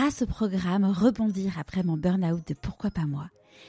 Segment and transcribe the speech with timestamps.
[0.00, 3.28] grâce au programme Rebondir après mon burn-out de Pourquoi pas moi,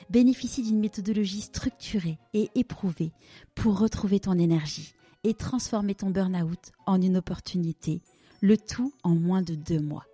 [0.09, 3.11] bénéficie d'une méthodologie structurée et éprouvée
[3.53, 4.93] pour retrouver ton énergie
[5.25, 8.01] et transformer ton burn-out en une opportunité,
[8.39, 10.05] le tout en moins de deux mois.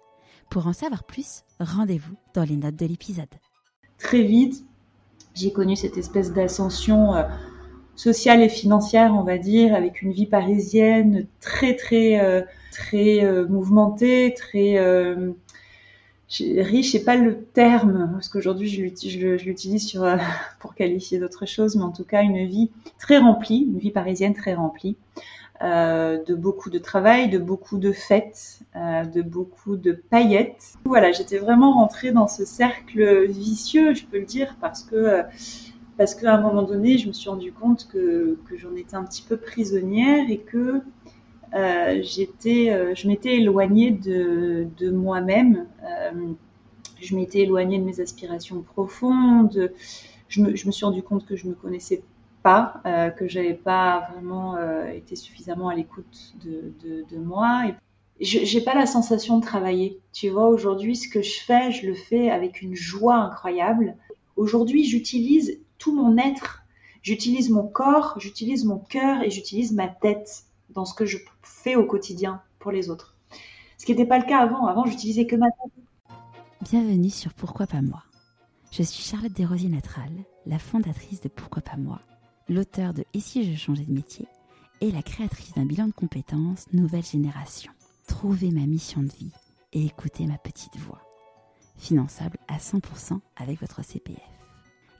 [0.50, 3.30] Pour en savoir plus, rendez-vous dans les notes de l'épisode.
[4.00, 4.66] Très vite,
[5.36, 7.26] j'ai connu cette espèce d'ascension euh,
[7.96, 12.42] sociale et financière, on va dire, avec une vie parisienne très très euh,
[12.72, 14.78] très euh, mouvementée, très
[16.30, 20.06] riche, c'est pas le terme parce qu'aujourd'hui je l'utilise sur
[20.60, 24.34] pour qualifier d'autres choses, mais en tout cas une vie très remplie, une vie parisienne
[24.34, 24.98] très remplie.
[25.64, 30.76] Euh, de beaucoup de travail, de beaucoup de fêtes, euh, de beaucoup de paillettes.
[30.86, 35.24] Voilà, j'étais vraiment rentrée dans ce cercle vicieux, je peux le dire, parce que
[35.98, 39.04] parce qu'à un moment donné, je me suis rendu compte que, que j'en étais un
[39.04, 40.82] petit peu prisonnière et que
[41.54, 45.68] euh, j'étais, je m'étais éloignée de, moi-même.
[47.00, 49.72] je m'étais éloignée de mes aspirations profondes.
[50.30, 52.04] Je me, suis rendu compte que je me connaissais
[52.44, 56.74] pas, euh, que j'avais pas vraiment euh, été suffisamment à l'écoute de,
[57.10, 57.64] de, moi.
[58.20, 60.00] Et j'ai pas la sensation de travailler.
[60.12, 63.96] Tu vois, aujourd'hui, ce que je fais, je le fais avec une joie incroyable.
[64.36, 66.64] Aujourd'hui, j'utilise tout mon être.
[67.04, 71.76] J'utilise mon corps, j'utilise mon cœur et j'utilise ma tête dans ce que je fais
[71.76, 73.16] au quotidien pour les autres.
[73.78, 74.66] Ce qui n'était pas le cas avant.
[74.66, 76.18] Avant, j'utilisais que ma tête.
[76.62, 78.04] Bienvenue sur Pourquoi pas moi.
[78.72, 80.12] Je suis Charlotte Desrosiers Natral,
[80.46, 82.02] la fondatrice de Pourquoi pas moi
[82.50, 84.28] l'auteur de Et si je changeais de métier
[84.82, 87.72] et la créatrice d'un bilan de compétences Nouvelle Génération.
[88.08, 89.32] Trouvez ma mission de vie
[89.74, 91.02] et écoutez ma petite voix.
[91.78, 94.22] Finançable à 100% avec votre CPF.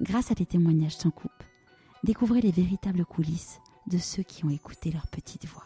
[0.02, 1.32] Grâce à des témoignages sans coupe,
[2.04, 5.66] découvrez les véritables coulisses de ceux qui ont écouté leur petite voix.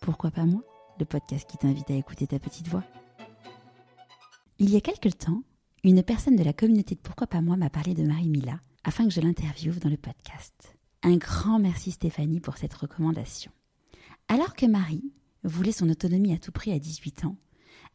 [0.00, 0.62] Pourquoi pas moi,
[0.98, 2.84] le podcast qui t'invite à écouter ta petite voix?
[4.58, 5.42] Il y a quelque temps,
[5.82, 9.04] une personne de la communauté de Pourquoi pas moi m'a parlé de Marie Mila afin
[9.04, 10.76] que je l'interviewe dans le podcast.
[11.02, 13.50] Un grand merci Stéphanie pour cette recommandation.
[14.28, 15.12] Alors que Marie
[15.42, 17.36] voulait son autonomie à tout prix à 18 ans,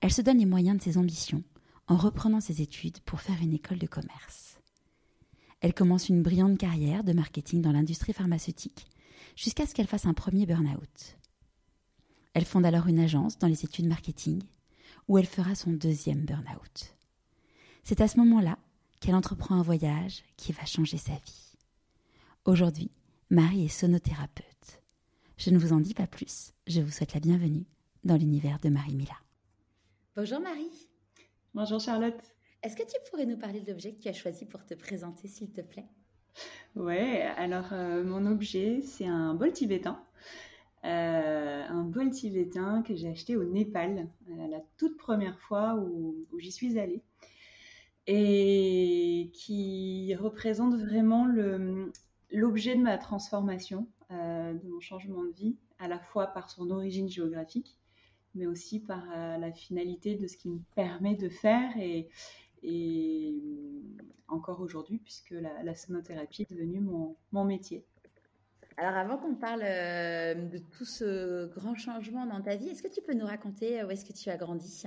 [0.02, 1.44] elle se donne les moyens de ses ambitions
[1.88, 4.60] en reprenant ses études pour faire une école de commerce.
[5.62, 8.88] Elle commence une brillante carrière de marketing dans l'industrie pharmaceutique
[9.38, 11.18] jusqu'à ce qu'elle fasse un premier burn-out.
[12.34, 14.42] Elle fonde alors une agence dans les études marketing
[15.08, 16.96] où elle fera son deuxième burn-out.
[17.84, 18.58] C'est à ce moment-là
[19.00, 21.54] qu'elle entreprend un voyage qui va changer sa vie.
[22.46, 22.92] Aujourd'hui,
[23.30, 24.82] Marie est sonothérapeute.
[25.38, 27.68] Je ne vous en dis pas plus, je vous souhaite la bienvenue
[28.04, 29.16] dans l'univers de Marie Mila.
[30.16, 30.90] Bonjour Marie.
[31.54, 32.20] Bonjour Charlotte.
[32.64, 35.28] Est-ce que tu pourrais nous parler de l'objet que tu as choisi pour te présenter,
[35.28, 35.88] s'il te plaît?
[36.76, 40.00] Ouais, alors euh, mon objet, c'est un bol tibétain.
[40.86, 46.28] Euh, un bol tibétain que j'ai acheté au Népal, euh, la toute première fois où
[46.38, 47.02] j'y suis allée
[48.06, 51.28] et qui représente vraiment
[52.32, 57.10] l'objet de ma transformation, de mon changement de vie, à la fois par son origine
[57.10, 57.76] géographique,
[58.34, 62.08] mais aussi par la finalité de ce qui me permet de faire et,
[62.64, 67.86] et euh, encore aujourd'hui, puisque la, sonothérapie est devenue mon, mon métier.
[68.78, 73.02] Alors avant qu'on parle de tout ce grand changement dans ta vie, est-ce que tu
[73.02, 74.84] peux nous raconter où est-ce que tu as grandi?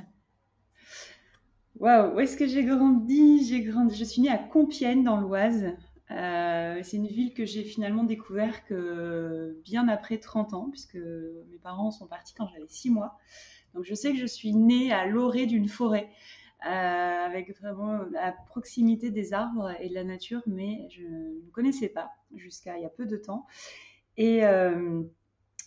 [1.80, 3.44] Waouh, où est-ce que j'ai grandi?
[3.44, 5.72] J'ai grandi, je suis née à Compiègne dans l'Oise.
[6.10, 11.58] Euh, c'est une ville que j'ai finalement découvert que bien après 30 ans, puisque mes
[11.62, 13.18] parents sont partis quand j'avais 6 mois.
[13.74, 18.32] Donc je sais que je suis née à l'orée d'une forêt, euh, avec vraiment la
[18.32, 22.86] proximité des arbres et de la nature, mais je ne connaissais pas jusqu'à il y
[22.86, 23.46] a peu de temps.
[24.16, 25.02] Et, euh,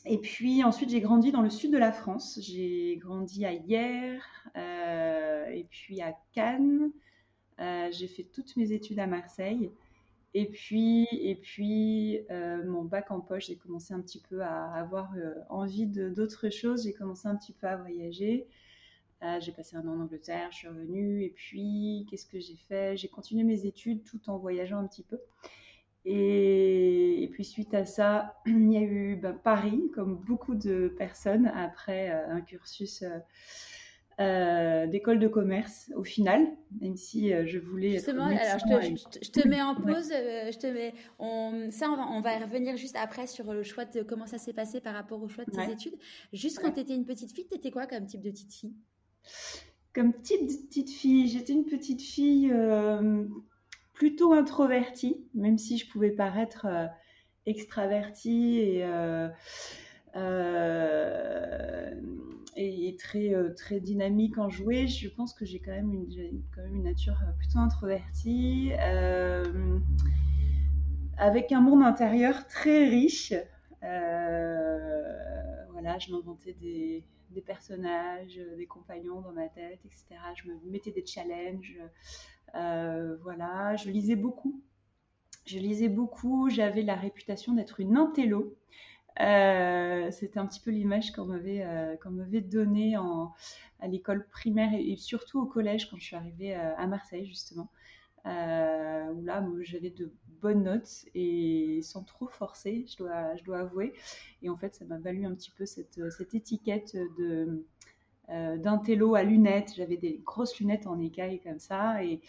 [0.05, 2.39] et puis ensuite j'ai grandi dans le sud de la France.
[2.41, 6.91] J'ai grandi à Hyères, et puis à Cannes.
[7.59, 9.71] j'ai fait toutes mes études à Marseille.
[10.35, 14.73] Et puis, et puis euh, mon bac en poche, j'ai commencé un petit peu à
[14.73, 16.83] avoir euh, envie d'autres choses.
[16.83, 18.47] J'ai commencé un petit peu à voyager.
[19.23, 21.23] Euh, j'ai passé un an en Angleterre, je suis revenue.
[21.23, 22.97] Et puis, qu'est-ce que j'ai fait?
[22.97, 25.19] J'ai continué mes études tout en voyageant un petit peu.
[26.05, 31.47] Et, puis, suite à ça, il y a eu ben, Paris, comme beaucoup de personnes,
[31.47, 33.03] après un cursus
[34.19, 36.45] euh, d'école de commerce au final,
[36.79, 37.93] même si euh, je voulais.
[37.93, 40.11] Justement, alors je te, mets en pause.
[40.11, 43.63] Euh, je te mets, on, ça, on va, on va, revenir juste après sur le
[43.63, 45.95] choix de comment ça s'est passé par rapport au choix de tes études.
[46.31, 48.75] Juste quand tu étais une petite fille, tu étais quoi comme type de petite fille?
[49.93, 52.53] Comme type de petite fille, j'étais une petite fille
[53.93, 56.67] plutôt introvertie, même si je pouvais paraître
[57.45, 58.85] extravertie et
[62.55, 64.87] et, très, très dynamique en jouer.
[64.87, 68.71] Je pense que j'ai quand, même une, quand même une nature plutôt introvertie,
[71.17, 73.33] avec un monde intérieur très riche.
[73.81, 77.03] voilà, je m'inventais des,
[77.33, 80.05] des personnages, euh, des compagnons dans ma tête, etc.
[80.35, 81.77] Je me mettais des challenges.
[82.55, 84.61] Euh, voilà, je lisais beaucoup.
[85.45, 86.49] Je lisais beaucoup.
[86.49, 88.55] J'avais la réputation d'être une intello.
[89.19, 91.65] Euh, c'était un petit peu l'image qu'on m'avait
[92.01, 96.87] qu'on m'avait donnée à l'école primaire et, surtout au collège quand je suis arrivée à
[96.87, 97.69] Marseille justement.
[98.25, 100.11] Où là j'avais de
[100.41, 103.93] bonnes notes et sans trop forcer, je dois, je dois avouer.
[104.41, 107.65] Et en fait, ça m'a valu un petit peu cette, cette étiquette de
[108.29, 109.73] euh, d'un télo à lunettes.
[109.75, 112.21] J'avais des grosses lunettes en écaille comme ça et,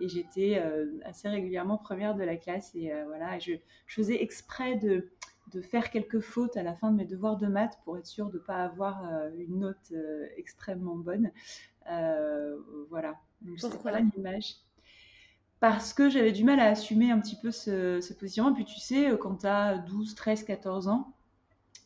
[0.00, 2.74] et j'étais euh, assez régulièrement première de la classe.
[2.74, 3.52] Et euh, voilà, je,
[3.86, 5.10] je, faisais exprès de,
[5.52, 8.30] de, faire quelques fautes à la fin de mes devoirs de maths pour être sûre
[8.30, 9.04] de ne pas avoir
[9.36, 9.92] une note
[10.38, 11.30] extrêmement bonne.
[12.88, 13.20] voilà.
[13.42, 14.56] Donc, Pourquoi l'image
[15.62, 18.50] parce que j'avais du mal à assumer un petit peu ce, ce positionnement.
[18.50, 21.12] Et puis tu sais, euh, quand tu as 12, 13, 14 ans,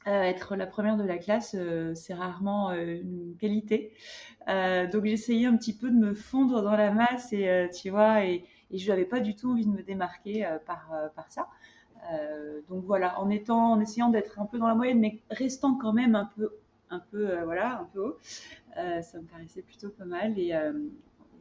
[0.06, 3.92] euh, être la première de la classe, euh, c'est rarement une qualité.
[4.46, 8.46] donc j'essayais un petit peu de me fondre dans la masse et tu vois, et,
[8.72, 10.90] je n'avais pas du tout envie de me démarquer par,
[11.28, 11.46] ça.
[12.70, 15.92] donc voilà, en étant, en essayant d'être un peu dans la moyenne, mais restant quand
[15.92, 16.50] même un peu,
[16.88, 18.18] un peu, voilà, un peu haut,
[18.74, 20.34] ça me paraissait plutôt pas mal.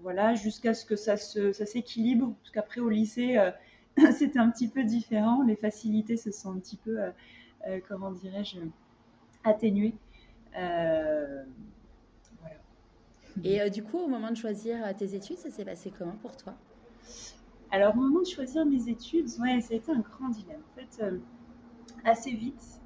[0.01, 3.51] Voilà, jusqu'à ce que ça, s'équilibre, parce qu'après au lycée, euh,
[4.11, 5.43] c'était un petit peu différent.
[5.43, 7.11] Les facilités se sont un petit peu, euh,
[7.67, 8.59] euh, comment dirais-je,
[9.43, 9.95] atténuées.
[10.53, 10.95] voilà.
[13.43, 16.55] Et du coup, au moment de choisir tes études, ça s'est passé comment pour toi?
[17.71, 20.61] Alors, au moment de choisir mes études, ouais, ça a été un grand dilemme.
[20.71, 21.03] En fait,
[22.05, 22.79] assez vite,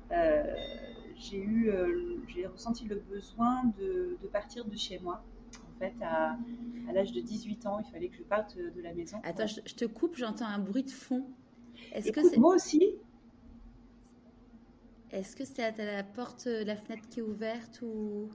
[1.17, 1.71] j'ai eu,
[2.27, 5.21] j'ai ressenti le besoin de, partir de chez moi
[5.79, 6.37] fait, à,
[6.93, 9.19] l'âge de 18 ans, il fallait que je parte de la maison.
[9.23, 11.25] Attends, je, te coupe, j'entends un bruit de fond.
[11.93, 12.37] Est-ce que c'est...
[12.37, 12.95] Moi aussi.
[15.11, 18.29] Est-ce que c'est à la porte, la fenêtre qui est ouverte ou...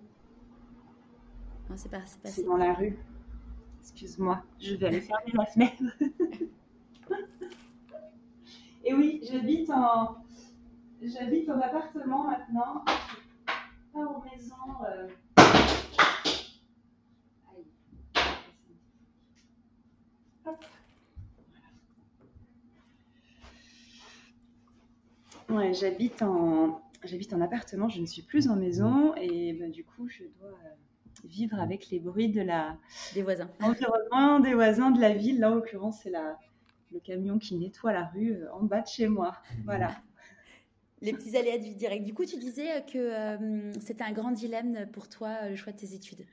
[1.71, 2.99] Non, c'est pas, c'est pas C'est dans la rue.
[3.81, 5.83] Excuse-moi, je vais aller fermer la fenêtre.
[8.85, 10.17] Et oui, j'habite en,
[11.01, 12.85] j'habite en appartement maintenant,
[13.93, 14.55] pas en maison.
[14.87, 15.09] Euh,
[25.51, 29.85] Ouais, j'habite en, j'habite en appartement, je ne suis plus en maison et ben, du
[29.85, 30.75] coup, je dois euh,
[31.25, 32.77] vivre avec les bruits de la
[33.15, 35.41] des voisins, l'environnement des voisins de la ville.
[35.41, 36.39] Là, en l'occurrence, c'est la
[36.93, 39.37] le camion qui nettoie la rue euh, en bas de chez moi.
[39.65, 39.95] Voilà.
[41.03, 42.05] Les petits aléas du direct.
[42.05, 45.79] Du coup, tu disais que euh, c'était un grand dilemme pour toi le choix de
[45.79, 46.25] tes études.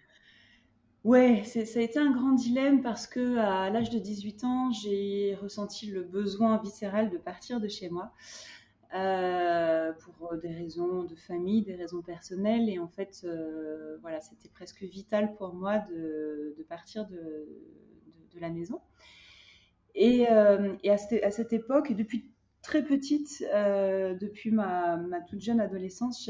[1.03, 5.36] Ouais, ça a été un grand dilemme parce que à l'âge de 18 ans, j'ai
[5.42, 8.13] ressenti le besoin viscéral de partir de chez moi.
[8.94, 12.69] Euh, pour des raisons de famille, des raisons personnelles.
[12.69, 17.47] Et en fait, euh, voilà, c'était presque vital pour moi de, partir de,
[18.39, 18.81] la maison.
[19.95, 22.31] Et, euh, et à, cette, à, cette, époque, depuis
[22.62, 26.30] très petite, depuis ma, ma, toute jeune adolescence,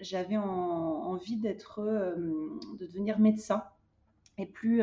[0.00, 3.62] j'avais envie d'être, de devenir médecin
[4.38, 4.82] et plus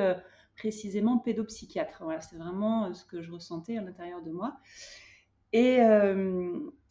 [0.55, 2.03] précisément pédopsychiatre.
[2.03, 4.57] Voilà, c'est vraiment ce que je ressentais à l'intérieur de moi.
[5.53, 5.79] Et,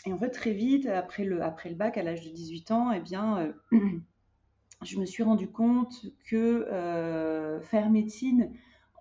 [0.06, 2.92] et en fait, très vite, après le, après le bac, à l'âge de 18 ans,
[2.92, 3.78] eh bien, euh,
[4.82, 8.52] je me suis rendu compte que euh, faire médecine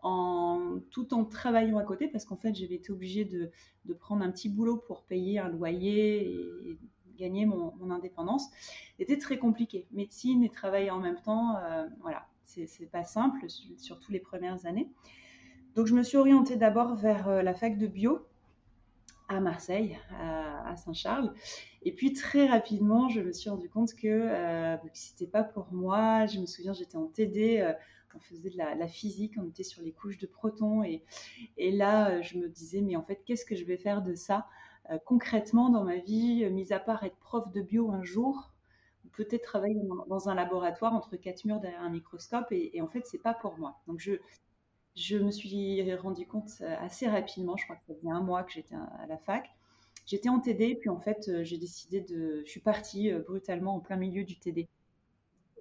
[0.02, 3.52] en, tout en travaillant à côté, parce qu'en fait, j'avais été obligée de,
[3.86, 6.80] de, prendre un petit boulot pour payer un loyer et,
[7.16, 8.50] gagner mon, mon, indépendance,
[8.98, 9.88] était très compliqué.
[9.92, 13.46] Médecine et travailler en même temps, euh, voilà, c'est pas simple,
[13.78, 14.90] surtout les premières années.
[15.76, 18.28] Donc, je me suis orientée d'abord vers la fac de bio,
[19.28, 21.34] à Marseille, à, Saint-Charles.
[21.84, 25.72] Et puis très rapidement, je me suis rendu compte que, euh, bah, c'était pas pour
[25.72, 26.26] moi.
[26.26, 27.74] Je me souviens, j'étais en TD, euh,
[28.16, 30.84] on faisait de la, physique, on était sur les couches de protons.
[30.84, 31.04] Et,
[31.58, 34.16] et là, euh, je me disais, mais en fait, qu'est-ce que je vais faire de
[34.16, 34.48] ça
[34.92, 38.53] euh, concrètement dans ma vie, mis à part être prof de bio un jour
[39.16, 43.06] peut-être travailler dans, un laboratoire entre quatre murs derrière un microscope et, et en fait
[43.06, 43.78] c'est pas pour moi.
[43.88, 44.14] Donc je,
[44.96, 48.44] je me suis rendu compte euh, assez rapidement, je crois que ça faisait un mois
[48.44, 49.50] que j'étais à la fac.
[50.06, 52.44] J'étais en TD, puis en fait, euh, j'ai décidé de.
[52.46, 54.68] Je suis partie euh, brutalement en plein milieu du TD.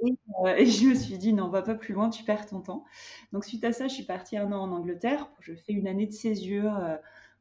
[0.05, 2.85] Et, je me suis dit, non, va pas plus loin, tu perds ton temps.
[3.33, 5.31] Donc, suite à ça, je suis partie un an en Angleterre.
[5.39, 6.77] Je fais une année de césure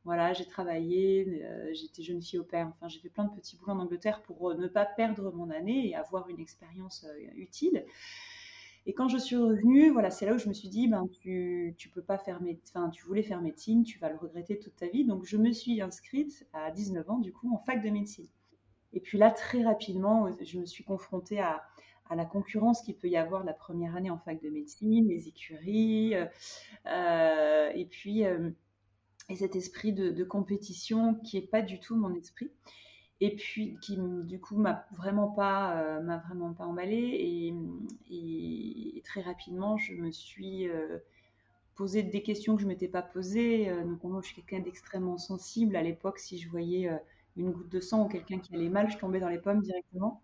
[0.04, 1.44] voilà, j'ai travaillé,
[1.74, 4.56] j'étais jeune fille au père, enfin j'ai fait plein de petits boulots en Angleterre pour
[4.56, 7.06] ne pas perdre mon année et avoir une expérience
[7.36, 7.86] utile.
[8.88, 11.76] Et quand je suis revenue, voilà, c'est là où je me suis dit, ben, tu,
[11.78, 14.88] tu peux pas faire médecine, tu voulais faire médecine, tu vas le regretter toute ta
[14.88, 15.06] vie.
[15.06, 18.28] Donc, je me suis inscrite à 19 ans, du coup, en fac de médecine.
[18.94, 21.64] Et puis là, très rapidement, je me suis confrontée à,
[22.14, 26.14] la concurrence qu'il peut y avoir la première année en fac de médecine, les écuries,
[26.14, 26.26] euh,
[26.88, 28.50] euh et puis euh,
[29.32, 32.52] et cet esprit de, compétition qui est pas du tout mon esprit.
[33.22, 36.98] Et puis qui du coup m'a vraiment pas euh, m'a vraiment pas emballé.
[36.98, 37.54] Et,
[38.10, 40.98] et, très rapidement je me suis euh,
[41.76, 43.70] posé des questions que je m'étais pas posées.
[43.70, 45.76] Euh, donc moi je suis quelqu'un d'extrêmement sensible.
[45.76, 46.90] À l'époque si je voyais
[47.38, 50.22] une goutte de sang ou quelqu'un qui allait mal je tombais dans les pommes directement.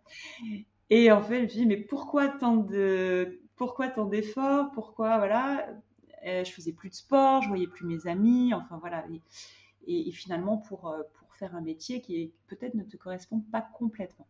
[0.90, 4.72] Et en fait je me suis dit mais pourquoi tant de pourquoi tant d'efforts?
[4.72, 5.68] Pourquoi voilà?
[6.24, 9.22] Je faisais plus de sport je voyais plus mes amis enfin voilà et,
[9.88, 13.62] et, et finalement pour, euh, pour faire un métier qui peut-être ne te correspond pas
[13.62, 14.28] complètement.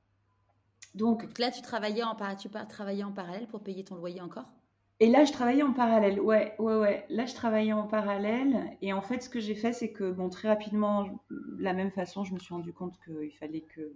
[0.95, 4.51] Donc, Donc là, tu travaillais, en, tu travaillais en parallèle pour payer ton loyer encore?
[4.99, 6.19] Et là, je travaillais en parallèle.
[6.19, 7.05] Ouais, ouais, ouais.
[7.09, 8.77] Là, je travaillais en parallèle.
[8.81, 11.91] Et en fait, ce que j'ai fait, c'est que, bon, très rapidement, de la même
[11.91, 13.93] façon, je me suis rendu compte qu'il fallait que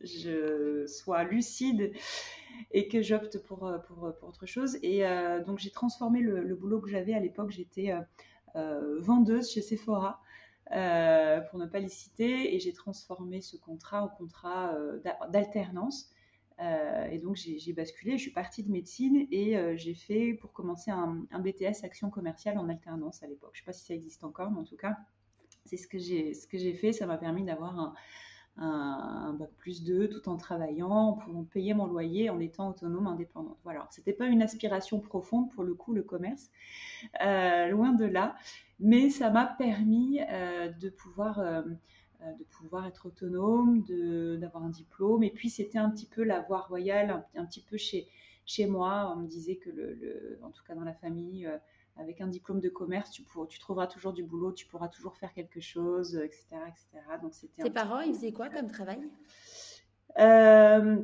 [0.00, 1.92] je sois lucide
[2.72, 4.78] et que j'opte pour, euh, pour, pour autre chose.
[4.82, 7.50] Et euh, donc, j'ai transformé le, boulot que j'avais à l'époque.
[7.50, 8.00] J'étais euh,
[8.56, 10.20] euh, vendeuse chez Sephora.
[10.70, 16.10] Euh, pour ne pas les citer, et j'ai transformé ce contrat en contrat euh, d'alternance.
[16.60, 20.52] Euh, et donc j'ai basculé, je suis partie de médecine et euh, j'ai fait pour
[20.52, 23.50] commencer un, BTS action commerciale en alternance à l'époque.
[23.54, 24.96] Je ne sais pas si ça existe encore, mais en tout cas,
[25.66, 26.92] c'est ce que j'ai fait.
[26.92, 27.94] Ça m'a permis d'avoir un,
[28.56, 33.06] un, bac plus 2 tout en travaillant, en pouvant payer mon loyer, en étant autonome,
[33.06, 33.58] indépendante.
[33.64, 36.50] Voilà, c'était pas une aspiration profonde pour le coup, le commerce,
[37.24, 38.36] euh, loin de là,
[38.78, 41.62] mais ça m'a permis euh, de pouvoir euh,
[42.38, 43.82] de pouvoir être autonome,
[44.38, 45.24] d'avoir un diplôme.
[45.24, 49.12] Et puis c'était un petit peu la voie royale, un, petit peu chez moi.
[49.12, 51.50] On me disait que en tout cas dans la famille
[51.96, 55.16] avec un diplôme de commerce, tu, pour, tu trouveras toujours du boulot, tu pourras toujours
[55.16, 56.46] faire quelque chose, etc.
[56.68, 56.86] etc.
[57.20, 59.00] Donc, c'était Tes parents, ils faisaient quoi comme travail?
[60.18, 61.02] Euh,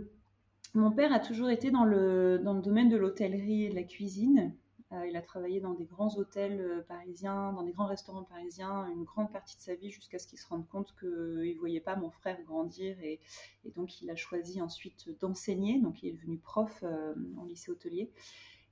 [0.75, 3.85] Mon père a toujours été dans le, dans le domaine de l'hôtellerie et de la
[3.85, 4.55] cuisine.
[4.93, 8.87] Euh, il a travaillé dans des grands hôtels euh, parisiens, dans des grands restaurants parisiens,
[8.87, 11.81] une grande partie de sa vie jusqu'à ce qu'il se rende compte qu'il ne voyait
[11.81, 13.21] pas mon frère grandir et,
[13.67, 15.79] et, donc il a choisi ensuite d'enseigner.
[15.79, 18.11] Donc il est devenu prof euh, en lycée hôtelier.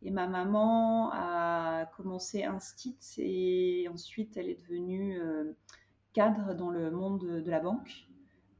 [0.03, 5.53] Et ma maman a commencé Instit et ensuite elle est devenue euh,
[6.13, 8.07] cadre dans le monde de, la banque.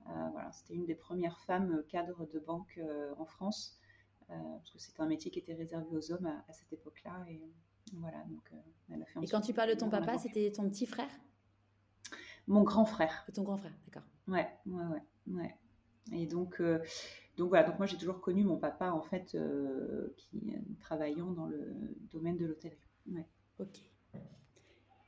[0.09, 3.79] Euh, voilà, c'était une des premières femmes cadres de banque euh, en France,
[4.31, 7.25] euh, parce que c'était un métier qui était réservé aux hommes à, à cette époque-là.
[7.29, 7.41] Et
[7.95, 8.53] voilà, donc
[8.91, 9.21] elle a fait.
[9.23, 11.11] Et quand tu parles de ton papa, c'était ton petit frère?
[12.47, 13.27] Mon grand frère.
[13.35, 14.09] Ton grand frère, d'accord.
[14.29, 15.03] Ouais, ouais, ouais,
[15.35, 15.55] ouais.
[16.13, 16.81] Et donc, euh,
[17.37, 20.41] donc voilà, donc moi j'ai toujours connu mon papa en fait euh, qui
[20.81, 22.79] travaillant dans le domaine de l'hôtellerie.
[23.13, 23.27] Ouais.
[23.59, 23.79] Ok.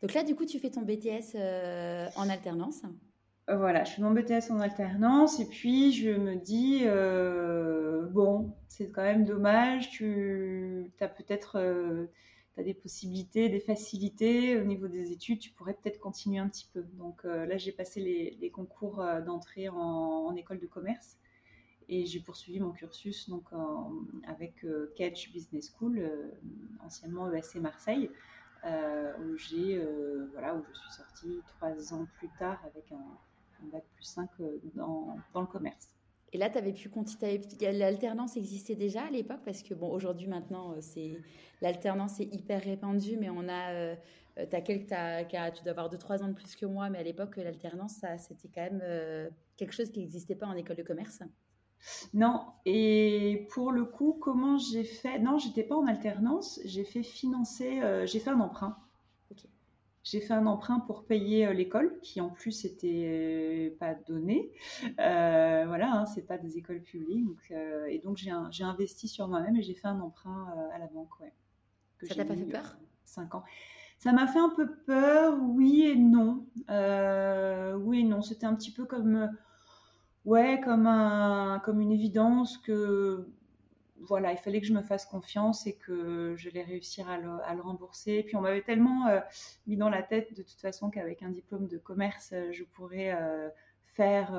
[0.03, 2.83] Donc là, du coup, tu fais ton BTS euh, en alternance.
[3.49, 8.91] Voilà, je fais mon BTS en alternance et puis je me dis euh, bon, c'est
[8.91, 9.91] quand même dommage.
[9.91, 11.59] Tu as peut-être
[12.59, 15.39] as des possibilités, des facilités au niveau des études.
[15.39, 16.85] Tu pourrais peut-être continuer un petit peu.
[16.99, 21.17] Donc là, j'ai passé les, les concours d'entrée en, en école de commerce
[21.89, 23.45] et j'ai poursuivi mon cursus donc
[24.27, 26.31] avec euh, Catch Business School, euh,
[26.85, 28.11] anciennement ESC Marseille,
[28.65, 33.69] euh, où j'ai euh, voilà où je suis sortie trois ans plus tard avec un,
[33.73, 34.29] bac plus 5
[34.75, 35.89] dans, le commerce.
[36.33, 37.41] Et là, tu avais pu continuer.
[37.61, 39.41] L'alternance existait déjà à l'époque?
[39.45, 41.17] Parce que bon, aujourd'hui maintenant, c'est
[41.61, 43.73] l'alternance est hyper répandue, mais on a,
[44.39, 47.37] euh, as quelques, tu dois avoir 2-3 ans de plus que moi, mais à l'époque,
[47.37, 51.21] l'alternance, c'était quand même euh, quelque chose qui n'existait pas en école de commerce.
[52.15, 55.19] Non, et pour le coup, comment j'ai fait?
[55.19, 58.77] Non, j'étais pas en alternance, j'ai fait financer, euh, j'ai fait un emprunt.
[59.31, 59.49] Okay.
[60.05, 64.51] J'ai fait un emprunt pour payer euh, l'école, qui en plus était pas donné.
[65.01, 69.29] Euh, voilà, hein, c'est pas des écoles publiques, donc, euh, et donc j'ai investi sur
[69.29, 71.33] moi-même et j'ai fait un emprunt euh, à la banque, ouais.
[72.03, 72.79] Ça t'a pas fait peur?
[73.05, 73.45] 5 ans.
[73.99, 76.47] Ça m'a fait un peu peur, oui et non.
[76.69, 79.29] oui et non, c'était un petit peu comme
[80.29, 83.27] ouais, comme un, comme une évidence que
[84.01, 87.31] voilà, il fallait que je me fasse confiance et que je vais réussir à le,
[87.45, 88.23] à le rembourser.
[88.23, 89.21] Puis on m'avait tellement euh,
[89.67, 93.13] mis dans la tête de toute façon qu'avec un diplôme de commerce, euh, je pourrais
[93.13, 93.49] euh,
[93.95, 94.31] faire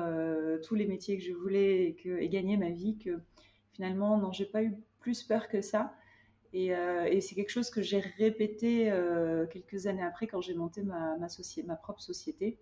[0.66, 3.20] tous les métiers que je voulais et, gagner ma vie que
[3.72, 5.94] finalement, non, j'ai pas eu plus peur que ça.
[6.54, 6.72] Et,
[7.20, 8.90] c'est quelque chose que j'ai répété
[9.52, 12.58] quelques années après quand j'ai monté ma propre société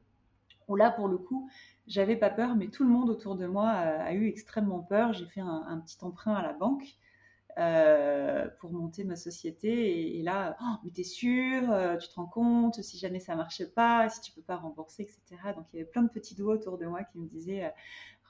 [0.69, 1.51] où là, pour le coup,
[1.87, 5.13] j'avais pas peur, mais tout le monde autour de moi a, eu extrêmement peur.
[5.15, 6.85] J'ai fait un, petit emprunt à la banque
[7.59, 10.19] euh, pour monter ma société.
[10.19, 13.71] Et, là, oh, mais t'es sûr euh, Tu te rends compte Si jamais ça marchait
[13.71, 15.55] pas, si tu peux pas rembourser, etc.
[15.57, 17.71] Donc il y avait plein de petits doigts autour de moi qui me disaient, euh,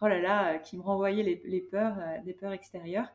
[0.01, 3.09] oh là là, qui me renvoyaient les, les peurs, des peurs extérieures.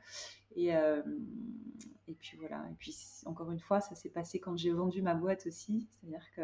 [0.55, 2.63] Et, et puis voilà.
[2.69, 5.87] Et puis encore une fois, ça s'est passé quand j'ai vendu ma boîte aussi.
[5.89, 6.41] C'est-à-dire que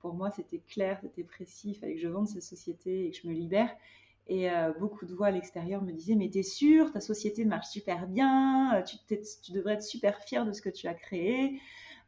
[0.00, 1.70] pour moi, c'était clair, c'était précis.
[1.70, 3.70] Il fallait que je vende cette société et que je me libère.
[4.28, 7.68] Et euh, beaucoup de voix à l'extérieur me disaient Mais t'es sûr, ta société marche
[7.68, 11.60] super bien, euh, tu, devrais être super fier de ce que tu as créé,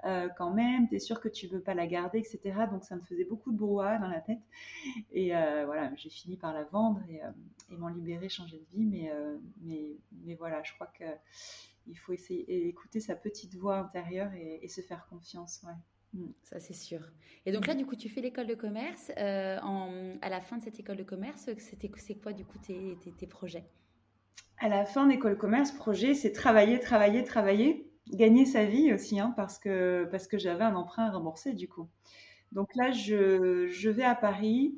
[0.04, 2.66] euh, quand même, t'es sûr que tu veux pas la garder, etc.
[2.70, 4.40] Donc ça me faisait beaucoup de brouhaha dans la tête.
[5.12, 7.20] Et voilà, j'ai fini par la vendre et,
[7.76, 9.08] m'en libérer, changer de vie.
[9.62, 11.04] Mais, voilà, je crois que
[11.86, 15.64] il faut essayer d'écouter sa petite voix intérieure et, se faire confiance.
[16.14, 16.26] Mm.
[16.42, 17.00] Ça, c'est sûr.
[17.46, 19.12] Et donc là, du coup, tu fais l'école de commerce.
[19.16, 22.98] Euh, en, à la fin de cette école de commerce, c'est quoi, du coup, tes,
[23.18, 23.64] tes, projets?
[24.58, 29.18] À la fin d'école de commerce, projet, c'est travailler, travailler, travailler, gagner sa vie aussi,
[29.18, 31.88] hein, parce que, parce que j'avais un emprunt à rembourser, du coup.
[32.52, 34.74] Donc là, je, je vais à Paris.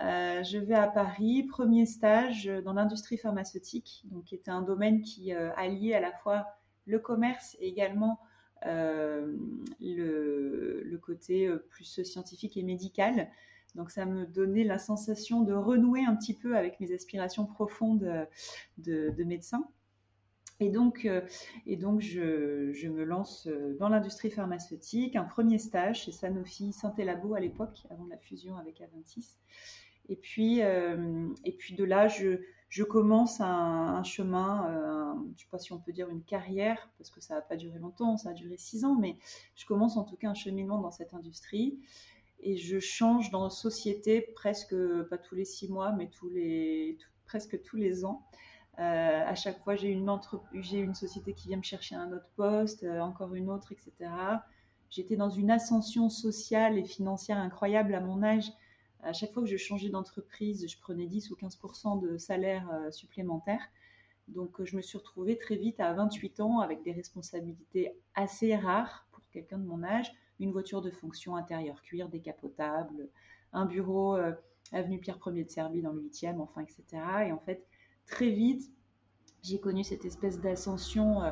[0.00, 5.02] Euh, je vais à Paris, premier stage dans l'industrie pharmaceutique, donc qui était un domaine
[5.02, 6.46] qui euh, alliait à la fois
[6.86, 8.18] le commerce et également
[8.64, 13.30] le, le, côté euh, plus scientifique et médical.
[13.74, 18.28] Donc ça me donnait la sensation de renouer un petit peu avec mes aspirations profondes
[18.78, 19.64] de, de médecin.
[20.60, 21.20] Et donc, euh,
[21.66, 23.48] et donc je, je, me lance
[23.80, 28.80] dans l'industrie pharmaceutique, un premier stage chez Sanofi Saint-Elabo à l'époque, avant la fusion avec
[28.80, 29.36] Aventis.
[30.08, 32.40] Et puis, euh, et puis de là, je,
[32.74, 36.90] je commence un, chemin, euh, je ne sais pas si on peut dire une carrière,
[36.98, 39.16] parce que ça n'a pas duré longtemps, ça a duré six ans, mais
[39.54, 41.78] je commence en tout cas un cheminement dans cette industrie
[42.40, 44.74] et je change dans société presque,
[45.08, 48.26] pas tous les six mois, mais tous les, presque tous les ans.
[48.80, 50.10] Euh, à chaque fois, j'ai une,
[50.54, 54.10] j'ai une société qui vient me chercher un autre poste, euh, encore une autre, etc.
[54.90, 58.50] J'étais dans une ascension sociale et financière incroyable à mon âge
[59.04, 62.90] à chaque fois que je changeais d'entreprise, je prenais 10 ou 15% de salaire euh,
[62.90, 63.60] supplémentaire.
[64.28, 68.56] Donc euh, je me suis retrouvée très vite à 28 ans avec des responsabilités assez
[68.56, 73.08] rares pour quelqu'un de mon âge, une voiture de fonction intérieure cuir décapotable,
[73.52, 74.32] un bureau euh,
[74.72, 77.02] avenue Pierre Ier de Serbie dans le 8e, enfin etc.
[77.26, 77.64] Et en fait,
[78.06, 78.70] très vite,
[79.42, 81.22] j'ai connu cette espèce d'ascension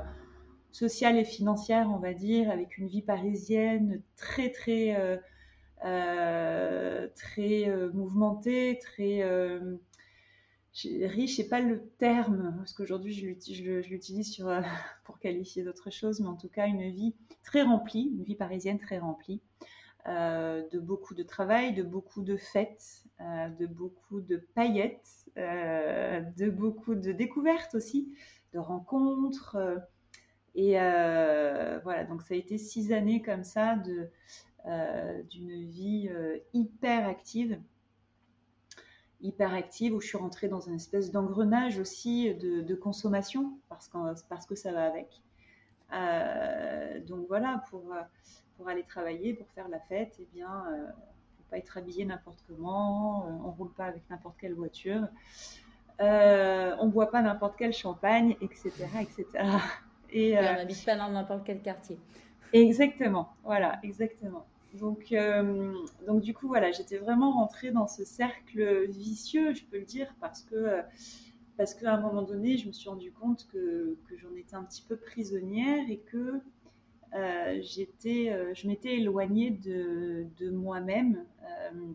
[0.73, 5.17] sociale et financière, on va dire, avec une vie parisienne très très euh,
[5.83, 9.77] très euh, mouvementé, très euh,
[10.75, 14.45] riche, c'est pas le terme, parce qu'aujourd'hui je l'utilise
[15.05, 18.79] pour qualifier d'autres choses, mais en tout cas une vie très remplie, une vie parisienne
[18.79, 19.41] très remplie,
[20.09, 26.21] euh, de beaucoup de travail, de beaucoup de fêtes, euh, de beaucoup de paillettes, euh,
[26.37, 28.13] de beaucoup de découvertes aussi,
[28.53, 29.57] de rencontres.
[30.55, 34.11] et voilà, donc ça a été six années comme ça de
[34.52, 34.52] euh,
[35.31, 37.59] d'une vie euh, hyper active
[39.23, 43.91] hyper active où je suis rentrée dans une espèce d'engrenage aussi de, consommation parce,
[44.29, 45.21] parce que ça va avec.
[45.93, 47.83] Euh, donc voilà, pour,
[48.57, 50.87] pour aller travailler, pour faire la fête, eh bien, euh,
[51.37, 55.07] faut pas être habillé n'importe comment, on roule pas avec n'importe quelle voiture,
[56.01, 58.71] euh, on boit pas n'importe quel champagne, etc.,
[59.01, 59.27] etc.
[60.11, 61.99] Et, on n'habite pas dans n'importe quel quartier.
[62.53, 64.47] Exactement, voilà, exactement.
[64.75, 65.75] Donc, euh,
[66.07, 70.15] donc du coup, voilà, j'étais vraiment rentrée dans ce cercle vicieux, je peux le dire,
[70.21, 70.81] parce que
[71.57, 74.65] parce qu'à un moment donné, je me suis rendu compte que, que j'en étais un
[74.65, 76.41] petit peu prisonnière et que
[77.15, 81.25] euh, j'étais, euh, je m'étais éloignée de, de moi-même.
[81.43, 81.93] Euh,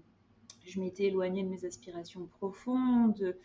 [0.66, 3.36] je m'étais éloignée de mes aspirations profondes.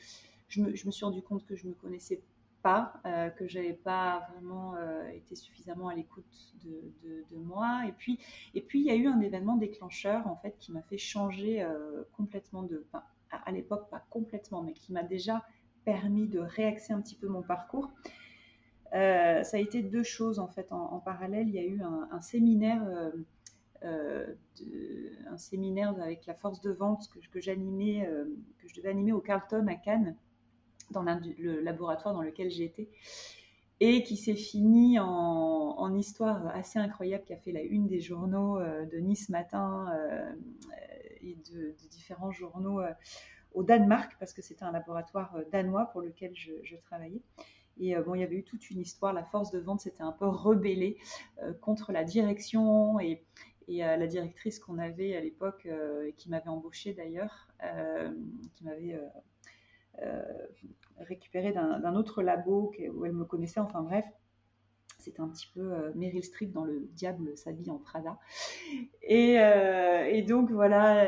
[0.48, 2.20] Je me, je me, suis rendu compte que je me connaissais
[2.64, 6.24] euh, que j'avais pas vraiment euh, été suffisamment à l'écoute
[6.64, 7.82] de, moi.
[7.88, 8.20] Et puis,
[8.54, 11.62] et puis il y a eu un événement déclencheur en fait qui m'a fait changer
[11.62, 12.86] euh, complètement de,
[13.30, 15.44] à, l'époque pas complètement, mais qui m'a déjà
[15.84, 17.90] permis de réaxer un petit peu mon parcours.
[18.92, 21.48] Ça a été deux choses en fait en, parallèle.
[21.48, 22.86] Il y a eu un, séminaire.
[23.82, 28.08] Un séminaire avec la force de vente que j'animais,
[28.58, 30.14] que je devais animer au Carlton à Cannes,
[30.92, 32.88] dans le laboratoire dans lequel j'étais
[33.80, 38.58] et qui s'est fini en, histoire assez incroyable qui a fait la une des journaux
[38.58, 40.32] euh, de Nice Matin euh,
[41.22, 42.92] et de, différents journaux euh,
[43.52, 47.22] au Danemark parce que c'était un laboratoire euh, danois pour lequel je, travaillais.
[47.78, 49.12] Et euh, bon, il y avait eu toute une histoire.
[49.12, 50.98] La force de vente s'était un peu rebellée
[51.60, 53.24] contre la direction et,
[53.68, 55.66] Et la directrice qu'on avait à l'époque,
[56.16, 57.48] qui m'avait embauchée d'ailleurs,
[58.54, 59.00] qui m'avait
[60.98, 64.04] récupéré d'un autre labo où elle me connaissait, enfin bref,
[65.02, 68.18] c'est un petit peu euh, Meryl Streep dans Le Diable s'habille en Prada.
[69.02, 71.06] Et, euh, donc voilà,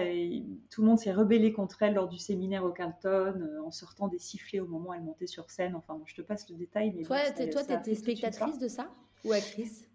[0.70, 4.08] tout le monde s'est rebellé contre elle lors du séminaire au Carlton, euh, en sortant
[4.08, 5.76] des sifflets au moment où elle montait sur scène.
[5.76, 6.92] Enfin, je te passe le détail.
[6.96, 8.90] Mais toi, tu étais spectatrice de ça
[9.24, 9.88] ou actrice?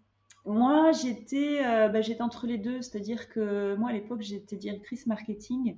[0.46, 5.76] Moi, j'étais bah, j'étais entre les deux, c'est-à-dire que moi, à l'époque, j'étais directrice marketing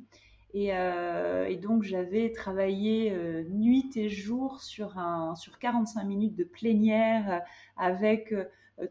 [0.55, 6.45] euh, et, donc j'avais travaillé euh, nuit et jour sur, un, sur 45 minutes de
[6.45, 7.39] plénière euh,
[7.77, 8.35] avec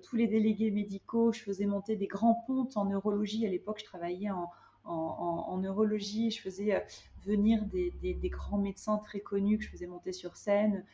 [0.04, 1.32] tous les délégués médicaux.
[1.32, 3.46] Je faisais monter des grands pontes en neurologie.
[3.46, 4.50] À l'époque, je travaillais en,
[4.86, 6.32] en, neurologie.
[6.32, 6.84] Je faisais
[7.26, 10.86] venir des, des, grands médecins très connus que je faisais monter sur scène.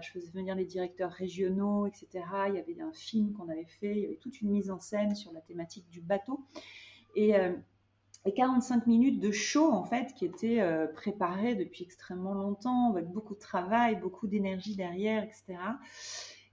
[0.00, 2.24] je faisais venir les directeurs régionaux, etc.
[2.48, 3.96] Il y avait un film qu'on avait fait.
[3.96, 6.40] Il y avait toute une mise en scène sur la thématique du bateau.
[7.14, 7.34] Et
[8.28, 13.06] et 45 minutes de show en fait qui était euh, préparé depuis extrêmement longtemps avec
[13.06, 15.56] beaucoup de travail, beaucoup d'énergie derrière, etc.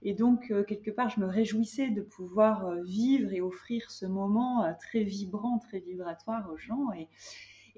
[0.00, 4.06] Et donc euh, quelque part je me réjouissais de pouvoir euh, vivre et offrir ce
[4.06, 7.08] moment très vibrant, très vibratoire aux gens et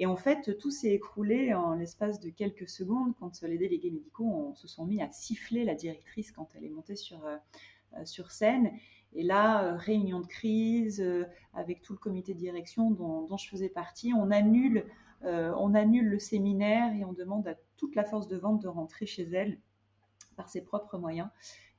[0.00, 4.52] et en fait, tout s'est écroulé en l'espace de quelques secondes quand les délégués médicaux
[4.54, 7.18] se sont mis à siffler la directrice quand elle est montée sur,
[8.04, 8.70] sur scène.
[9.14, 13.49] Et là, euh, réunion de crise euh, avec tout le comité de direction dont, je
[13.49, 14.85] faisais partie, on annule,
[15.25, 18.68] euh, on annule le séminaire et on demande à toute la force de vente de
[18.68, 19.59] rentrer chez elle
[20.37, 21.29] par ses propres moyens.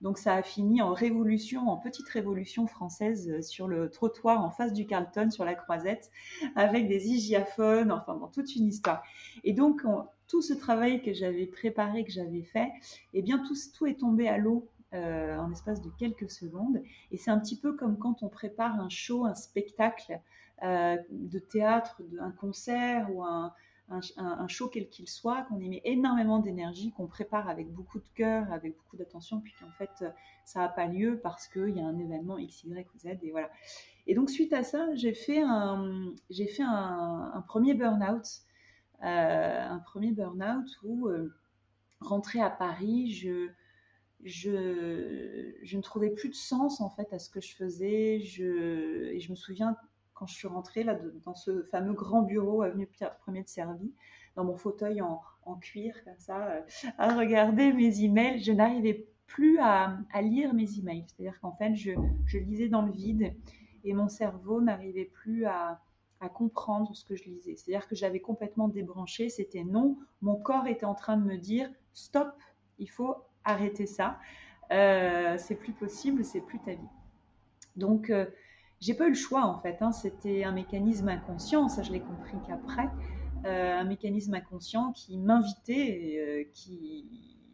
[0.02, 4.72] Donc ça a fini en révolution, en petite révolution française sur le trottoir en face
[4.72, 6.10] du Carlton, sur la croisette,
[6.56, 9.04] avec des hygiaphones, enfin dans toute une histoire.
[9.44, 9.82] Et donc
[10.28, 12.72] tout ce travail que j'avais préparé, que j'avais fait,
[13.14, 16.82] eh bien tout, tout est tombé à l'eau euh, en espace de quelques secondes.
[17.12, 20.20] Et c'est un petit peu comme quand on prépare un show, un spectacle
[20.64, 23.54] euh, de théâtre, un concert ou un,
[24.48, 28.52] show quel qu'il soit, qu'on y met énormément d'énergie, qu'on prépare avec beaucoup de cœur,
[28.54, 30.06] avec beaucoup d'attention, puis qu'en fait
[30.46, 33.32] ça n'a pas lieu parce qu'il y a un événement X, Y ou Z, et
[33.32, 33.50] voilà.
[34.10, 38.26] Et donc suite à ça, j'ai fait un, j'ai fait un, premier burn-out,
[39.04, 41.32] euh, un premier burn-out où euh,
[42.00, 43.50] rentré à Paris, je
[44.24, 48.16] je, ne trouvais plus de sens en fait à ce que je faisais.
[48.18, 49.76] Et je me souviens
[50.14, 53.94] quand je suis rentrée là dans ce fameux grand bureau avenue Pierre Premier de Servi,
[54.36, 55.22] dans mon fauteuil en,
[55.62, 56.62] cuir comme ça, euh,
[57.00, 61.06] à regarder mes emails, je n'arrivais plus à, lire mes emails.
[61.08, 61.92] C'est-à-dire qu'en fait, je,
[62.26, 63.34] je, lisais dans le vide
[63.84, 65.82] et mon cerveau n'arrivait plus à,
[66.20, 67.56] à comprendre ce que je lisais.
[67.56, 69.30] C'est-à-dire que j'avais complètement débranché.
[69.30, 69.98] C'était non.
[70.22, 72.34] Mon corps était en train de me dire stop.
[72.78, 73.16] Il faut
[73.50, 74.20] arrêter ça.
[74.72, 76.88] Euh, c'est plus possible, c'est plus ta vie.
[77.76, 78.26] Donc, euh,
[78.80, 79.78] j'ai pas eu le choix en fait.
[79.82, 79.92] Hein.
[79.92, 82.90] C'était un mécanisme inconscient, ça je l'ai compris qu'après.
[83.46, 87.06] Euh, un mécanisme inconscient qui m'invitait, qui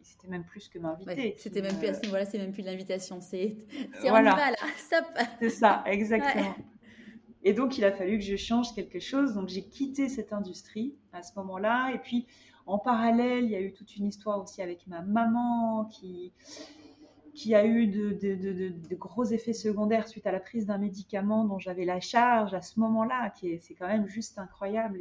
[0.02, 1.34] c'était même plus que m'inviter.
[1.38, 3.56] c'était même plus voilà, c'est même plus de l'invitation, c'est
[4.00, 4.34] c'est voilà.
[4.34, 5.04] on là, stop.
[5.40, 6.54] C'est ça, exactement.
[7.46, 9.34] Et donc il a fallu que je change quelque chose.
[9.34, 11.92] Donc j'ai quitté cette industrie à ce moment-là.
[11.94, 12.26] Et puis
[12.66, 16.32] en parallèle, il y a eu toute une histoire aussi avec ma maman qui,
[17.32, 21.84] qui a eu de, gros effets secondaires suite à la prise d'un médicament dont j'avais
[21.84, 24.98] la charge à ce moment-là, qui est, c'est quand même juste incroyable.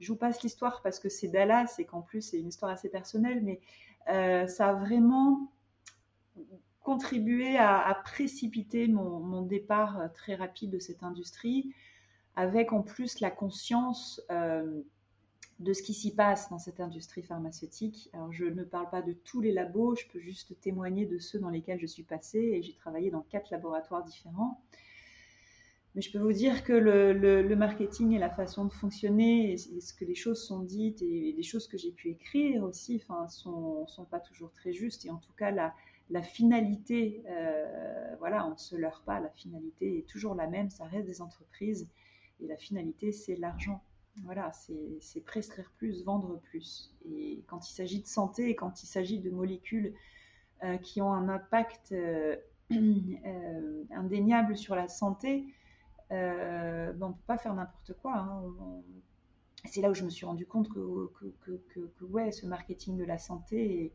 [0.00, 2.88] Je vous passe l'histoire parce que c'est Dallas et qu'en plus c'est une histoire assez
[2.88, 3.60] personnelle, mais
[4.08, 5.50] euh, ça a vraiment
[6.80, 11.74] contribué à, précipiter mon, départ très rapide de cette industrie,
[12.36, 14.82] avec en plus la conscience euh,
[15.64, 18.10] de ce qui s'y passe dans cette industrie pharmaceutique.
[18.12, 21.38] Alors, je ne parle pas de tous les labos, je peux juste témoigner de ceux
[21.38, 24.62] dans lesquels je suis passée et j'ai travaillé dans quatre laboratoires différents.
[25.94, 30.04] Mais je peux vous dire que le, marketing et la façon de fonctionner, ce que
[30.04, 34.04] les choses sont dites et, les choses que j'ai pu écrire aussi, enfin, sont, sont
[34.04, 35.06] pas toujours très justes.
[35.06, 35.72] Et en tout cas, la,
[36.10, 40.68] la finalité, euh, voilà, on ne se leurre pas, la finalité est toujours la même,
[40.68, 41.88] ça reste des entreprises.
[42.40, 43.80] Et la finalité, c'est l'argent.
[44.22, 44.52] Voilà,
[45.00, 46.94] c'est prescrire plus, vendre plus.
[47.04, 49.94] Et quand il s'agit de santé et quand il s'agit de molécules
[50.62, 52.36] euh, qui ont un impact euh,
[52.72, 55.46] euh, indéniable sur la santé,
[56.10, 58.16] ben, on ne peut pas faire n'importe quoi.
[58.16, 58.42] Hein.
[59.64, 61.10] C'est là où je me suis rendu compte que,
[61.74, 63.92] que, ouais, ce marketing de la santé,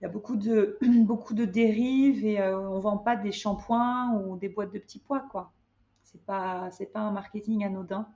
[0.00, 0.78] il y a beaucoup de,
[1.46, 5.24] dérives et on ne vend pas des shampoings ou des boîtes de petits pois.
[6.04, 8.06] Ce n'est pas un marketing anodin.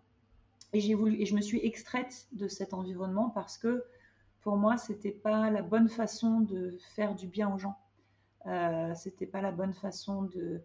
[0.73, 3.85] Et j'ai voulu, et je me suis extraite de cet environnement parce que
[4.41, 7.77] pour moi, c'était pas la bonne façon de faire du bien aux gens.
[8.47, 10.63] Euh, c'était pas la bonne façon de,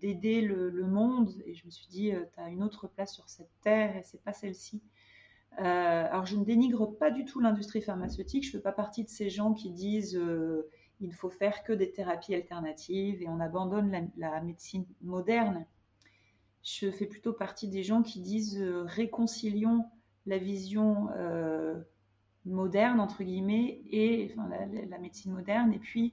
[0.00, 1.30] d'aider le, monde.
[1.46, 4.22] Et je me suis dit, tu as une autre place sur cette terre et c'est
[4.22, 4.82] pas celle-ci.
[5.56, 8.44] alors, je ne dénigre pas du tout l'industrie pharmaceutique.
[8.44, 10.20] Je ne fais pas partie de ces gens qui disent
[11.00, 15.66] il ne faut faire que des thérapies alternatives et on abandonne la, médecine moderne.
[16.62, 19.86] Je fais plutôt partie des gens qui disent réconcilions
[20.26, 21.08] la vision
[22.44, 24.34] moderne, entre guillemets, et
[24.88, 26.12] la, médecine moderne, et puis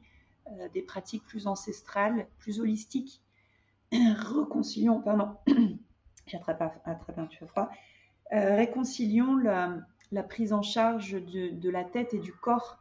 [0.52, 3.22] euh, des pratiques plus ancestrales, plus holistiques.
[3.92, 5.36] Réconcilions, pardon,
[6.28, 7.70] j'attrape un tu froid.
[8.34, 12.80] Euh, réconcilions la, prise en charge de, la tête et du corps,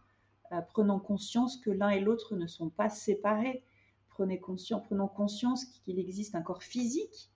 [0.52, 3.62] euh, prenant conscience que l'un et l'autre ne sont pas séparés.
[4.08, 7.30] Prenez conscience, prenons conscience qu'il existe un corps physique,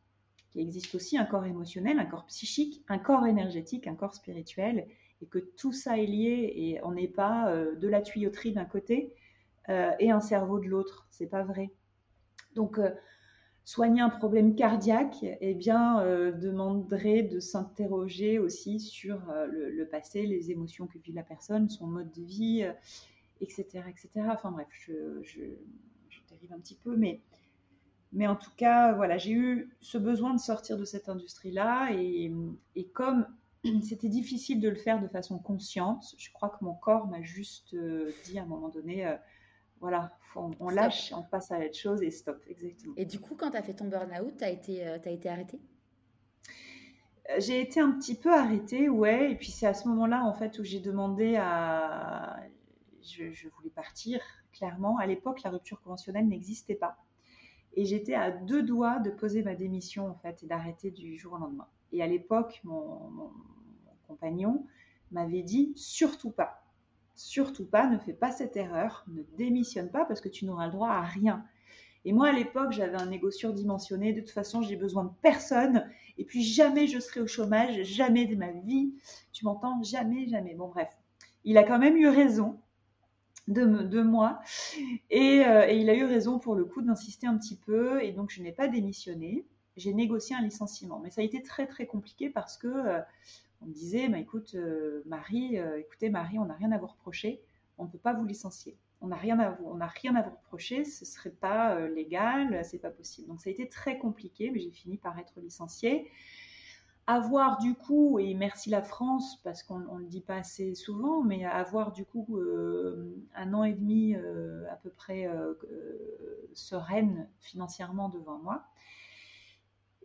[0.51, 4.87] qu'il existe aussi un corps émotionnel, un corps psychique, un corps énergétique, un corps spirituel,
[5.23, 8.65] et que tout ça est lié et on n'est pas euh, de la tuyauterie d'un
[8.65, 9.15] côté
[9.69, 11.07] euh, et un cerveau de l'autre.
[11.11, 11.71] C'est pas vrai.
[12.55, 12.91] Donc, euh,
[13.65, 20.89] soigner un problème cardiaque, eh bien, demanderait de s'interroger aussi sur le, passé, les émotions
[20.89, 22.67] que vit la personne, son mode de vie,
[23.41, 24.09] etc., etc.
[24.33, 25.43] Enfin bref, je, je,
[26.31, 27.21] dérive un petit peu, mais
[28.13, 32.33] mais en tout cas, voilà, j'ai eu ce besoin de sortir de cette industrie-là et,
[32.75, 33.27] et comme
[33.83, 36.15] c'était difficile de le faire de façon consciente.
[36.19, 39.17] Je crois que mon corps m'a juste euh, dit à un moment donné, euh,
[39.81, 42.95] voilà, on, lâche, on passe à autre chose et stop, exactement.
[42.97, 45.29] Et du coup, quand tu as fait ton burn-out, tu as été, euh, as été
[45.29, 45.61] arrêtée?
[47.39, 49.33] J'ai été un petit peu arrêtée, ouais.
[49.33, 52.41] Et puis c'est à ce moment-là, en fait, où j'ai demandé à...
[53.03, 54.21] Je, je voulais partir,
[54.53, 54.99] clairement.
[54.99, 56.99] À l'époque, la rupture conventionnelle n'existait pas.
[57.75, 61.35] Et j'étais à deux doigts de poser ma démission, en fait, et d'arrêter du jour
[61.35, 61.69] au lendemain.
[61.93, 63.31] Et à l'époque, mon,
[64.09, 64.67] compagnon
[65.13, 66.65] m'avait dit surtout pas,
[67.15, 70.73] surtout pas, ne fais pas cette erreur, ne démissionne pas parce que tu n'auras le
[70.73, 71.45] droit à rien.
[72.05, 74.13] Et moi, à l'époque, j'avais un égo surdimensionné.
[74.13, 75.89] De toute façon, j'ai besoin de personne.
[76.19, 78.95] Et puis, jamais je serai au chômage, jamais de ma vie.
[79.33, 79.83] Tu m'entends?
[79.83, 80.55] Jamais, jamais.
[80.55, 80.89] Bon, bref.
[81.45, 82.59] Il a quand même eu raison
[83.51, 84.41] de, moi.
[85.11, 88.03] Et, euh, et, il a eu raison pour le coup d'insister un petit peu.
[88.03, 89.45] Et donc, je n'ai pas démissionné
[89.77, 90.99] j'ai négocié un licenciement.
[90.99, 93.01] Mais ça a été très très compliqué parce que euh,
[93.63, 97.41] on me disait, bah, écoute euh, Marie, écoutez Marie, on n'a rien à vous reprocher,
[97.79, 98.77] on ne peut pas vous licencier.
[99.01, 102.81] On n'a rien à vous, on rien à vous reprocher, ce serait pas légal, c'est
[102.81, 103.29] pas possible.
[103.29, 106.11] Donc ça a été très compliqué, mais j'ai fini par être licenciée.
[107.07, 111.23] Avoir du coup, et merci la France, parce qu'on ne le dit pas assez souvent,
[111.23, 112.39] mais avoir du coup
[113.35, 115.29] un an et demi à peu près
[116.53, 118.65] sereine financièrement devant moi.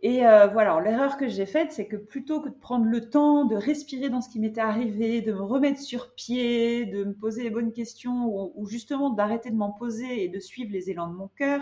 [0.02, 3.46] Et euh, voilà, l'erreur que j'ai faite, c'est que plutôt que de prendre le temps
[3.46, 7.44] de respirer dans ce qui m'était arrivé, de me remettre sur pied, de me poser
[7.44, 11.16] les bonnes questions, ou, justement d'arrêter de m'en poser et de suivre les élans de
[11.16, 11.62] mon cœur,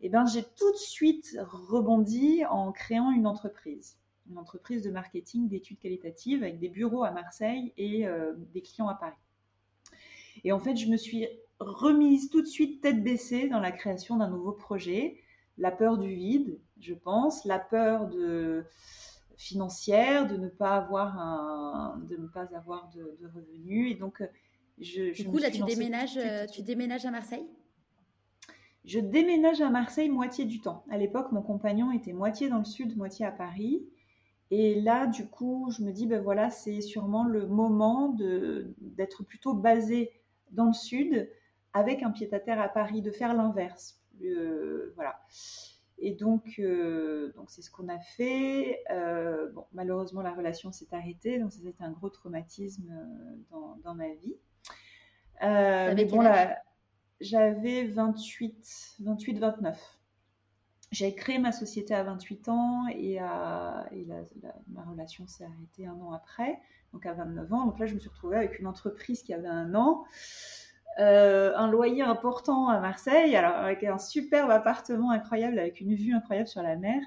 [0.00, 3.96] eh ben, j'ai tout de suite rebondi en créant une entreprise.
[4.30, 8.88] Une entreprise de marketing d'études qualitatives avec des bureaux à Marseille et euh, des clients
[8.88, 9.16] à Paris.
[10.44, 11.26] Et en fait, je me suis
[11.58, 15.22] remise tout de suite tête baissée dans la création d'un nouveau projet
[15.58, 18.64] la peur du vide, je pense, la peur de
[19.36, 23.92] financière, de ne pas avoir un, de ne pas avoir de, revenus.
[23.92, 24.22] Et donc,
[24.78, 27.46] je, du coup, là, tu déménages, euh, tu déménages à Marseille?
[28.84, 30.84] Je déménage à Marseille moitié du temps.
[30.90, 33.84] À l'époque, mon compagnon était moitié dans le sud, moitié à Paris.
[34.50, 38.16] Et là, du coup, je me dis, ben voilà, c'est sûrement le moment
[38.80, 40.10] d'être plutôt basé
[40.50, 41.30] dans le sud,
[41.74, 45.20] avec un pied-à-terre à Paris, de faire l'inverse euh, voilà.
[45.98, 48.82] Et donc, euh, donc c'est ce qu'on a fait.
[48.90, 52.92] Euh, bon, malheureusement, la relation s'est arrêtée, donc ça a été un gros traumatisme
[53.50, 54.36] dans, ma vie.
[55.42, 56.22] mais bon,
[57.20, 59.97] j'avais 28, 28, 29.
[60.90, 66.58] J'ai créé ma société à 28 ans et, ma relation s'est arrêtée un an après,
[66.92, 67.66] donc à 29 ans.
[67.66, 70.04] Donc là, je me suis retrouvée avec une entreprise qui avait un an.
[70.98, 76.12] Euh, un loyer important à Marseille, alors avec un superbe appartement incroyable, avec une vue
[76.12, 77.00] incroyable sur la mer.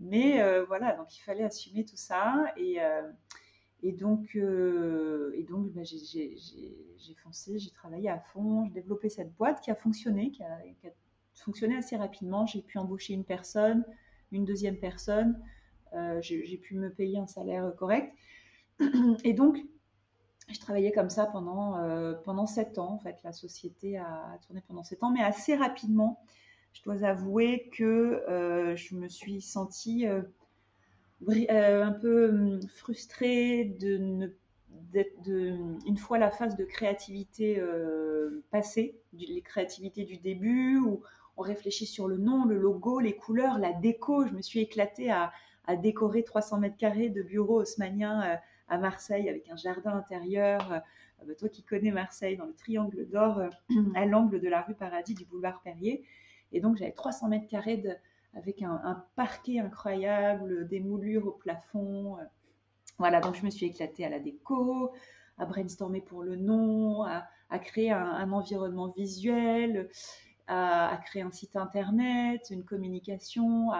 [0.00, 2.46] Mais euh, voilà, donc il fallait assumer tout ça.
[2.56, 3.02] Et, euh,
[3.92, 6.36] donc, bah, j'ai
[7.22, 10.58] foncé, j'ai travaillé à fond, j'ai développé cette boîte qui a fonctionné, qui a
[11.36, 12.46] fonctionné assez rapidement.
[12.46, 13.84] J'ai pu embaucher une personne,
[14.32, 15.40] une deuxième personne.
[16.20, 18.12] j'ai pu me payer un salaire correct.
[19.24, 19.58] Et donc,
[20.48, 22.92] je travaillais comme ça pendant, euh, pendant sept ans.
[22.92, 26.20] En fait, la société a, tourné pendant sept ans, mais assez rapidement,
[26.72, 30.22] je dois avouer que euh, je me suis sentie euh,
[31.28, 34.26] un peu hum, frustrée de ne
[35.24, 37.60] de, une fois la phase de créativité
[38.50, 41.02] passée, les créativités du début, où
[41.36, 44.26] on réfléchit sur le nom, le logo, les couleurs, la déco.
[44.26, 45.32] Je me suis éclatée à,
[45.82, 48.36] décorer 300 mètres carrés de bureaux haussmanniens euh,
[48.68, 50.72] à Marseille avec un jardin intérieur.
[50.72, 50.78] Euh,
[51.26, 53.48] bah, toi qui connais Marseille, dans le triangle d'or, euh,
[53.96, 56.04] à l'angle de la rue Paradis du boulevard Perrier.
[56.52, 57.82] Et donc j'avais 300 mètres carrés
[58.34, 62.16] avec un, parquet incroyable, des moulures au plafond.
[62.98, 64.92] Voilà, donc je me suis éclatée à la déco,
[65.36, 69.88] à brainstormer pour le nom, à, créer un, environnement visuel
[70.46, 73.70] à, créer un site internet, une communication.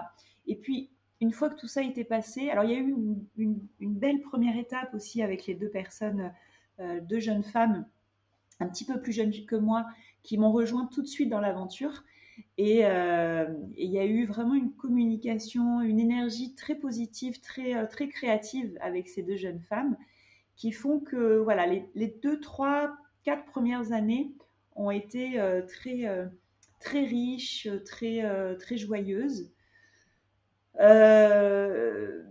[0.46, 2.94] Et puis, une fois que tout ça été passé, alors il y a eu
[3.36, 6.32] une, belle première étape aussi avec les deux personnes,
[6.80, 7.86] euh, deux jeunes femmes,
[8.60, 9.86] un petit peu plus jeunes que moi,
[10.22, 12.04] qui m'ont rejoint tout de suite dans l'aventure.
[12.58, 13.46] Et, euh,
[13.78, 18.76] il y a eu vraiment une communication, une énergie très positive, très, euh, très créative
[18.82, 19.96] avec ces deux jeunes femmes,
[20.54, 24.32] qui font que voilà, les deux, trois, quatre premières années
[24.74, 26.06] ont été très
[26.86, 29.50] très riche, très, euh, très joyeuse.
[30.78, 32.22] Euh,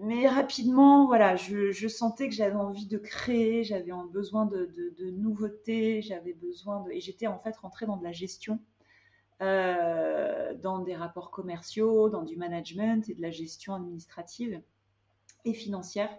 [0.00, 4.66] mais rapidement, voilà, je, sentais que j'avais envie de créer, j'avais besoin de,
[4.98, 8.58] de, nouveautés, j'avais besoin de, et j'étais en fait rentrée dans de la gestion,
[9.42, 14.60] euh, dans des rapports commerciaux, dans du management et de la gestion administrative
[15.44, 16.10] et financière.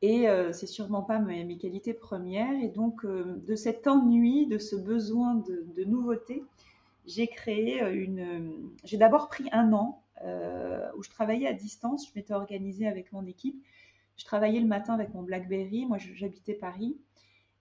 [0.00, 2.52] Et euh, c'est sûrement pas mes, qualités premières.
[2.62, 6.44] Et donc, euh, de cet ennui, de ce besoin de, de nouveauté,
[7.06, 8.70] j'ai créé euh, une.
[8.84, 10.02] J'ai d'abord pris un an
[10.96, 12.08] où je travaillais à distance.
[12.08, 13.64] Je m'étais organisée avec mon équipe.
[14.16, 15.86] Je travaillais le matin avec mon BlackBerry.
[15.86, 16.98] Moi, j'habitais Paris.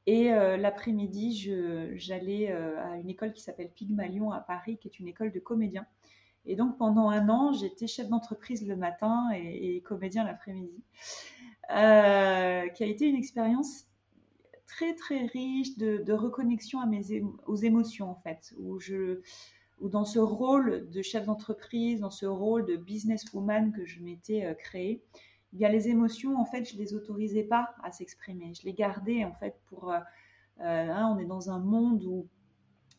[0.08, 1.52] Et l'après-midi,
[1.98, 5.86] j'allais à une école qui s'appelle Pygmalion à Paris, qui est une école de comédiens.
[6.48, 10.82] Et donc pendant un an, j'étais chef d'entreprise le matin et comédien l'après-midi.
[11.70, 13.88] Euh, qui a été une expérience
[14.68, 19.20] très très riche de, reconnexion à mes aux émotions en fait, où je
[19.82, 24.46] où dans ce rôle de chef d'entreprise, dans ce rôle de businesswoman que je m'étais
[24.46, 25.04] euh, créé,
[25.52, 29.26] eh bien les émotions en fait je les autorisais pas à s'exprimer, je les gardais
[29.26, 30.00] en fait pour euh,
[30.60, 32.30] hein, on est dans un monde où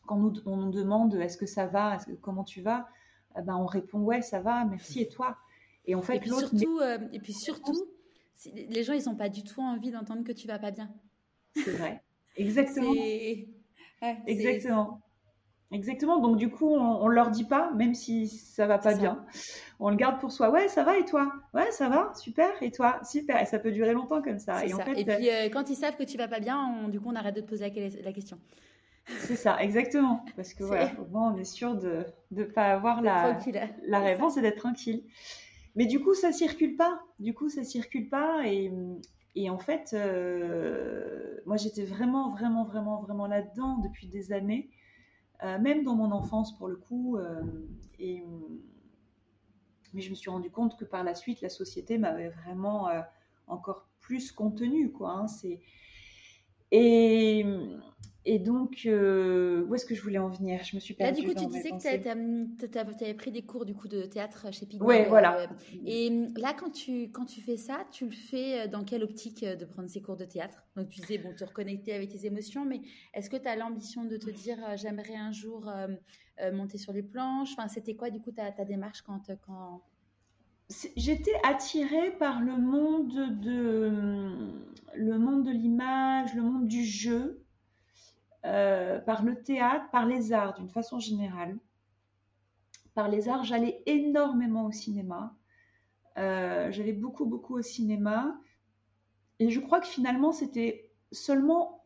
[0.05, 2.87] quand nous, on nous demande est-ce que ça va, comment tu vas,
[3.35, 5.37] eh ben on répond ouais ça va, merci et toi?
[5.85, 7.88] Et en fait et puis surtout, et puis surtout
[8.45, 10.89] les gens, ils n'ont pas du tout envie d'entendre que tu vas pas bien.
[11.55, 12.01] C'est vrai.
[12.37, 12.93] Exactement.
[14.27, 15.01] Exactement.
[15.71, 16.19] Exactement.
[16.19, 19.23] Donc du coup, on, ne leur dit pas, même si ça va pas bien.
[19.79, 20.49] On le garde pour soi.
[20.49, 21.31] Ouais, ça va et toi?
[21.53, 22.49] Ouais, ça va, super.
[22.61, 22.99] Et toi?
[23.03, 23.39] Super.
[23.41, 24.65] Et ça peut durer longtemps comme ça.
[24.65, 26.99] Et, En fait, et puis euh, quand ils savent que tu vas pas bien, du
[26.99, 27.69] coup, on arrête de te poser
[28.03, 28.39] la, question.
[29.05, 30.25] C'est ça, exactement.
[30.35, 33.37] Parce que voilà, au moins on est sûr de ne pas avoir la,
[33.85, 35.03] la réponse et d'être tranquille.
[35.75, 37.01] Mais du coup, ça circule pas.
[37.19, 38.43] Du coup, ça circule pas.
[38.47, 44.69] Et, en fait, euh, moi, j'étais vraiment, vraiment, vraiment, vraiment là-dedans depuis des années,
[45.43, 47.17] euh, même dans mon enfance pour le coup.
[47.17, 47.41] Euh,
[49.93, 52.89] mais je me suis rendu compte que par la suite, la société m'avait vraiment
[53.47, 55.11] encore plus contenu, quoi.
[55.11, 55.27] Hein.
[55.27, 55.59] c'est
[56.71, 57.45] et
[58.25, 60.63] et donc, euh, où est-ce que je voulais en venir?
[60.63, 61.21] Je me suis perdue.
[61.21, 64.51] Là, du coup, tu disais que tu avais pris des cours du coup de théâtre
[64.51, 64.85] chez Pignon.
[64.85, 65.39] Oui, voilà.
[65.39, 65.47] Euh,
[65.85, 69.03] et hum, là, quand tu, quand tu fais ça, tu le fais euh, dans quelle
[69.03, 70.63] optique de prendre ces cours de théâtre?
[70.75, 72.81] Donc, tu disais, bon, te reconnecter avec tes émotions, mais
[73.13, 75.71] est-ce que tu as l'ambition de te dire, j'aimerais un jour
[76.53, 77.53] monter sur les planches?
[77.57, 79.81] Enfin, c'était quoi, du coup, ta, ta démarche quand, quand,
[80.95, 87.43] J'étais attirée par le monde de le monde de l'image, le monde du jeu.
[88.49, 91.55] Euh, par le théâtre, par les arts d'une façon générale.
[92.95, 95.35] Par les arts, j'allais énormément au cinéma.
[96.17, 98.35] Euh, j'allais beaucoup, beaucoup au cinéma.
[99.37, 101.83] Et je crois que finalement, c'était seulement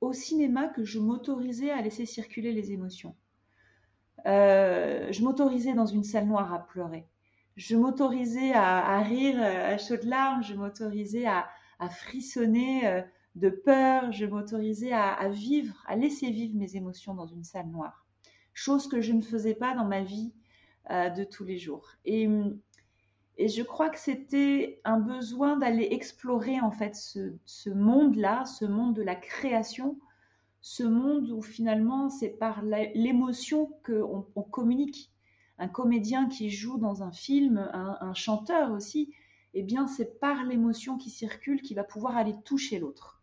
[0.00, 3.16] au cinéma que je m'autorisais à laisser circuler les émotions.
[4.26, 7.08] Euh, je m'autorisais dans une salle noire à pleurer.
[7.56, 10.44] Je m'autorisais à, rire à chaudes larmes.
[10.44, 11.48] Je m'autorisais à,
[11.80, 13.02] à, frissonner
[13.34, 18.06] de peur, je m'autorisais à, vivre, à laisser vivre mes émotions dans une salle noire.
[18.52, 20.32] Chose que je ne faisais pas dans ma vie
[20.90, 21.88] euh, de tous les jours.
[22.04, 22.28] Et,
[23.36, 29.02] je crois que c'était un besoin d'aller explorer en fait ce, monde-là, ce monde de
[29.02, 29.98] la création,
[30.60, 35.10] ce monde où finalement c'est par l'émotion qu'on on communique.
[35.58, 39.12] Un comédien qui joue dans un film, un, un chanteur aussi,
[39.54, 43.13] eh bien c'est par l'émotion qui circule qu'il va pouvoir aller toucher l'autre.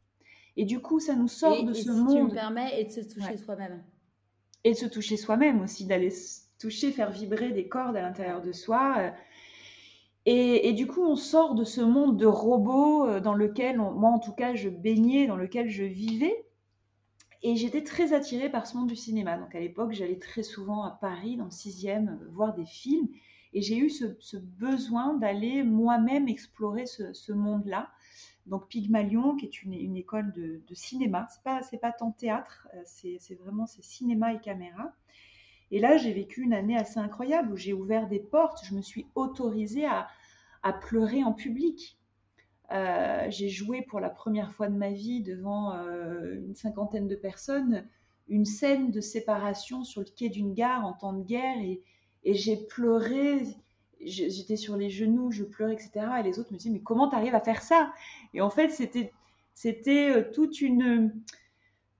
[0.61, 2.17] Et du coup, ça nous sort de ce monde.
[2.17, 3.81] Tu me permets, et de se toucher soi-même.
[4.63, 6.13] Et de se toucher soi-même aussi, d'aller
[6.59, 8.95] toucher, faire vibrer des cordes à l'intérieur de soi.
[8.99, 9.09] Euh.
[10.27, 14.11] Et, et, du coup, on sort de ce monde de robots euh, dans lequel, moi
[14.11, 16.45] en tout cas, je baignais, dans lequel je vivais.
[17.41, 19.39] et j'étais très attirée par ce monde du cinéma.
[19.39, 23.07] Donc à l'époque, j'allais très souvent à Paris, dans le 6e, voir des films.
[23.53, 27.89] Et j'ai eu ce, besoin d'aller moi-même explorer ce, monde-là.
[28.51, 33.35] Donc Pygmalion, qui est une, école de, cinéma, c'est pas pas tant théâtre, euh, c'est
[33.35, 34.93] vraiment c'est cinéma et caméra.
[35.71, 38.81] Et là, j'ai vécu une année assez incroyable où j'ai ouvert des portes, je me
[38.81, 40.09] suis autorisée à,
[40.63, 41.97] à pleurer en public.
[42.73, 47.15] Euh, j'ai joué pour la première fois de ma vie devant euh, une cinquantaine de
[47.15, 47.87] personnes
[48.27, 51.81] une scène de séparation sur le quai d'une gare en temps de guerre et,
[52.23, 53.43] et j'ai pleuré.
[54.03, 55.91] J'étais sur les genoux, je pleurais, etc.
[56.19, 57.93] Et les autres me disaient mais comment tu arrives à faire ça?
[58.33, 59.11] Et en fait c'était
[59.53, 61.13] c'était euh, toute une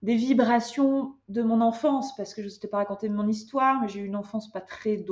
[0.02, 3.88] des vibrations de mon enfance, parce que je ne t'ai pas raconté mon histoire, mais
[3.88, 5.06] j'ai eu une enfance pas très,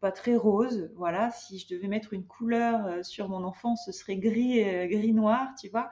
[0.00, 0.90] pas très rose.
[0.96, 4.88] Voilà, si je devais mettre une couleur euh, sur mon enfance, ce serait gris, euh,
[4.88, 5.90] gris noir, tu vois.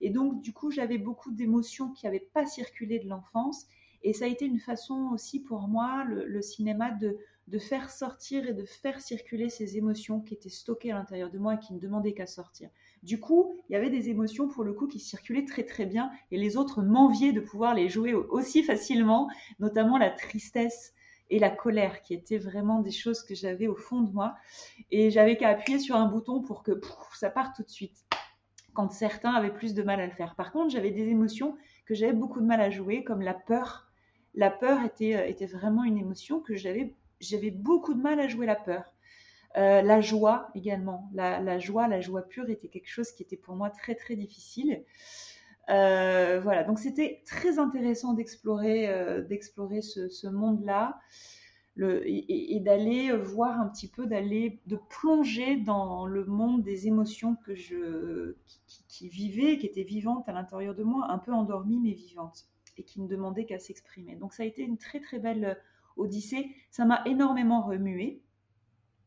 [0.00, 3.66] Et donc, du coup, j'avais beaucoup d'émotions qui n'avaient pas circulé de l'enfance.
[4.02, 7.18] Et ça a été une façon aussi pour moi, le cinéma, de,
[7.48, 11.38] de faire sortir et de faire circuler ces émotions qui étaient stockées à l'intérieur de
[11.38, 12.70] moi et qui ne demandaient qu'à sortir.
[13.02, 16.10] Du coup, il y avait des émotions pour le coup qui circulaient très très bien
[16.30, 19.28] et les autres m'enviaient de pouvoir les jouer aussi facilement,
[19.58, 20.94] notamment la tristesse
[21.30, 24.36] et la colère qui étaient vraiment des choses que j'avais au fond de moi
[24.90, 26.80] et j'avais qu'à appuyer sur un bouton pour que
[27.14, 28.04] ça parte tout de suite
[28.74, 30.34] quand certains avaient plus de mal à le faire.
[30.34, 33.88] Par contre, j'avais des émotions que j'avais beaucoup de mal à jouer comme la peur.
[34.34, 38.28] La peur était, euh, était vraiment une émotion que j'avais j'avais beaucoup de mal à
[38.28, 38.92] jouer la peur.
[39.56, 43.54] Euh, la joie également, la, joie, la joie pure était quelque chose qui était pour
[43.54, 44.82] moi très très difficile.
[45.68, 50.98] Euh, voilà, donc c'était très intéressant d'explorer euh, d'explorer ce, monde-là
[51.78, 57.54] et, d'aller voir un petit peu, d'aller de plonger dans le monde des émotions que
[57.54, 58.34] je
[58.66, 62.46] qui, qui vivaient, qui étaient vivantes à l'intérieur de moi, un peu endormies mais vivantes
[62.78, 64.16] et qui ne demandaient qu'à s'exprimer.
[64.16, 65.58] Donc ça a été une très très belle
[65.96, 68.22] Odyssée, ça m'a énormément remué.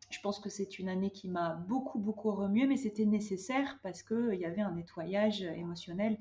[0.09, 4.03] Je pense que c'est une année qui m'a beaucoup, beaucoup remué, mais c'était nécessaire parce
[4.03, 6.17] qu'il y avait un nettoyage émotionnel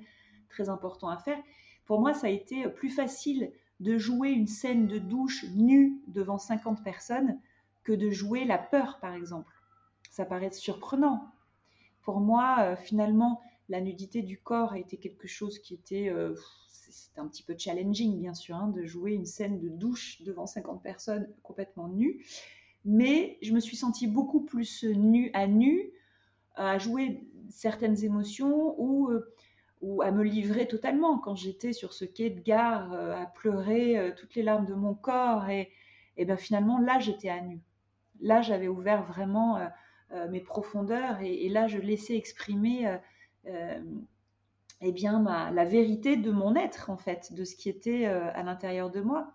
[0.48, 1.38] très important à faire.
[1.84, 6.38] Pour moi, ça a été plus facile de jouer une scène de douche nue devant
[6.38, 7.38] 50 personnes
[7.82, 9.52] que de jouer la peur, par exemple.
[10.10, 11.28] Ça paraît surprenant.
[12.02, 16.34] Pour moi, euh, finalement, la nudité du corps a été quelque chose qui était euh,
[16.90, 20.46] c'était un petit peu challenging, bien sûr, hein, de jouer une scène de douche devant
[20.46, 22.24] 50 personnes complètement nues.
[22.84, 25.90] Mais je me suis sentie beaucoup plus nue à nu,
[26.54, 29.32] à jouer certaines émotions ou, euh,
[29.80, 31.18] ou à me livrer totalement.
[31.18, 34.74] Quand j'étais sur ce quai de gare, euh, à pleurer euh, toutes les larmes de
[34.74, 35.70] mon corps, et,
[36.16, 37.60] et ben finalement, là, j'étais à nu.
[38.20, 39.58] Là, j'avais ouvert vraiment
[40.30, 42.98] mes profondeurs, et, là, je laissais exprimer
[44.80, 45.22] eh bien,
[45.52, 49.00] la vérité de mon être, en fait, de ce qui était euh, à l'intérieur de
[49.00, 49.32] moi.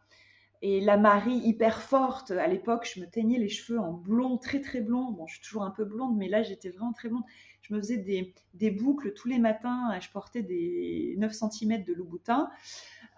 [0.62, 4.60] Et la Marie hyper forte, à l'époque, je me teignais les cheveux en blond, très
[4.60, 5.12] très blond.
[5.12, 7.24] Bon, je suis toujours un peu blonde, mais là, j'étais vraiment très blonde.
[7.62, 9.98] Je me faisais des, boucles tous les matins.
[10.02, 12.50] Je portais des 9 cm de Louboutin.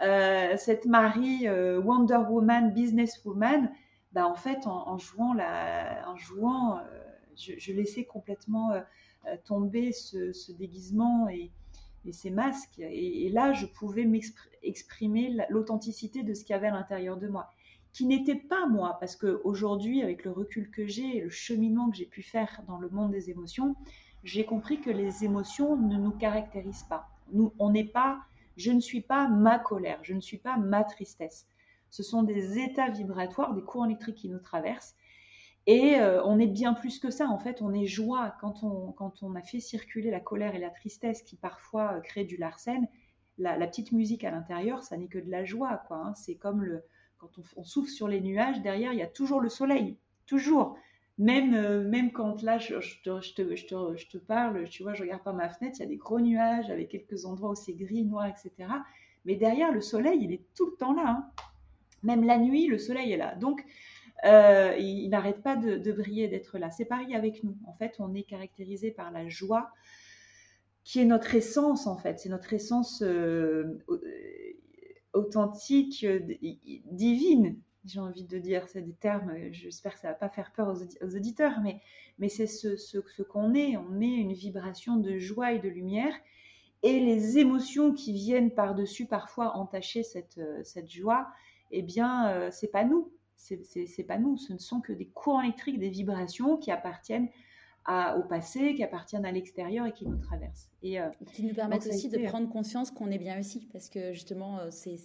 [0.04, 3.72] Euh, cette Marie euh, Wonder Woman, Business Woman,
[4.12, 6.80] bah, en fait, en, jouant, la, en jouant
[7.36, 8.72] je, laissais complètement
[9.46, 11.52] tomber ce, ce déguisement et,
[12.06, 12.80] et ces masques.
[12.80, 17.50] Et, là, je pouvais m'exprimer l'authenticité de ce qu'il y avait à l'intérieur de moi,
[17.94, 21.98] qui n'était pas moi, parce qu'aujourd'hui, avec le recul que j'ai et le cheminement que
[21.98, 23.76] j'ai pu faire dans le monde des émotions,
[24.24, 27.10] j'ai compris que les émotions ne nous caractérisent pas.
[27.34, 28.20] Nous, on n'est pas,
[28.56, 31.48] je ne suis pas ma colère, je ne suis pas ma tristesse.
[31.90, 34.96] Ce sont des états vibratoires, des courants électriques qui nous traversent
[35.68, 38.92] et euh, on est bien plus que ça, en fait, on est joie quand on,
[38.94, 42.38] quand on a fait circuler la colère et la tristesse qui parfois euh, créent du
[42.38, 42.88] larcène.
[43.38, 45.98] La, petite musique à l'intérieur, ça n'est que de la joie, quoi.
[45.98, 46.14] Hein.
[46.16, 46.84] C'est comme le,
[47.18, 49.98] quand on, souffle sur les nuages, derrière, il y a toujours le soleil,
[50.28, 50.78] toujours.
[51.18, 54.84] Même, euh, même quand là, je, te, je, te, je, te, je, te, parle, tu
[54.84, 57.52] vois, je regarde par ma fenêtre, il y a des gros nuages avec quelques endroits
[57.52, 58.70] où c'est gris, noir, etc.
[59.26, 61.08] Mais derrière, le soleil, il est tout le temps là.
[61.08, 61.32] Hein.
[62.04, 63.36] Même la nuit, le soleil est là.
[63.36, 63.64] Donc,
[64.26, 66.70] euh, il, n'arrête pas de, briller, d'être là.
[66.70, 67.58] C'est pareil avec nous.
[67.66, 69.72] En fait, on est caractérisé par la joie,
[70.84, 72.20] qui est notre essence, en fait.
[72.20, 73.80] C'est notre essence euh,
[75.14, 76.06] authentique,
[76.92, 77.58] divine.
[77.84, 81.16] J'ai envie de dire, c'est des termes, j'espère que ça va pas faire peur aux,
[81.16, 83.76] auditeurs, mais, c'est ce, qu'on est.
[83.78, 86.14] On est une vibration de joie et de lumière.
[86.84, 90.40] Et les émotions qui viennent par-dessus parfois entacher cette,
[90.88, 91.28] joie,
[91.72, 93.12] eh bien, euh, c'est pas nous
[93.42, 97.30] c'est pas nous, ce ne sont que des courants électriques, des vibrations qui appartiennent
[97.88, 100.70] au passé, qui appartiennent à l'extérieur et qui nous traversent.
[100.84, 104.14] Et euh, qui nous permettent aussi de prendre conscience qu'on est bien aussi, parce que
[104.14, 104.98] justement, euh, c'est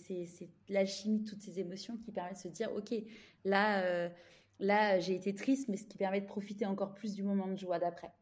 [0.69, 2.95] l'alchimie de toutes ces émotions qui permet de se dire, ok,
[3.45, 4.09] là, euh,
[4.61, 7.57] là, j'ai été triste, mais ce qui permet de profiter encore plus du moment de
[7.57, 8.13] joie d'après.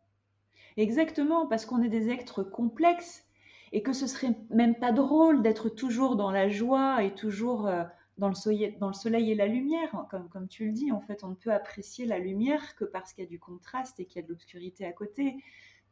[0.77, 3.25] Exactement, parce qu'on est des êtres complexes
[3.73, 7.69] et que ce serait même pas drôle d'être toujours dans la joie et toujours
[8.19, 11.35] dans le, soleil, et la lumière, hein, comme, tu le dis, en fait, on ne
[11.35, 14.27] peut apprécier la lumière que parce qu'il y a du contraste et qu'il y a
[14.27, 15.37] de l'obscurité à côté.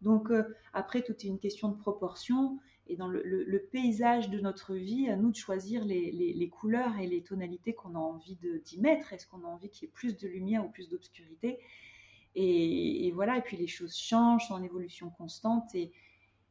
[0.02, 2.58] Donc euh, après, tout est une question de proportion
[2.88, 7.22] et dans le, paysage de notre vie, à nous de choisir les, couleurs et les
[7.22, 9.12] tonalités qu'on a envie d'y mettre.
[9.12, 11.58] Est-ce qu'on a envie qu'il y ait plus de lumière ou plus d'obscurité?
[12.34, 15.92] Et, voilà, et puis les choses changent, en évolution constante et,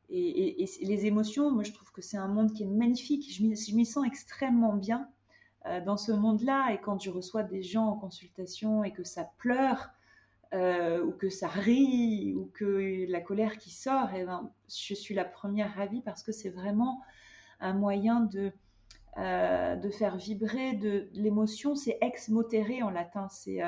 [0.10, 3.32] et, les émotions, moi je trouve que c'est un monde qui est magnifique.
[3.32, 3.44] Je
[3.76, 5.10] m'y sens extrêmement bien
[5.86, 6.74] dans ce monde-là.
[6.74, 9.90] Et quand je reçois des gens en consultation et que ça pleure,
[10.54, 15.16] euh, ou que ça rit, ou que la colère qui sort, eh ben, je suis
[15.16, 17.02] la première ravie parce que c'est vraiment
[17.62, 18.52] un moyen de,
[19.18, 21.76] euh, de faire vibrer de, l'émotion.
[21.76, 23.62] C'est ex motere en latin, c'est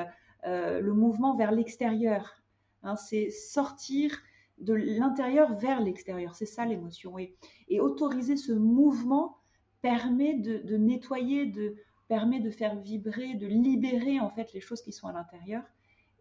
[0.44, 2.42] le mouvement vers l'extérieur.
[2.82, 4.10] Hein, c'est sortir
[4.58, 6.34] de l'intérieur vers l'extérieur.
[6.34, 7.18] C'est ça l'émotion.
[7.18, 7.34] Et,
[7.68, 9.38] et autoriser ce mouvement
[9.84, 11.76] permet de, nettoyer, de
[12.08, 15.62] permet de faire vibrer, de libérer en fait les choses qui sont à l'intérieur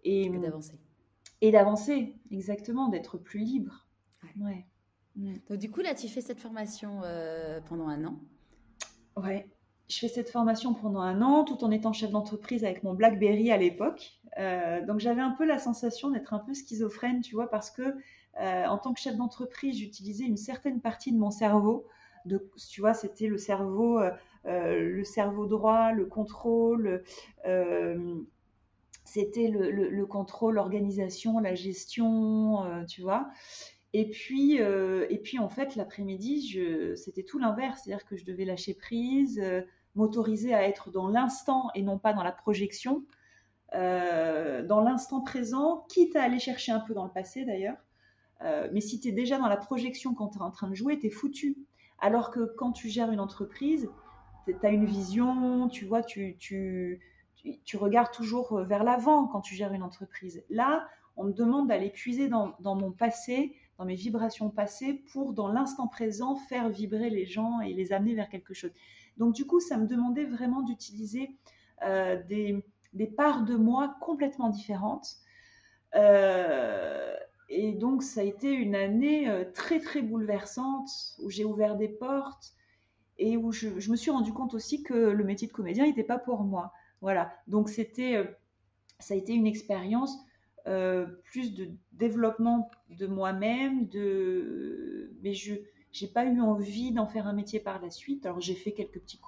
[0.03, 0.77] et, d'avancer.
[1.39, 3.87] Et d'avancer, exactement, d'être plus libre.
[4.41, 4.65] Ouais.
[5.15, 8.19] Donc du coup là, tu fais cette formation euh, pendant un an?
[9.15, 9.49] Ouais.
[9.87, 13.49] Je fais cette formation pendant un an, tout en étant chef d'entreprise avec mon BlackBerry
[13.49, 14.19] à l'époque.
[14.39, 17.95] Euh, donc j'avais un peu la sensation d'être un peu schizophrène, tu vois, parce que
[18.41, 21.87] euh, en tant que chef d'entreprise, j'utilisais une certaine partie de mon cerveau
[22.71, 24.11] tu vois, c'était le cerveau, euh,
[24.45, 27.03] euh, le cerveau droit, le contrôle.
[27.45, 28.15] Euh,
[29.05, 33.29] c'était le, contrôle, l'organisation, la gestion, tu vois.
[33.91, 36.57] Et puis, et puis en fait, l'après-midi,
[36.95, 39.39] c'était tout l'inverse, c'est-à-dire que je devais lâcher prise,
[39.93, 43.03] m'autoriser à être dans l'instant et non pas dans la projection,
[43.73, 47.77] dans l'instant présent, quitte à aller chercher un peu dans le passé d'ailleurs.
[48.71, 50.97] mais si tu es déjà dans la projection quand tu es en train de jouer,
[50.97, 51.57] tu es foutu.
[51.99, 53.89] Alors que quand tu gères une entreprise,
[54.45, 56.99] tu as une vision, tu vois, tu, tu,
[57.63, 60.43] tu, regardes toujours vers l'avant quand tu gères une entreprise.
[60.49, 65.33] Là, on me demande d'aller puiser dans, dans, mon passé, dans mes vibrations passées, pour
[65.33, 68.71] dans l'instant présent faire vibrer les gens et les amener vers quelque chose.
[69.17, 71.37] Donc du coup, ça me demandait vraiment d'utiliser
[71.83, 75.17] euh, des, des, parts de moi complètement différentes.
[75.95, 77.15] Euh,
[77.55, 80.89] et donc, ça a été une année euh, très, très bouleversante
[81.19, 82.53] où j'ai ouvert des portes
[83.19, 86.17] et où je, me suis rendu compte aussi que le métier de comédien n'était pas
[86.17, 86.73] pour moi.
[87.01, 87.31] Voilà.
[87.47, 88.25] Donc, c'était, euh,
[88.99, 90.17] ça a été une expérience
[90.65, 95.53] euh, plus de développement de moi-même, de, mais je,
[95.91, 98.25] j'ai pas eu envie d'en faire un métier par la suite.
[98.25, 99.19] Alors j'ai fait quelques petits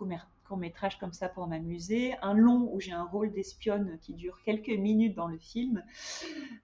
[0.46, 4.70] courts-métrages comme ça pour m'amuser, un long où j'ai un rôle d'espionne qui dure quelques
[4.70, 5.84] minutes dans le film.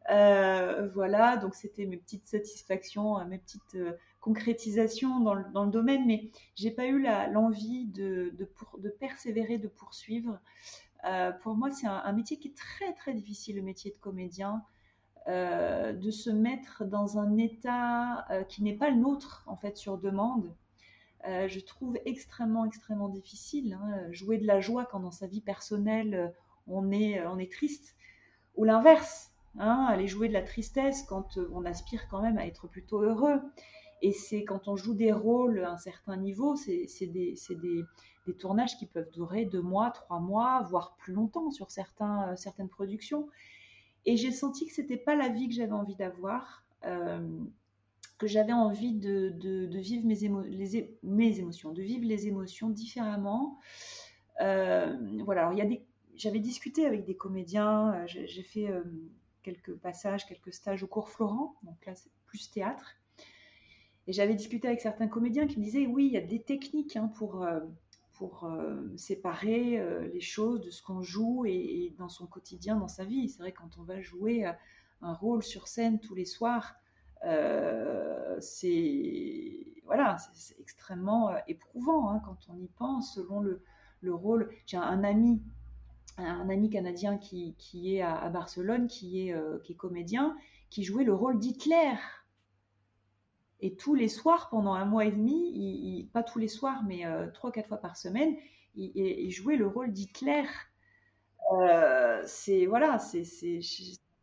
[0.10, 6.06] Euh, voilà, donc c'était mes petites satisfactions, euh, mes petites euh, concrétisations dans le, domaine,
[6.06, 8.34] mais j'ai pas eu l'envie de,
[9.00, 10.40] persévérer, de poursuivre.
[11.42, 14.64] Pour moi, c'est un, métier qui est très très difficile, le métier de comédien.
[15.28, 20.54] De se mettre dans un état qui n'est pas le nôtre, en fait, sur demande.
[21.28, 23.78] Euh, je trouve extrêmement, extrêmement difficile.
[23.82, 26.34] Hein, jouer de la joie quand dans sa vie personnelle,
[26.67, 27.95] on est, on est triste.
[28.55, 32.67] Ou l'inverse, hein, aller jouer de la tristesse quand on aspire quand même à être
[32.67, 33.39] plutôt heureux.
[34.01, 37.36] Et c'est quand on joue des rôles à un certain niveau, c'est des,
[38.39, 43.28] tournages qui peuvent durer deux mois, trois mois, voire plus longtemps sur certaines productions.
[44.05, 47.19] Et j'ai senti que c'était pas la vie que j'avais envie d'avoir, euh,
[48.22, 49.34] que j'avais envie de,
[49.80, 50.24] vivre mes,
[51.39, 53.59] émotions, de vivre les émotions différemment.
[54.41, 54.95] Euh,
[55.26, 55.59] voilà, alors
[56.15, 58.69] j'avais discuté avec des comédiens, euh, j'ai fait
[59.41, 62.91] quelques passages, quelques stages au cours Florent, donc là c'est plus théâtre.
[64.05, 66.95] Et j'avais discuté avec certains comédiens qui me disaient oui, il y a des techniques
[66.95, 67.43] hein, pour
[68.43, 73.03] euh, séparer euh, les choses de ce qu'on joue et, dans son quotidien, dans sa
[73.03, 73.30] vie.
[73.30, 74.51] C'est vrai quand on va jouer euh,
[75.01, 76.76] un rôle sur scène tous les soirs,
[78.39, 83.15] c'est voilà, c'est extrêmement éprouvant hein, quand on y pense.
[83.15, 83.61] Selon le,
[84.01, 85.41] le rôle, j'ai un, ami
[86.17, 90.38] un ami canadien qui, qui est à, Barcelone, qui est, qui est comédien,
[90.69, 91.93] qui jouait le rôle d'Hitler
[93.61, 97.28] et tous les soirs, pendant un mois et demi, pas tous les soirs, mais euh,
[97.32, 98.36] trois, quatre fois par semaine,
[98.76, 100.43] il, jouait le rôle d'Hitler.
[101.53, 103.24] Euh, c'est voilà, c'est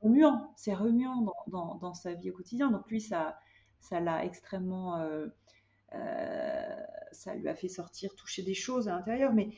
[0.00, 2.70] remuant, c'est remuant dans, dans, sa vie au quotidien.
[2.70, 3.38] Donc lui, ça,
[3.80, 5.26] ça l'a extrêmement, euh,
[5.94, 6.76] euh,
[7.12, 9.50] ça lui a fait sortir, toucher des choses à l'intérieur, mais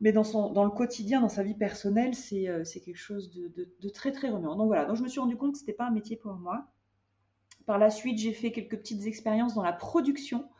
[0.00, 3.50] mais dans, son, dans le quotidien, dans sa vie personnelle, c'est euh, quelque chose de,
[3.80, 4.56] de, très très remuant.
[4.56, 6.66] Donc voilà, donc je me suis rendu compte que c'était pas un métier pour moi.
[7.64, 10.50] Par la suite, j'ai fait quelques petites expériences dans la production,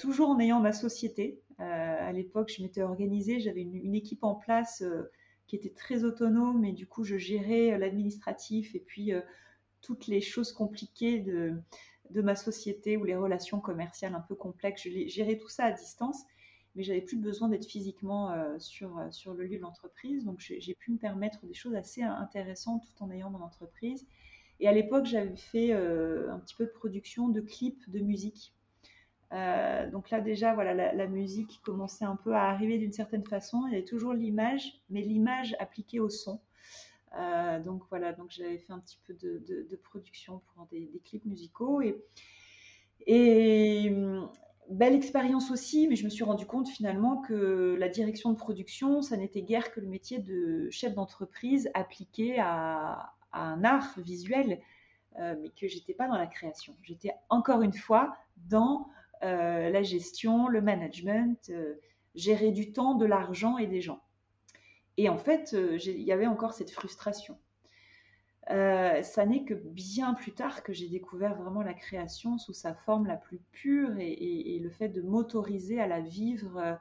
[0.00, 1.40] toujours en ayant ma société.
[1.58, 4.82] À l'époque, je m'étais organisée, j'avais une, équipe en place
[5.52, 9.12] qui était très autonome et du coup, je gérais l'administratif et puis
[9.82, 11.52] toutes les choses compliquées de,
[12.08, 14.82] de ma société ou les relations commerciales un peu complexes.
[14.84, 16.24] Je gérais tout ça à distance
[16.74, 20.24] mais j'avais plus besoin d'être physiquement euh, sur, euh, sur le lieu de l'entreprise.
[20.24, 24.06] Donc j'ai pu me permettre des choses assez intéressantes tout en ayant mon entreprise.
[24.60, 28.54] Et à l'époque, j'avais fait euh, un petit peu de production de clips de musique.
[29.32, 33.64] Euh, donc là déjà, voilà, la, musique commençait un peu à arriver d'une certaine façon.
[33.66, 36.40] Il y avait toujours l'image, mais l'image appliquée au son.
[37.18, 41.80] Euh, donc voilà, donc j'avais fait un petit peu de, production pour des, clips musicaux
[41.80, 42.02] et
[43.06, 43.92] et,
[44.70, 49.02] belle expérience aussi, mais je me suis rendu compte finalement que la direction de production,
[49.02, 54.60] ça n'était guère que le métier de chef d'entreprise appliqué à, à, un art visuel,
[55.18, 56.74] euh, mais que j'étais pas dans la création.
[56.82, 58.16] J'étais encore une fois
[58.48, 58.88] dans
[59.22, 61.74] euh, la gestion, le management, euh,
[62.14, 64.02] gérer du temps, de l'argent et des gens.
[64.96, 67.38] Et en fait, euh, il y avait encore cette frustration.
[68.48, 73.06] Ça n'est que bien plus tard que j'ai découvert vraiment la création sous sa forme
[73.06, 76.78] la plus pure et, le fait de m'autoriser à la vivre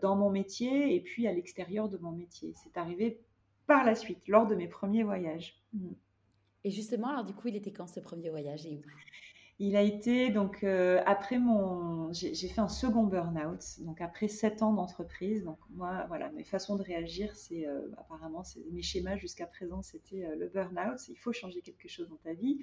[0.00, 2.54] dans mon métier et puis à l'extérieur de mon métier.
[2.54, 3.20] C'est arrivé
[3.66, 5.60] par la suite, lors de mes premiers voyages.
[5.74, 5.90] Mm.
[6.64, 8.82] Et justement, alors du coup, il était quand ce premier voyage et où?
[9.60, 14.62] Il a été donc euh, après mon, j'ai fait un second burn-out, donc après sept
[14.62, 15.42] ans d'entreprise.
[15.44, 20.24] Donc moi, voilà, mes façons de réagir, c'est euh, apparemment, mes schémas jusqu'à présent, c'était
[20.24, 21.08] euh, le burn-out.
[21.08, 22.60] Il faut changer quelque chose dans ta vie.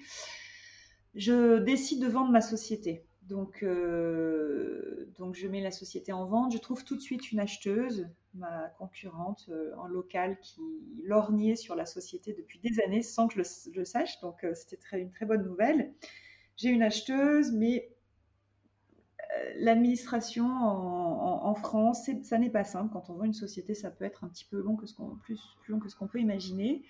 [1.16, 3.06] Je décide de vendre ma société.
[3.24, 6.54] Donc, euh, donc je mets la société en vente.
[6.54, 10.62] Je trouve tout de suite une acheteuse, ma concurrente en local, qui
[11.04, 14.20] lorgnait sur la société depuis des années sans que je le, je le sache.
[14.22, 15.94] Donc, c'était une très bonne nouvelle
[16.58, 17.90] j'ai une acheteuse, mais
[19.22, 22.92] euh, l'administration en, France, ça n'est pas simple.
[22.92, 25.16] Quand on vend une société, ça peut être un petit peu long que ce qu'on
[25.16, 26.84] plus, long que ce qu'on peut imaginer.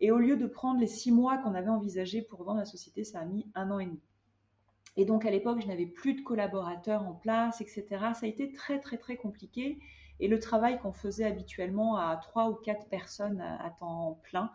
[0.00, 3.04] Et au lieu de prendre les six mois qu'on avait envisagé pour vendre la société,
[3.04, 4.00] ça a mis un an et demi.
[4.96, 7.84] Et donc à l'époque, je n'avais plus de collaborateurs en place, etc.
[7.90, 9.78] Ça a été très très très compliqué.
[10.20, 14.50] Et le travail qu'on faisait habituellement à trois ou quatre personnes à, temps plein,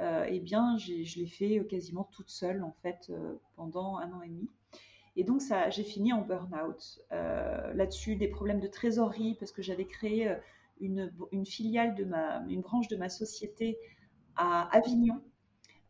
[0.00, 4.28] eh bien, je l'ai fait quasiment toute seule en fait euh, pendant un an et
[4.28, 4.50] demi.
[5.16, 7.00] Et donc ça, j'ai fini en burn-out.
[7.12, 10.36] Euh, Là-dessus, des problèmes de trésorerie parce que j'avais créé euh,
[10.80, 13.78] une, filiale de ma, une branche de ma société
[14.36, 15.22] à Avignon.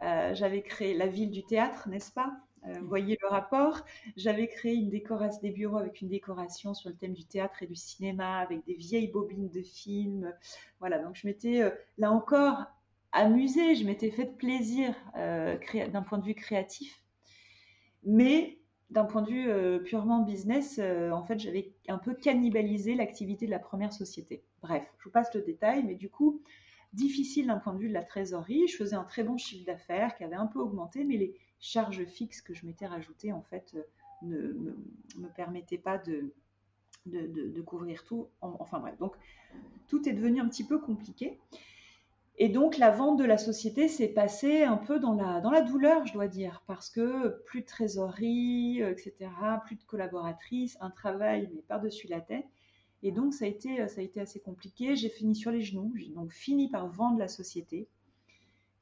[0.02, 2.32] Euh, j'avais créé la ville du théâtre, n'est-ce pas?
[2.66, 3.80] Euh, Vous voyez le rapport.
[4.16, 7.66] J'avais créé une décoration des bureaux avec une décoration sur le thème du théâtre et
[7.66, 10.32] du cinéma, avec des vieilles bobines de films.
[10.80, 12.66] Voilà, donc je m'étais là encore
[13.14, 15.56] amusée, je m'étais fait plaisir euh,
[15.90, 17.02] d'un point de vue créatif,
[18.04, 18.58] mais
[18.90, 23.46] d'un point de vue euh, purement business, euh, en fait, j'avais un peu cannibalisé l'activité
[23.46, 24.42] de la première société.
[24.60, 26.42] Bref, je vous passe le détail, mais du coup,
[26.92, 28.66] difficile d'un point de vue de la trésorerie.
[28.68, 32.04] Je faisais un très bon chiffre d'affaires qui avait un peu augmenté, mais les charges
[32.04, 33.76] fixes que je m'étais rajoutées, en fait,
[34.22, 34.76] ne me,
[35.18, 36.32] me permettaient pas de
[37.64, 38.28] couvrir tout.
[38.40, 39.14] Enfin bref, donc
[39.88, 41.38] tout est devenu un petit peu compliqué.
[42.36, 45.62] Et donc la vente de la société s'est passée un peu dans la, dans la
[45.62, 49.30] douleur, je dois dire, parce que plus de trésorerie, euh, etc.,
[49.64, 52.46] plus de collaboratrices, un travail mais par-dessus la tête.
[53.04, 54.96] Et donc ça a été, ça a été assez compliqué.
[54.96, 57.86] J'ai fini sur les genoux, j'ai donc fini par vendre la société.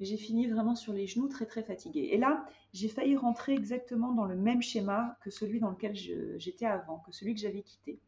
[0.01, 2.09] J'ai fini vraiment sur les genoux, très très fatiguée.
[2.13, 6.67] Et là, j'ai failli rentrer exactement dans le même schéma que celui dans lequel j'étais
[6.67, 7.99] avant, que celui que j'avais quitté.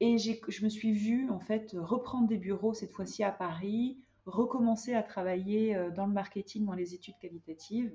[0.00, 4.94] Et je me suis vue en fait reprendre des bureaux cette fois-ci à Paris, recommencer
[4.94, 7.94] à travailler euh, dans le marketing, dans les études qualitatives.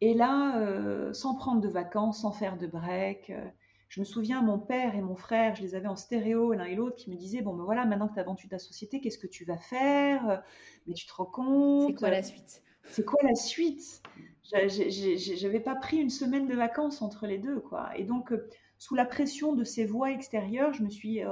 [0.00, 3.44] Et là, euh, sans prendre de vacances, sans faire de break, euh,
[3.88, 6.74] je me souviens, mon père et mon frère, je les avais en stéréo l'un et
[6.74, 9.18] l'autre, qui me disaient, bon ben voilà, maintenant que tu as vendu ta société, qu'est-ce
[9.18, 10.42] que tu vas faire?
[10.86, 11.88] Mais tu te rends compte?
[11.88, 12.62] C'est quoi la suite?
[12.84, 14.02] C'est quoi la suite?
[14.44, 17.90] J'avais pas pris une semaine de vacances entre les deux, quoi.
[17.96, 18.32] Et donc,
[18.76, 21.22] sous la pression de ces voix extérieures, je me suis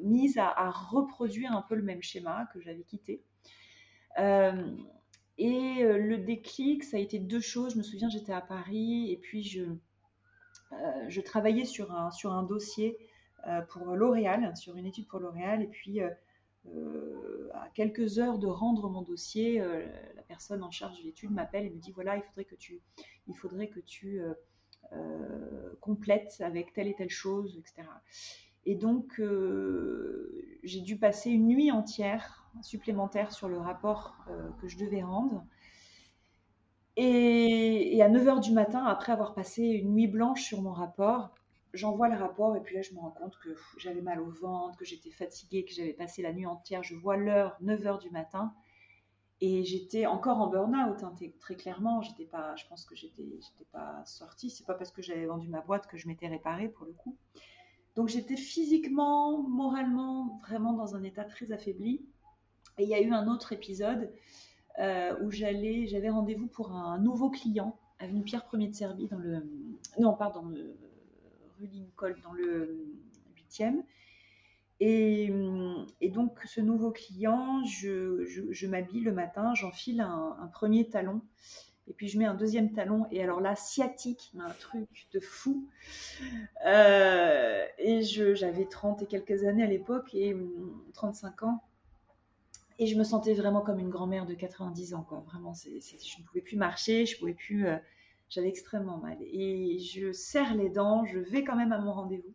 [0.00, 3.22] mise à, reproduire un peu le même schéma que j'avais quitté.
[4.18, 4.76] Euh,
[5.36, 7.74] et euh, le déclic, ça a été deux choses.
[7.74, 9.62] Je me souviens, j'étais à Paris et puis je,
[10.72, 10.76] euh,
[11.08, 12.96] je travaillais sur un, sur un dossier
[13.70, 15.62] pour L'Oréal, sur une étude pour L'Oréal.
[15.62, 21.30] Et puis, à quelques heures de rendre mon dossier, la personne en charge de l'étude
[21.30, 22.82] m'appelle et me dit voilà, il faudrait que tu,
[23.28, 24.20] il faudrait que tu
[25.80, 27.88] complètes avec telle et telle chose, etc.
[28.68, 29.18] Et donc,
[30.62, 34.18] j'ai dû passer une nuit entière supplémentaire sur le rapport
[34.60, 35.42] que je devais rendre.
[36.96, 41.30] Et, à 9h du matin, après avoir passé une nuit blanche sur mon rapport,
[41.72, 44.76] j'envoie le rapport et puis là, je me rends compte que j'avais mal au ventre,
[44.76, 46.82] que j'étais fatiguée, que j'avais passé la nuit entière.
[46.82, 48.52] Je vois l'heure, 9h du matin.
[49.40, 52.02] Et j'étais encore en burn-out, hein, très clairement.
[52.30, 54.50] Pas, je pense que j'étais, j'étais pas sortie.
[54.50, 57.16] C'est pas parce que j'avais vendu ma boîte que je m'étais réparée pour le coup.
[57.98, 62.00] Donc j'étais physiquement, moralement, vraiment dans un état très affaibli.
[62.78, 64.12] Et il y a eu un autre épisode
[64.78, 67.76] euh, où j'allais, j'avais rendez-vous pour un nouveau client
[68.06, 69.44] une pierre premier de Serbie dans le,
[69.98, 70.54] non pardon,
[71.58, 72.94] rue Lincoln dans le
[73.50, 73.82] 8e.
[74.80, 75.32] Et,
[76.12, 81.20] donc ce nouveau client, je, m'habille le matin, j'enfile un, premier talon
[81.88, 85.66] et puis je mets un deuxième talon et alors là sciatique, un truc de fou.
[86.66, 90.36] Euh, et j'avais 30 et quelques années à l'époque et
[90.94, 91.62] 35 ans
[92.78, 95.24] et je me sentais vraiment comme une grand-mère de 90 ans, quoi.
[95.26, 97.76] Vraiment, je ne pouvais plus marcher, je pouvais plus, euh,
[98.28, 99.16] j'avais extrêmement mal.
[99.20, 102.34] Et je serre les dents, je vais quand même à mon rendez-vous.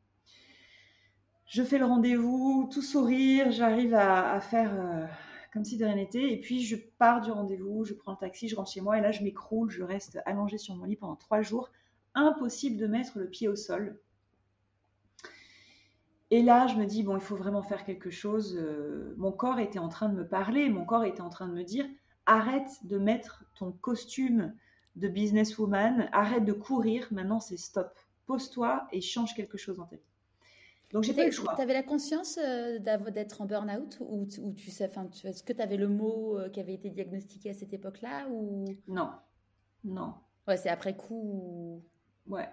[1.48, 5.06] Je fais le rendez-vous, tout sourire, j'arrive à, faire euh,
[5.54, 6.34] comme si de rien n'était.
[6.34, 9.02] Et puis je pars du rendez-vous, je prends le taxi, je rentre chez moi et
[9.02, 11.70] là je m'écroule, je reste allongée sur mon lit pendant trois jours.
[12.16, 14.00] Impossible de mettre le pied au sol.
[16.32, 18.58] Et là, je me dis, bon, il faut vraiment faire quelque chose.
[18.60, 21.54] Euh, mon corps était en train de me parler, mon corps était en train de
[21.54, 21.86] me dire,
[22.26, 24.54] arrête de mettre ton costume
[24.96, 27.94] de businesswoman, arrête de courir, maintenant c'est stop.
[28.26, 30.13] Pose-toi et change quelque chose dans ta vie.
[30.94, 31.56] Donc j'ai pas le choix.
[31.56, 35.62] Tu avais la conscience euh, d'être en burn-out ou, tu sais, enfin, est-ce que tu
[35.62, 38.66] avais le mot euh, qui avait été diagnostiqué à cette époque-là ou?
[38.88, 39.10] Non,
[39.84, 40.14] non.
[40.48, 41.82] Ouais, c'est après coup.
[42.28, 42.48] Ouais,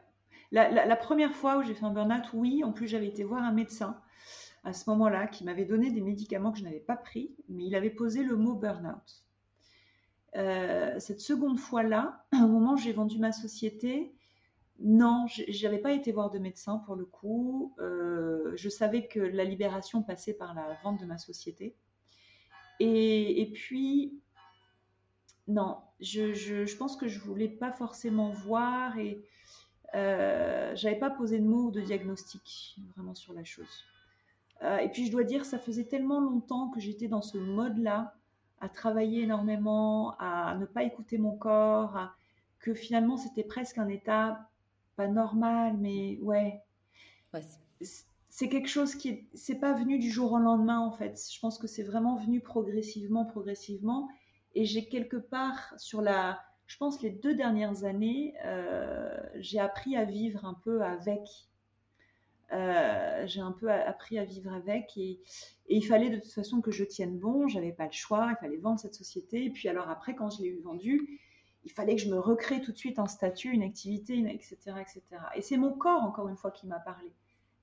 [0.53, 3.53] la, première fois où j'ai fait un burn-out, oui, en plus j'avais été voir un
[3.53, 4.01] médecin
[4.65, 7.75] à ce moment-là qui m'avait donné des médicaments que je n'avais pas pris, mais il
[7.75, 9.25] avait posé le mot burn-out.
[10.37, 14.15] Euh, cette seconde fois-là, au moment où j'ai vendu ma société,
[14.83, 17.75] non, je n'avais pas été voir de médecin pour le coup.
[17.79, 21.77] Euh, je savais que la libération passait par la vente de ma société.
[22.83, 24.19] Et, puis,
[25.49, 29.23] non, je, pense que je voulais pas forcément voir et
[29.95, 33.85] euh, j'avais pas posé de mots de diagnostic vraiment sur la chose.
[34.63, 38.15] Euh, et puis je dois dire, ça faisait tellement longtemps que j'étais dans ce mode-là,
[38.63, 42.09] à travailler énormément, à ne pas écouter mon corps,
[42.61, 44.50] que finalement c'était presque un état
[44.97, 46.63] pas normal, mais ouais.
[48.29, 51.21] c'est quelque chose qui c'est pas venu du jour au lendemain en fait.
[51.33, 54.09] Je pense que c'est vraiment venu progressivement, progressivement.
[54.55, 59.97] Et j'ai quelque part sur la je pense, les deux dernières années, euh, j'ai appris
[59.97, 61.23] à vivre un peu avec.
[62.53, 65.21] Euh, j'ai un peu appris à vivre avec et,
[65.69, 68.57] il fallait de toute façon que je tienne bon, j'avais pas le choix, il fallait
[68.57, 71.21] vendre cette société et puis alors après quand je l'ai eu vendue,
[71.65, 74.57] il fallait que je me recrée tout de suite un statut, une activité, etc.
[74.81, 75.03] etc.
[75.35, 77.13] Et c'est mon corps encore une fois qui m'a parlé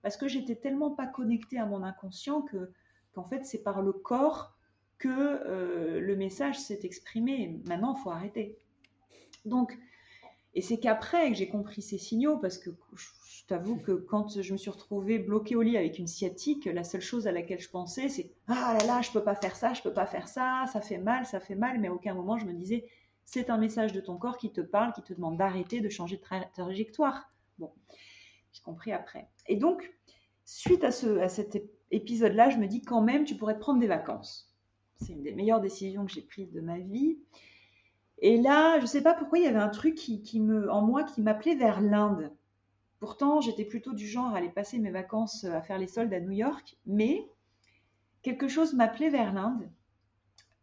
[0.02, 2.72] parce que j'étais tellement pas connectée à mon inconscient que
[3.14, 4.58] qu'en fait c'est par le corps
[5.00, 7.60] que euh, le message s'est exprimé.
[7.66, 8.58] Maintenant, il faut arrêter.
[9.45, 9.78] Donc,
[10.56, 14.54] et c'est qu'après que j'ai compris ces signaux, parce que je t'avoue que quand je
[14.54, 17.70] me suis retrouvée bloquée au lit avec une sciatique, la seule chose à laquelle je
[17.70, 20.66] pensais, c'est ah là là, je peux pas faire ça, je peux pas faire ça,
[20.74, 22.88] ça fait mal, ça fait mal, mais à aucun moment je me disais
[23.28, 26.16] c'est un message de ton corps qui te parle, qui te demande d'arrêter, de changer
[26.16, 26.24] de
[26.54, 27.30] trajectoire.
[27.60, 27.72] Bon,
[28.54, 29.30] j'ai compris après.
[29.48, 29.94] Et donc,
[30.46, 31.62] suite à, ce, à cet
[31.92, 34.56] épisode-là, je me dis quand même, tu pourrais prendre des vacances.
[34.96, 37.18] C'est une des meilleures décisions que j'ai prises de ma vie.
[38.20, 40.82] Et là, je ne sais pas pourquoi il y avait un truc qui, me, en
[40.82, 42.32] moi qui m'appelait vers l'Inde.
[43.00, 46.22] Pourtant, j'étais plutôt du genre à aller passer mes vacances à faire les soldes à
[46.22, 47.30] New York, mais
[48.22, 49.70] quelque chose m'appelait vers l'Inde.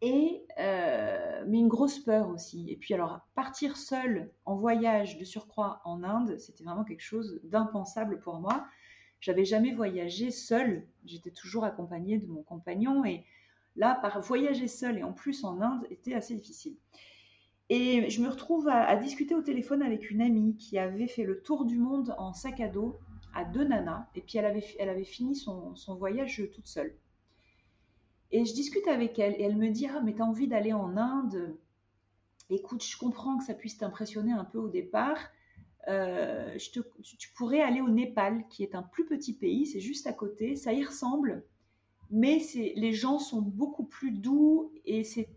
[0.01, 2.71] Et euh, mais une grosse peur aussi.
[2.71, 7.41] Et puis alors partir seule en voyage de surcroît en Inde, c'était vraiment quelque chose
[7.45, 8.67] d'impensable pour moi.
[9.21, 10.87] J'avais jamais voyagé seule.
[11.07, 13.25] J'étais toujours accompagnée de mon compagnon et
[13.77, 16.77] là, par voyager seule et en plus en Inde, était assez difficile.
[17.71, 21.41] Et je me retrouve à, discuter au téléphone avec une amie qui avait fait le
[21.41, 22.99] tour du monde en sac à dos
[23.35, 24.07] à deux nanas.
[24.15, 26.95] Et puis elle avait, fini son voyage toute seule.
[28.35, 30.97] Et je discute avec elle et elle me dit Ah, mais t'as envie d'aller en
[30.97, 31.57] Inde?
[32.51, 35.19] Écoute, je comprends que ça puisse t'impressionner un peu au départ.
[35.87, 40.13] Euh, tu pourrais aller au Népal, qui est un plus petit pays, c'est juste à
[40.13, 41.45] côté, ça y ressemble,
[42.11, 42.43] mais
[42.75, 45.29] les gens sont beaucoup plus doux et c'est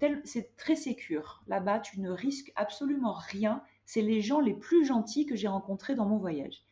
[0.57, 1.43] très sécure.
[1.45, 3.61] Là-bas, tu ne risques absolument rien.
[3.85, 6.63] C'est les gens les plus gentils que j'ai rencontrés dans mon voyage.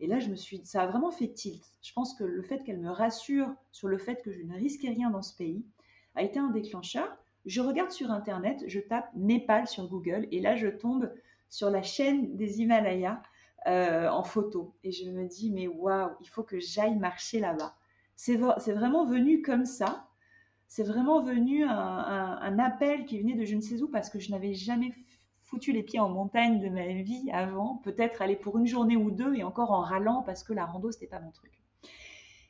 [0.00, 1.62] Et là, je me suis, ça a vraiment fait tilt.
[1.82, 4.90] Je pense que le fait qu'elle me rassure sur le fait que je ne risquais
[4.90, 5.64] rien dans ce pays
[6.14, 7.16] a été un déclencheur.
[7.46, 11.12] Je regarde sur Internet, je tape Népal sur Google et là, je tombe
[11.48, 13.22] sur la chaîne des Himalayas
[13.66, 14.74] euh, en photo.
[14.84, 17.74] Et je me dis, mais waouh, il faut que j'aille marcher là-bas.
[18.16, 20.08] C'est vraiment venu comme ça.
[20.66, 24.18] C'est vraiment venu un, un, appel qui venait de je ne sais où parce que
[24.18, 24.92] je n'avais jamais
[25.48, 29.10] foutu les pieds en montagne de ma vie avant, peut-être aller pour une journée ou
[29.10, 31.52] deux et encore en râlant parce que la rando c'était pas mon truc.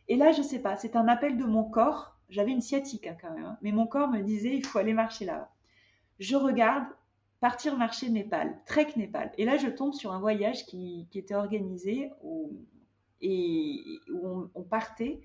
[0.08, 2.16] Et là, je sais pas, c'est un appel de mon corps.
[2.28, 3.58] J'avais une sciatique hein, quand même, hein.
[3.62, 5.50] mais mon corps me disait il faut aller marcher là.
[6.18, 6.84] Je regarde
[7.40, 9.30] partir marcher Népal, trek Népal.
[9.38, 12.10] Et là, je tombe sur un voyage qui, était organisé
[13.20, 15.20] et où on, partait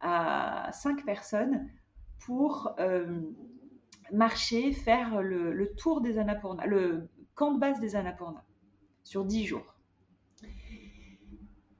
[0.00, 1.68] à cinq personnes
[2.24, 3.20] pour euh,
[4.12, 8.44] marcher, faire le, tour des Annapurna, le camp de base des Annapurna,
[9.02, 9.74] sur dix jours.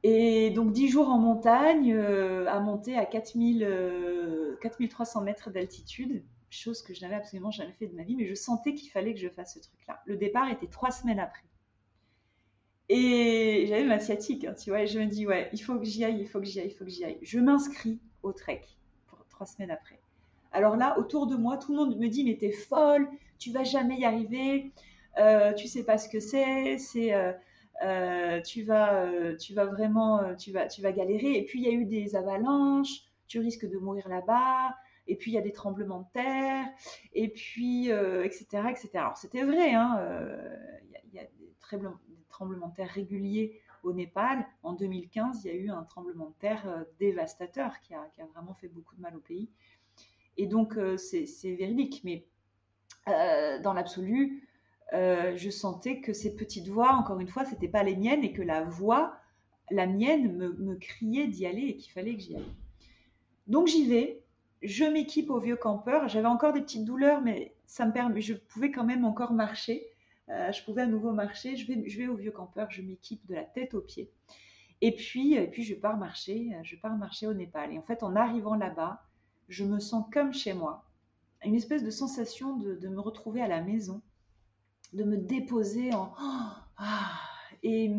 [0.02, 6.24] Et donc dix jours en montagne, euh, à monter à 4000, 4300 euh, mètres d'altitude,
[6.50, 9.14] chose que je n'avais absolument jamais fait de ma vie, mais je sentais qu'il fallait
[9.14, 10.02] que je fasse ce truc-là.
[10.06, 11.44] Le départ était trois semaines après.
[12.88, 15.84] Et j'avais ma sciatique, hein, tu vois, et je me dis, ouais, il faut que
[15.84, 17.18] j'y aille, il faut que j'y aille, il faut que j'y aille.
[17.22, 18.62] Je m'inscris au trek
[19.06, 20.01] pour trois semaines après.
[20.52, 23.64] Alors là, autour de moi, tout le monde me dit mais t'es folle, tu vas
[23.64, 24.72] jamais y arriver,
[25.18, 26.78] euh, tu sais pas ce que c'est,
[27.12, 27.32] euh,
[27.82, 31.36] euh, tu vas, euh, tu vas vraiment, tu vas, galérer.
[31.36, 34.74] Et puis il y a eu des avalanches, tu risques de mourir là-bas.
[35.08, 36.64] Et puis il y a des tremblements de terre,
[37.12, 38.90] et puis etc., etc.
[38.94, 40.00] Alors c'était vrai, hein,
[41.08, 41.52] il y, a, des,
[42.28, 44.46] tremblements de terre réguliers au Népal.
[44.62, 48.68] En 2015, il y a eu un tremblement de terre dévastateur qui a, vraiment fait
[48.68, 49.50] beaucoup de mal au pays.
[50.36, 52.02] Et donc, euh, c'est véridique.
[52.04, 52.26] Mais
[53.08, 54.48] euh, dans l'absolu,
[54.92, 58.32] euh, je sentais que ces petites voix, encore une fois, c'était pas les miennes et
[58.32, 59.16] que la voix,
[59.70, 62.54] la mienne, me, criait d'y aller et qu'il fallait que j'y aille.
[63.46, 64.22] Donc j'y vais,
[64.62, 66.08] je m'équipe au vieux campeur.
[66.08, 69.86] J'avais encore des petites douleurs, mais ça me permet, je pouvais quand même encore marcher.
[70.28, 71.56] je pouvais à nouveau marcher.
[71.56, 74.10] Je vais, je vais au vieux campeur, je m'équipe de la tête aux pieds.
[74.80, 77.72] Et puis, et puis je pars marcher, je pars marcher au Népal.
[77.72, 79.02] Et en fait, en arrivant là-bas,
[79.52, 80.84] je me sens comme chez moi.
[81.44, 84.00] Une espèce de sensation de, me retrouver à la maison,
[84.92, 86.14] de me déposer en...
[86.78, 87.20] Ah,
[87.62, 87.92] et,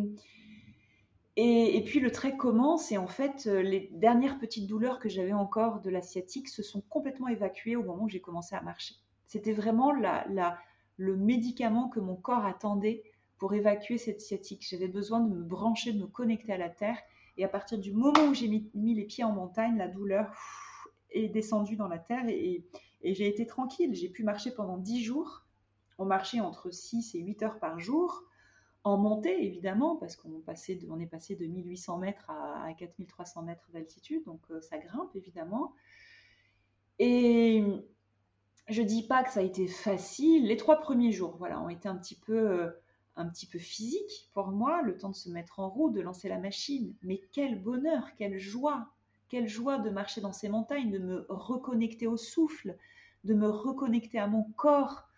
[1.36, 5.80] et, puis le trait commence et en fait les dernières petites douleurs que j'avais encore
[5.82, 8.96] de la sciatique se sont complètement évacuées au moment où j'ai commencé à marcher.
[9.28, 13.04] C'était vraiment le médicament que mon corps attendait
[13.38, 14.66] pour évacuer cette sciatique.
[14.68, 16.98] J'avais besoin de me brancher, de me connecter à la terre.
[17.38, 20.32] Et à partir du moment où j'ai mis, les pieds en montagne, la douleur
[21.14, 22.64] est descendu dans la terre et,
[23.06, 23.94] j'ai été tranquille.
[23.94, 25.44] J'ai pu marcher pendant 10 jours.
[25.98, 28.24] On marchait entre 6 et 8 heures par jour.
[28.86, 34.40] En montée, évidemment, parce qu'on est passé de 1800 mètres à, 4300 mètres d'altitude, donc
[34.52, 35.74] euh, ça grimpe, évidemment.
[37.00, 37.64] Et
[38.68, 40.48] je dis pas que ça a été facile.
[40.48, 42.70] Les trois premiers jours, voilà, ont été un petit peu, euh,
[43.16, 46.30] un petit peu physiques pour moi, le temps de se mettre en route, de lancer
[46.30, 46.96] la machine.
[47.04, 48.90] Mais quel bonheur, quelle joie
[49.34, 52.78] quelle joie de marcher dans ces montagnes, de me reconnecter au souffle,
[53.24, 55.10] de me reconnecter à mon corps,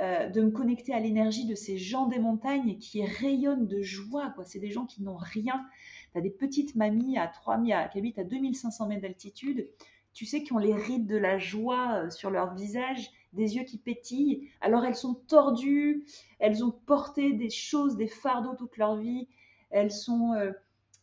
[0.00, 4.30] euh, de me connecter à l'énergie de ces gens des montagnes qui rayonnent de joie.
[4.30, 4.44] Quoi.
[4.44, 5.64] C'est des gens qui n'ont rien.
[6.10, 9.68] Tu as des petites mamies à 3000, qui habitent à 2500 mètres d'altitude,
[10.14, 13.62] tu sais, qui ont les rides de la joie euh, sur leur visage, des yeux
[13.62, 14.48] qui pétillent.
[14.60, 16.06] Alors elles sont tordues,
[16.40, 19.28] elles ont porté des choses, des fardeaux toute leur vie.
[19.70, 20.32] Elles sont...
[20.32, 20.50] Euh,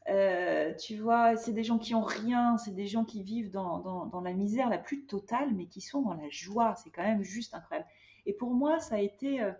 [0.09, 4.21] euh, tu vois, c'est des gens qui ont rien, c'est des gens qui vivent dans,
[4.23, 6.75] la misère la plus totale, mais qui sont dans la joie.
[6.75, 7.89] C'est quand même juste incroyable.
[8.25, 9.51] Et pour moi, ça a été, euh,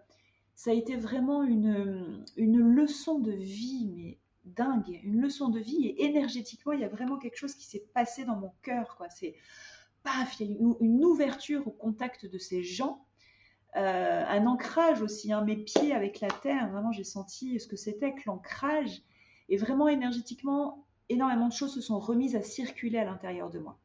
[0.56, 5.86] ça a été vraiment une, une leçon de vie, mais dingue, une leçon de vie.
[5.86, 8.96] Et énergétiquement, il y a vraiment quelque chose qui s'est passé dans mon cœur.
[8.98, 9.10] Quoi.
[9.10, 9.36] C'est
[10.04, 13.04] paf, il y a une, une ouverture au contact de ces gens.
[13.76, 17.76] Euh, un ancrage aussi, hein, mes pieds avec la terre, vraiment j'ai senti ce que
[17.76, 19.04] c'était que l'ancrage
[19.50, 23.80] et vraiment énergétiquement, énormément de choses se sont remises à circuler à l'intérieur de moi.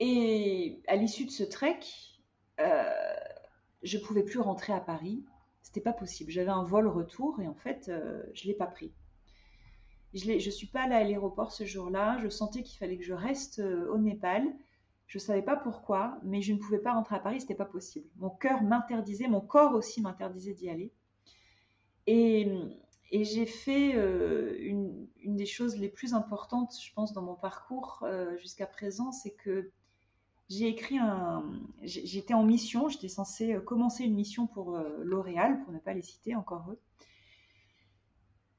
[0.00, 1.80] Et à l'issue de ce trek,
[2.60, 2.82] euh,
[3.82, 5.24] je pouvais plus rentrer à Paris.
[5.62, 6.30] C'était pas possible.
[6.30, 8.92] J'avais un vol retour et en fait, euh, je l'ai pas pris.
[10.14, 12.16] Je ne suis pas allée à l'aéroport ce jour-là.
[12.22, 14.44] Je sentais qu'il fallait que je reste euh, au Népal.
[15.06, 17.40] Je ne savais pas pourquoi, mais je ne pouvais pas rentrer à Paris.
[17.40, 18.08] C'était pas possible.
[18.16, 20.92] Mon cœur m'interdisait, mon corps aussi m'interdisait d'y aller.
[22.06, 22.50] Et
[23.10, 23.92] et j'ai fait
[24.60, 28.06] une, une, des choses les plus importantes, je pense, dans mon parcours
[28.38, 29.70] jusqu'à présent, c'est que
[30.50, 31.44] j'ai écrit un.
[31.82, 36.34] J'étais en mission, j'étais censée commencer une mission pour L'Oréal, pour ne pas les citer,
[36.34, 36.78] encore eux.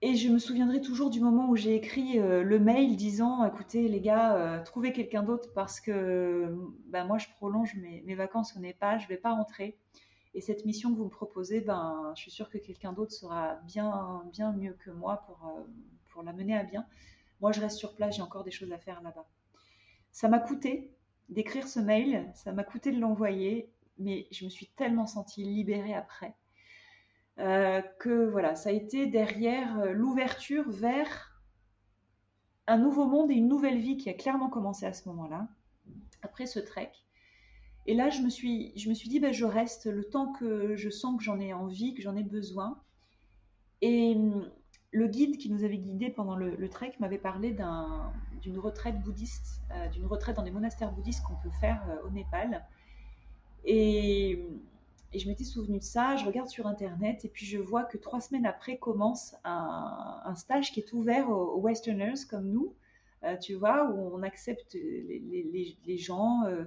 [0.01, 3.89] Et je me souviendrai toujours du moment où j'ai écrit euh, le mail disant écoutez
[3.89, 6.55] les gars, euh, trouvez quelqu'un d'autre parce que
[6.87, 9.77] ben, moi je prolonge mes, mes vacances au Népal, je ne vais pas rentrer.
[10.33, 13.55] Et cette mission que vous me proposez, ben, je suis sûre que quelqu'un d'autre sera
[13.65, 15.63] bien, bien mieux que moi pour, euh,
[16.11, 16.85] pour la mener à bien.
[17.41, 19.27] Moi je reste sur place, j'ai encore des choses à faire là-bas.
[20.11, 20.91] Ça m'a coûté
[21.29, 25.93] d'écrire ce mail, ça m'a coûté de l'envoyer, mais je me suis tellement sentie libérée
[25.93, 26.35] après.
[27.39, 31.41] Euh, que voilà, ça a été derrière euh, l'ouverture vers
[32.67, 35.47] un nouveau monde et une nouvelle vie qui a clairement commencé à ce moment-là,
[36.21, 36.91] après ce trek.
[37.89, 40.75] Et là, je me suis, je me suis dit, ben, je reste le temps que
[40.75, 42.79] je sens que j'en ai envie, que j'en ai besoin.
[43.81, 44.47] Et hum,
[44.91, 47.55] le guide qui nous avait guidés pendant le, trek m'avait parlé
[48.41, 52.63] d'une retraite bouddhiste, euh, d'une retraite dans des monastères bouddhistes qu'on peut faire au Népal.
[53.65, 54.59] Et hum,
[55.11, 57.97] et je m'étais souvenu de ça, je regarde sur Internet et puis je vois que
[57.97, 62.75] trois semaines après commence un, stage qui est ouvert aux, Westerners comme nous,
[63.23, 66.65] euh, tu vois, où on accepte les, gens euh, euh,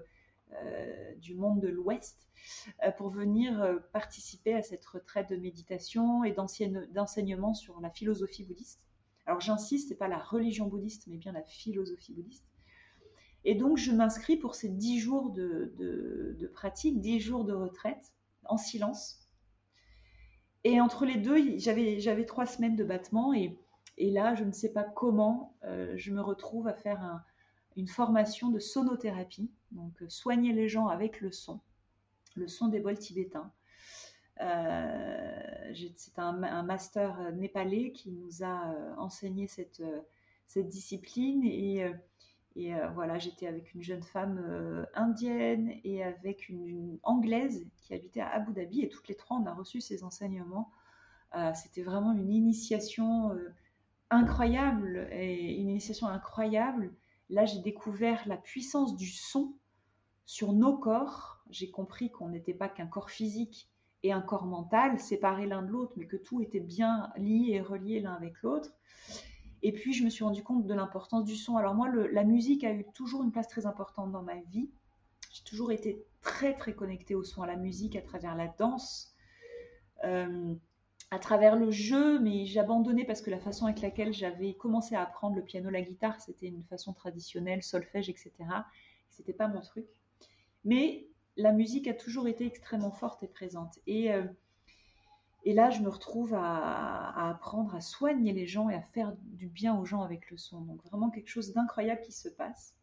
[1.19, 2.29] du monde de l'Ouest
[2.99, 8.81] pour venir participer à cette retraite de méditation et d'enseignement sur la philosophie bouddhiste.
[9.27, 12.47] Alors j'insiste, c'est pas la religion bouddhiste, mais bien la philosophie bouddhiste.
[13.45, 18.13] Et donc je m'inscris pour ces dix jours de, pratique, dix jours de retraite
[18.45, 19.19] en silence.
[20.65, 23.59] Et entre les deux, j'avais trois semaines de battement et,
[23.99, 27.21] là, je ne sais pas comment, euh, je me retrouve à faire
[27.77, 31.61] une formation de sonothérapie, donc euh, soigner les gens avec le son,
[32.37, 33.53] le son des bols tibétains.
[34.41, 39.83] Euh, c'est un, master népalais qui nous a enseigné cette,
[40.47, 41.85] cette discipline et
[42.75, 48.21] euh, voilà, j'étais avec une jeune femme euh, indienne et avec une, anglaise qui habitait
[48.21, 48.83] à Abu Dhabi.
[48.83, 50.71] Et toutes les trois, on a reçu ces enseignements.
[51.35, 53.35] Euh, c'était vraiment une initiation
[54.11, 56.93] incroyable et une initiation incroyable.
[57.31, 59.55] Là, j'ai découvert la puissance du son
[60.33, 61.45] sur nos corps.
[61.51, 63.69] J'ai compris qu'on n'était pas qu'un corps physique
[64.03, 67.61] et un corps mental séparés l'un de l'autre, mais que tout était bien lié et
[67.61, 68.71] relié l'un avec l'autre.
[69.63, 71.59] Et puis, je me suis rendu compte de l'importance du son.
[71.59, 74.71] Alors moi, la musique a eu toujours une place très importante dans ma vie.
[75.35, 79.15] J'ai toujours été très, très connectée au son, à la musique, à travers la danse,
[80.05, 80.55] euh,
[81.11, 84.95] à travers le jeu, mais j'ai abandonné parce que la façon avec laquelle j'avais commencé
[84.95, 88.33] à apprendre le piano, la guitare, c'était une façon traditionnelle, solfège, etc.
[89.11, 89.85] C'était pas mon truc.
[90.65, 93.79] Mais la musique a toujours été extrêmement forte et présente.
[93.87, 94.25] Et euh,
[95.47, 99.77] là, je me retrouve à, apprendre à soigner les gens et à faire du bien
[99.79, 100.61] aux gens avec le son.
[100.61, 102.75] Donc vraiment quelque chose d'incroyable qui se passe.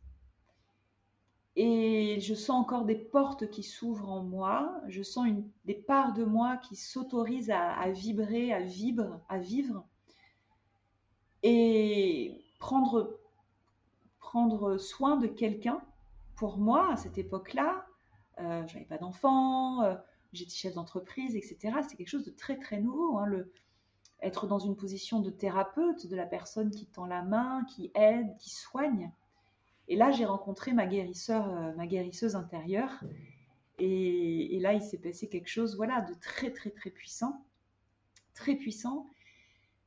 [1.55, 4.81] Et je sens encore des portes qui s'ouvrent en moi.
[4.87, 5.27] Je sens
[5.65, 9.85] des parts de moi qui s'autorisent à, vibrer, à vivre, à vivre.
[11.43, 13.17] Et prendre
[14.77, 15.81] soin de quelqu'un.
[16.39, 17.85] Pour moi, à cette époque-là,
[18.39, 19.83] euh, je n'avais pas d'enfant.
[19.83, 19.95] Euh,
[20.31, 21.57] j'étais chef d'entreprise, etc.
[21.85, 23.17] C'est quelque chose de très très nouveau.
[23.17, 23.51] Hein, le,
[24.21, 28.37] être dans une position de thérapeute, de la personne qui tend la main, qui aide,
[28.37, 29.11] qui soigne.
[29.89, 33.03] Et là, j'ai rencontré ma guérisseur, euh, ma guérisseuse intérieure.
[33.77, 37.45] Et, et là, il s'est passé quelque chose, voilà, de très très très puissant,
[38.33, 39.07] très puissant.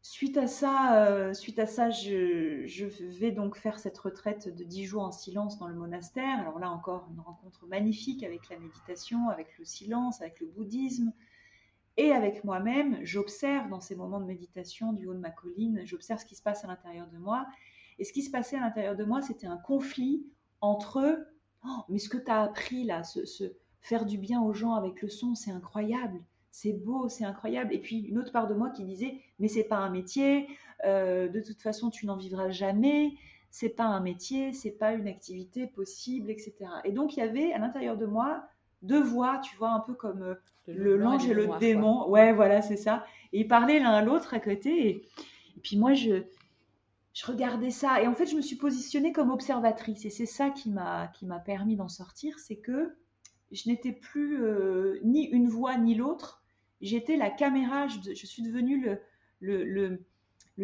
[0.05, 2.85] Suite à ça, euh, suite à ça je,
[3.21, 6.41] vais donc faire cette retraite de 10 jours en silence dans le monastère.
[6.41, 11.13] Alors là encore, une rencontre magnifique avec la méditation, avec le silence, avec le bouddhisme
[11.97, 12.99] et avec moi-même.
[13.05, 16.43] J'observe dans ces moments de méditation du haut de ma colline, j'observe ce qui se
[16.43, 17.47] passe à l'intérieur de moi.
[18.01, 20.27] Et ce qui se passait à l'intérieur de moi, c'était un conflit
[20.61, 21.29] entre
[21.65, 25.01] oh, mais ce que tu as appris là, ce, faire du bien aux gens avec
[25.01, 26.21] le son, c'est incroyable
[26.53, 27.75] c'est beau, c'est incroyable.
[27.75, 30.47] Et puis une autre part de moi qui disait, mais c'est pas un métier,
[30.85, 33.15] euh, de toute façon tu n'en vivras jamais,
[33.51, 36.55] c'est pas un métier, c'est pas une activité possible, etc.
[36.85, 38.45] Et donc il y avait à l'intérieur de moi
[38.83, 40.35] deux voix, tu vois, un peu comme euh,
[40.67, 42.09] le l'ange et, le démon.
[42.09, 43.05] Ouais, voilà, c'est ça.
[43.33, 44.89] Et ils parlaient l'un à l'autre à côté.
[44.89, 45.09] Et,
[45.63, 46.25] puis moi, je,
[47.15, 48.03] je regardais ça.
[48.03, 50.05] Et en fait, je me suis positionnée comme observatrice.
[50.05, 52.97] Et c'est ça qui m'a qui m'a permis d'en sortir, c'est que
[53.53, 56.42] je n'étais plus euh, ni une voix ni l'autre
[56.83, 58.99] j'étais la caméra, je, suis devenue
[59.41, 60.05] le,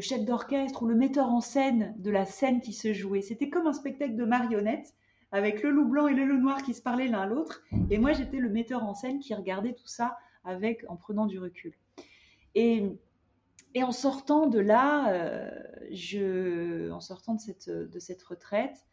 [0.01, 3.23] chef d'orchestre ou le metteur en scène de la scène qui se jouait.
[3.23, 4.95] C'était comme un spectacle de marionnettes
[5.33, 7.63] avec le loup blanc et le loup noir qui se parlaient l'un l'autre.
[7.91, 11.39] Et moi, j'étais le metteur en scène qui regardait tout ça avec, en prenant du
[11.39, 11.75] recul.
[12.55, 12.85] Et,
[13.81, 18.89] en sortant de là, euh, en sortant de cette, de cette retraite,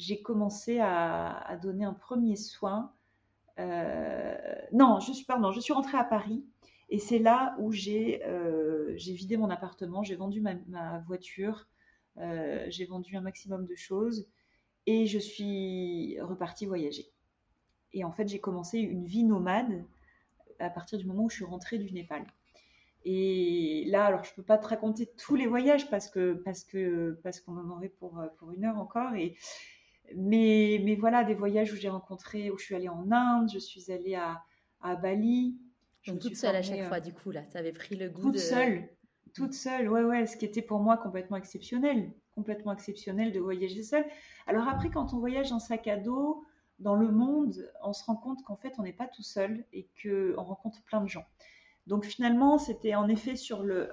[0.00, 2.92] j'ai commencé à, donner un premier soin.
[3.58, 4.34] Euh,
[4.72, 6.44] non, je suis, pardon, je suis rentrée à Paris
[6.90, 11.68] et c'est là où j'ai euh, vidé mon appartement, j'ai vendu ma, voiture,
[12.18, 14.26] euh, j'ai vendu un maximum de choses
[14.86, 17.06] et je suis repartie voyager.
[17.92, 19.84] Et en fait, j'ai commencé une vie nomade
[20.58, 22.26] à partir du moment où je suis rentrée du Népal.
[23.04, 27.18] Et là, alors je peux pas te raconter tous les voyages parce que parce que
[27.22, 29.14] parce qu'on en aurait pour pour une heure encore.
[29.14, 29.36] Et
[30.16, 33.58] mais mais voilà des voyages où j'ai rencontré, où je suis allée en Inde, je
[33.58, 35.56] suis allée à Bali.
[36.06, 38.32] Donc toute seule à chaque fois, euh, du coup là, tu avais pris le goût
[38.32, 38.88] toute seule,
[39.34, 43.82] toute seule, ouais ouais, ce qui était pour moi complètement exceptionnel, complètement exceptionnel de voyager
[43.82, 44.04] seule.
[44.46, 46.44] Alors après, quand on voyage en sac à dos
[46.78, 49.88] dans le monde, on se rend compte qu'en fait on n'est pas tout seul et
[50.02, 51.26] que on rencontre plein de gens.
[51.86, 53.92] Donc finalement, c'était en effet sur le,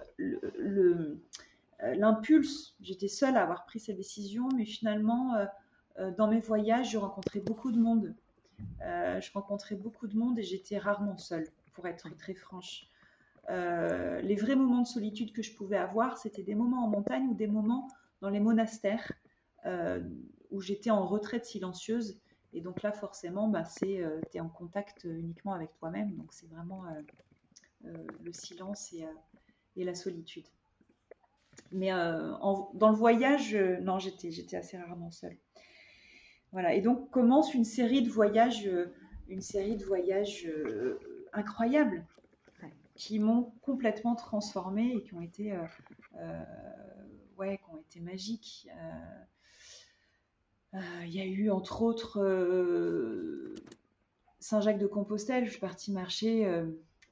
[1.83, 2.75] euh, l'impulse.
[2.81, 5.45] J'étais seule à avoir pris cette décision, mais finalement, euh,
[5.99, 8.15] euh, dans mes voyages, je rencontrais beaucoup de monde.
[8.79, 11.47] je rencontrais beaucoup de monde et j'étais rarement seule,
[11.77, 12.87] pour être très franche.
[13.49, 17.35] les vrais moments de solitude que je pouvais avoir, c'était des moments en montagne ou
[17.35, 17.87] des moments
[18.19, 19.13] dans les monastères
[20.49, 22.19] où j'étais en retraite silencieuse.
[22.53, 23.99] Et donc là, forcément, bah, tu
[24.33, 26.15] es en contact uniquement avec toi-même.
[26.15, 26.83] Donc c'est vraiment
[27.85, 30.45] euh, le silence et, euh, la solitude.
[31.71, 32.33] Mais euh,
[32.73, 35.37] dans le voyage, non, j'étais assez rarement seule.
[36.51, 36.73] Voilà.
[36.73, 38.67] Et donc commence une série de voyages,
[39.27, 40.49] une série de voyages
[41.33, 42.05] incroyables
[42.95, 45.55] qui m'ont complètement transformée et qui ont été,
[47.37, 48.67] ouais, qui ont été magiques.
[50.73, 53.53] Il y a eu entre autres
[54.39, 55.45] Saint-Jacques de Compostelle.
[55.45, 56.65] Je suis partie marcher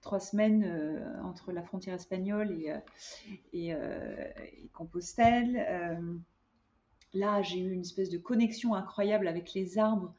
[0.05, 2.77] trois semaines euh, entre la frontière espagnole et, euh,
[3.55, 4.29] euh,
[4.63, 5.99] et, Compostelle.
[7.13, 10.13] là, j'ai eu une espèce de connexion incroyable avec les arbres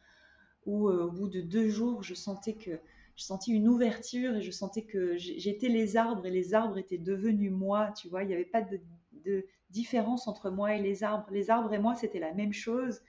[0.67, 2.81] où au bout de deux jours, je sentais que
[3.17, 6.99] je sentis une ouverture et je sentais que j'étais les arbres et les arbres étaient
[6.99, 7.93] devenus moi.
[7.97, 8.79] Tu vois, il n'y avait pas de,
[9.25, 11.27] de, différence entre moi et les arbres.
[11.31, 13.01] Les arbres et moi, c'était la même chose.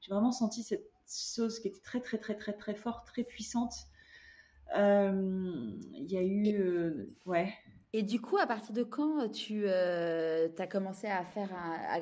[0.00, 3.72] J'ai vraiment senti cette chose qui était très, très, très, très, très forte, très puissante.
[4.76, 7.52] Euh, il y a eu, euh, ouais.
[7.92, 11.50] Et du coup, à partir de quand tu euh, as commencé à faire,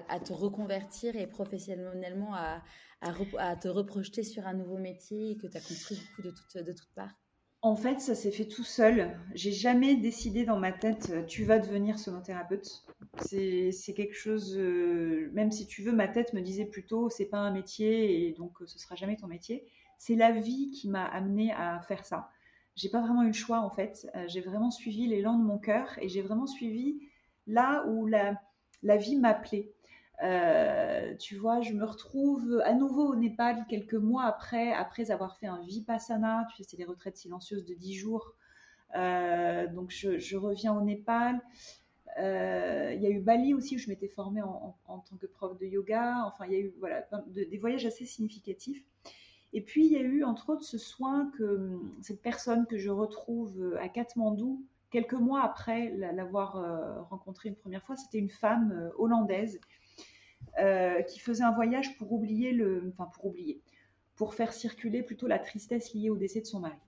[0.08, 2.62] à, te reconvertir et professionnellement à,
[3.00, 6.64] à, te reprojeter sur un nouveau métier que tu as construit du coup de toutes
[6.64, 7.14] de toutes parts
[7.62, 9.14] En fait, ça s'est fait tout seul.
[9.34, 12.84] J'ai jamais décidé dans ma tête, tu vas devenir sonothérapeute.
[13.18, 17.52] C'est quelque chose, même si tu veux, ma tête me disait plutôt, c'est pas un
[17.52, 19.64] métier et donc ce sera jamais ton métier.
[19.98, 22.30] C'est la vie qui m'a amené à faire ça
[22.80, 24.08] j'ai pas vraiment eu le choix en fait.
[24.14, 27.00] Euh, j'ai vraiment suivi l'élan de mon cœur et j'ai vraiment suivi
[27.46, 28.40] là où la,
[28.82, 29.72] la vie m'appelait.
[30.22, 35.36] Euh, tu vois, je me retrouve à nouveau au Népal quelques mois après, après avoir
[35.38, 36.46] fait un vipassana.
[36.50, 38.34] Tu sais, c'est les retraites silencieuses de 10 jours.
[38.96, 41.40] Euh, donc, je, reviens au Népal.
[42.18, 45.56] Euh, il y a eu Bali aussi où je m'étais formée en, tant que prof
[45.58, 46.24] de yoga.
[46.26, 46.72] Enfin, il y a eu
[47.46, 48.84] des voyages assez significatifs.
[49.52, 52.90] Et puis, il y a eu, entre autres, ce soin que cette personne que je
[52.90, 58.92] retrouve à Katmandou, quelques mois après l'avoir rencontrée une première fois, c'était une femme
[60.58, 63.60] euh, qui faisait un voyage pour oublier le, enfin pour oublier,
[64.16, 66.78] pour faire circuler plutôt la tristesse liée au décès de son mari.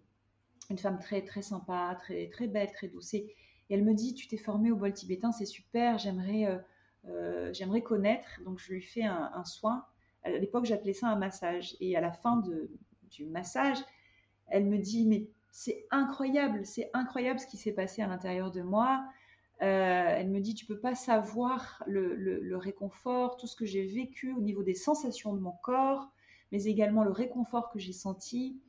[0.71, 3.15] Une femme très très sympa, très très belle, très douce.
[3.15, 3.35] Et
[3.71, 6.61] elle me dit, tu t'es formée au bol tibétain, c'est super, j'aimerais
[7.53, 8.29] j'aimerais connaître.
[8.45, 9.85] Donc je lui fais un, soin
[10.25, 11.77] à l'époque, j'appelais ça un massage.
[11.81, 12.43] Et à la fin
[13.11, 13.79] du massage,
[14.49, 18.63] elle me dit, mais c'est incroyable, c'est incroyable ce qui s'est passé à l'intérieur de
[18.63, 19.05] moi.
[19.63, 24.33] Euh, elle me dit, tu peux pas savoir le, réconfort, tout ce que j'ai vécu
[24.33, 26.11] au niveau des sensations de mon corps,
[26.51, 28.61] mais également le réconfort que j'ai senti,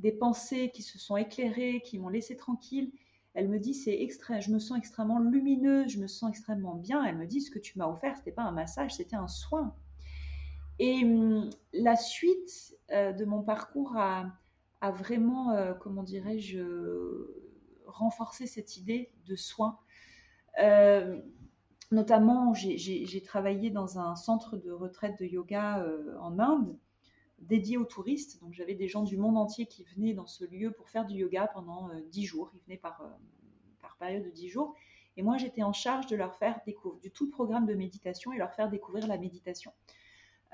[0.00, 2.92] des pensées qui se sont éclairées, qui m'ont laissé tranquille.
[3.34, 7.04] Elle me dit, c'est extra, je me sens extrêmement lumineuse, je me sens extrêmement bien.
[7.04, 9.74] Elle me dit, ce que tu m'as offert, c'était pas un massage, c'était un soin.
[10.78, 14.32] Et hum, la suite euh, de mon parcours a,
[14.92, 16.58] vraiment, euh, comment dirais-je,
[17.86, 19.78] renforcé cette idée de soin.
[20.60, 21.20] Euh,
[21.90, 25.86] notamment, j'ai travaillé dans un centre de retraite de yoga
[26.20, 26.76] en Inde
[27.38, 28.40] dédié aux touristes.
[28.40, 31.16] Donc j'avais des gens du monde entier qui venaient dans ce lieu pour faire du
[31.16, 32.50] yoga pendant dix jours.
[32.54, 33.02] Ils venaient par,
[33.80, 34.74] par période de dix jours.
[35.18, 38.32] Et moi, j'étais en charge de leur faire découvrir du tout le programme de méditation
[38.32, 39.72] et leur faire découvrir la méditation.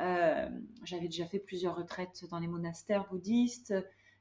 [0.01, 0.49] Euh,
[0.85, 3.75] j'avais déjà fait plusieurs retraites dans les monastères bouddhistes.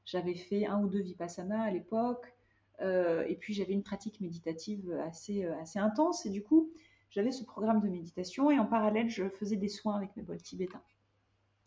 [0.04, 2.33] J'avais fait un ou deux vipassana à l'époque.
[2.80, 6.26] Et puis j'avais une pratique méditative assez, assez intense.
[6.26, 6.70] Et du coup,
[7.10, 10.42] j'avais ce programme de méditation et en parallèle, je faisais des soins avec mes bols
[10.42, 10.82] tibétains.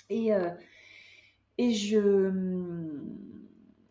[0.10, 0.32] Et,
[1.58, 2.32] et je.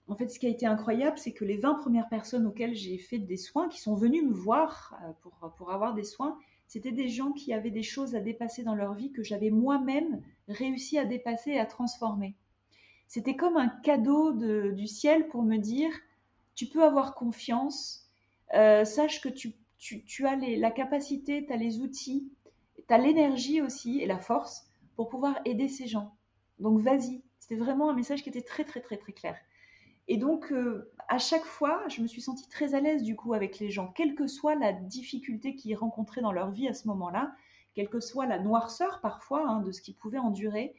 [0.08, 2.98] En fait, ce qui a été incroyable, c'est que les 20 premières personnes auxquelles j'ai
[2.98, 7.08] fait des soins, qui sont venues me voir pour, pour avoir des soins, c'était des
[7.08, 11.04] gens qui avaient des choses à dépasser dans leur vie que j'avais moi-même réussi à
[11.04, 12.34] dépasser et à transformer.
[13.06, 15.90] C'était comme un cadeau du ciel pour me dire,
[16.56, 18.10] tu peux avoir confiance,
[18.54, 19.54] euh, sache que tu,
[20.26, 22.32] as la capacité, tu as les outils,
[22.88, 24.66] tu as l'énergie aussi et la force
[24.96, 26.16] pour pouvoir aider ces gens.
[26.58, 27.22] Donc vas-y.
[27.38, 29.36] C'était vraiment un message qui était très très très très clair.
[30.08, 33.34] Et donc, euh, à chaque fois, je me suis sentie très à l'aise du coup
[33.34, 36.88] avec les gens, quelle que soit la difficulté qu'ils rencontraient dans leur vie à ce
[36.88, 37.34] moment-là,
[37.74, 40.74] quelle que soit la noirceur parfois hein, de ce qu'ils pouvaient endurer.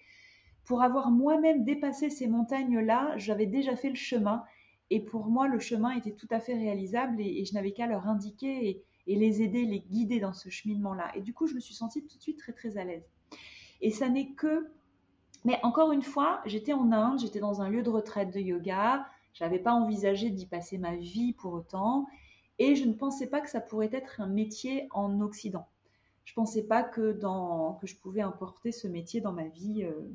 [0.66, 4.44] Pour avoir moi-même dépassé ces montagnes-là, j'avais déjà fait le chemin.
[4.90, 8.08] Et pour moi, le chemin était tout à fait réalisable et, je n'avais qu'à leur
[8.08, 11.12] indiquer et, les aider, les guider dans ce cheminement-là.
[11.16, 13.06] Et du coup, je me suis sentie tout de suite très très à l'aise.
[13.82, 14.70] Et ça n'est que...
[15.46, 19.08] Mais encore une fois, j'étais en Inde, j'étais dans un lieu de retraite de yoga,
[19.34, 22.08] je n'avais pas envisagé d'y passer ma vie pour autant.
[22.60, 25.68] Et je ne pensais pas que ça pourrait être un métier en Occident.
[26.26, 27.14] Je ne pensais pas que,
[27.80, 30.10] que je pouvais importer ce métier dans ma vie euh,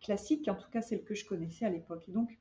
[0.00, 2.08] classique, en tout cas celle que je connaissais à l'époque.
[2.08, 2.38] Et donc,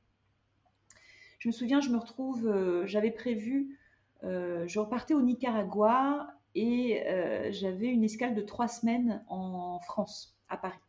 [1.40, 3.78] je me souviens, je me retrouve, euh, j'avais prévu,
[4.24, 7.04] euh, je repartais au Nicaragua et
[7.52, 10.80] j'avais une escale de trois semaines en France, à Paris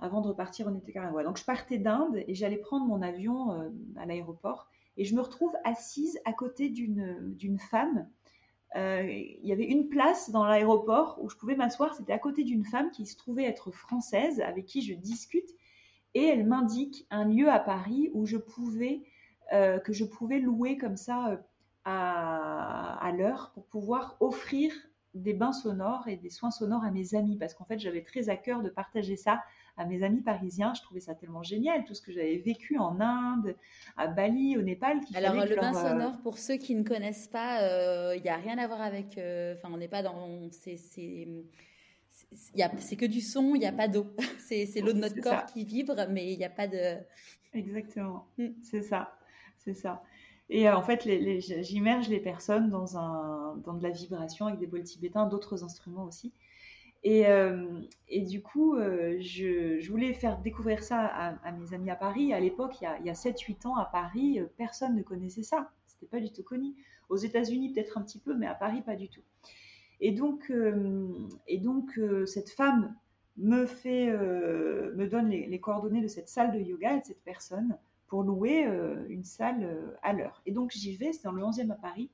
[0.00, 1.22] avant de repartir au Nicaragua.
[1.22, 5.20] Donc je partais d'Inde et j'allais prendre mon avion euh, à l'aéroport et je me
[5.20, 8.08] retrouve assise à côté d'une femme.
[8.76, 11.94] Euh, il y avait une place dans l'aéroport où je pouvais m'asseoir.
[11.94, 15.48] C'était à côté d'une femme qui se trouvait être française, avec qui je discute,
[16.14, 19.06] et elle m'indique un lieu à Paris où je pouvais euh,
[19.50, 21.40] que je pouvais louer comme ça
[21.84, 24.72] à, à l'heure pour pouvoir offrir
[25.14, 28.28] des bains sonores et des soins sonores à mes amis parce qu'en fait j'avais très
[28.28, 29.42] à cœur de partager ça
[29.76, 30.72] à mes amis parisiens.
[30.74, 33.56] Je trouvais ça tellement génial, tout ce que j'avais vécu en Inde,
[33.96, 35.00] à Bali, au Népal.
[35.14, 38.36] Alors le bain euh, sonore, pour ceux qui ne connaissent pas, euh, il n'y a
[38.36, 39.18] rien à voir avec.
[39.18, 40.50] Euh, enfin, on n'est pas dans.
[40.52, 40.76] C'est
[42.36, 44.06] c'est que du son, il n'y a pas d'eau.
[44.38, 46.98] C'est l'eau de notre corps qui vibre, mais il n'y a pas de.
[47.54, 48.26] Exactement.
[48.38, 48.48] Mm.
[48.62, 49.16] C'est ça.
[49.64, 50.02] C'est ça.
[50.48, 51.08] Et en fait,
[51.62, 52.84] j'immerge les personnes dans,
[53.54, 56.32] de la vibration avec des bols tibétains, d'autres instruments aussi.
[57.02, 57.80] Et, euh,
[58.10, 62.34] du coup, euh, je, voulais faire découvrir ça à, mes amis à Paris.
[62.34, 65.70] À l'époque, il y a, a 7-8 ans, à Paris, euh, personne ne connaissait ça.
[65.86, 66.74] C'était pas du tout connu.
[67.08, 69.22] Aux États-Unis, peut-être un petit peu, mais à Paris, pas du tout.
[70.00, 70.50] Et donc,
[71.46, 72.94] et donc cette femme
[73.36, 73.66] me
[75.06, 77.76] donne les, les, coordonnées de cette salle de yoga et de cette personne
[78.10, 78.64] pour louer
[79.08, 80.42] une salle à l'heure.
[80.44, 82.10] Et donc, j'y vais, c'est dans le 11e à Paris.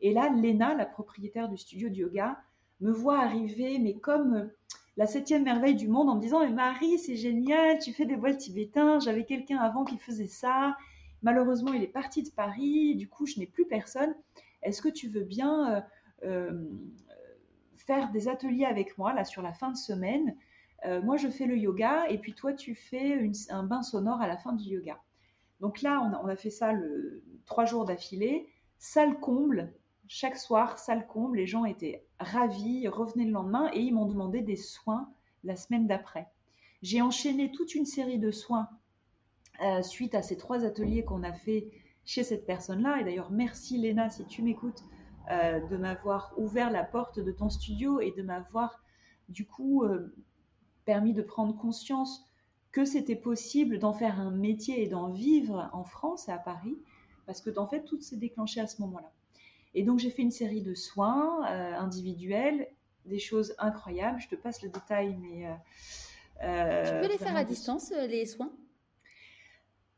[0.00, 2.38] Et là, Léna, la propriétaire du studio de yoga,
[2.80, 4.56] me voit arriver, mais comme euh,
[4.96, 8.14] la septième merveille du monde, en me disant, mais Marie, c'est génial, tu fais des
[8.14, 10.76] voiles tibétains, j'avais quelqu'un avant qui faisait ça,
[11.22, 14.14] malheureusement, il est parti de Paris, du coup, je n'ai plus personne.
[14.62, 15.80] Est-ce que tu veux bien euh,
[16.24, 16.68] euh,
[17.76, 20.36] faire des ateliers avec moi, là, sur la fin de semaine?
[21.02, 24.36] Moi, je fais le yoga, et puis toi, tu fais un bain sonore à la
[24.36, 25.02] fin du yoga.
[25.60, 28.48] Donc là, on a, fait ça le, trois jours d'affilée,
[28.78, 29.72] salle comble,
[30.06, 34.40] chaque soir, salle comble, les gens étaient ravis, revenaient le lendemain et ils m'ont demandé
[34.40, 35.12] des soins
[35.44, 36.28] la semaine d'après.
[36.82, 38.68] J'ai enchaîné toute une série de soins
[39.62, 41.70] euh, suite à ces trois ateliers qu'on a fait
[42.04, 43.00] chez cette personne-là.
[43.00, 44.84] Et d'ailleurs, merci Léna, si tu m'écoutes,
[45.30, 48.82] euh, de m'avoir ouvert la porte de ton studio et de m'avoir
[49.28, 50.14] du coup euh,
[50.86, 52.24] permis de prendre conscience
[52.72, 56.76] que c'était possible d'en faire un métier et d'en vivre en France et à Paris,
[57.26, 59.10] parce que en fait tout s'est déclenché à ce moment-là.
[59.74, 62.68] Et donc j'ai fait une série de soins euh, individuels,
[63.04, 64.20] des choses incroyables.
[64.20, 65.52] Je te passe le détail, mais euh,
[66.42, 68.52] euh, tu peux les faire à distance les soins?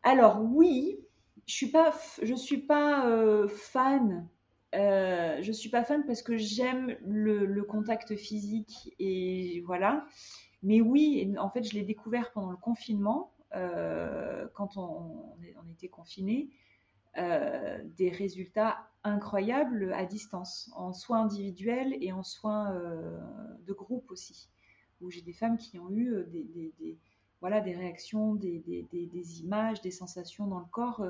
[0.02, 0.98] Alors oui,
[1.46, 4.28] je suis pas, je suis pas fan.
[4.72, 10.06] je suis pas fan parce que j'aime le, contact physique et voilà.
[10.62, 15.36] Mais oui, en fait, je l'ai découvert pendant le confinement, quand on,
[15.70, 16.50] était confinés.
[17.18, 23.18] Euh, des résultats incroyables à distance, en soins individuels et en soins euh,
[23.66, 24.48] de groupe aussi,
[25.00, 26.98] où j'ai des femmes qui ont eu euh, des,
[27.40, 31.04] voilà, des réactions, des, des, images, des sensations dans le corps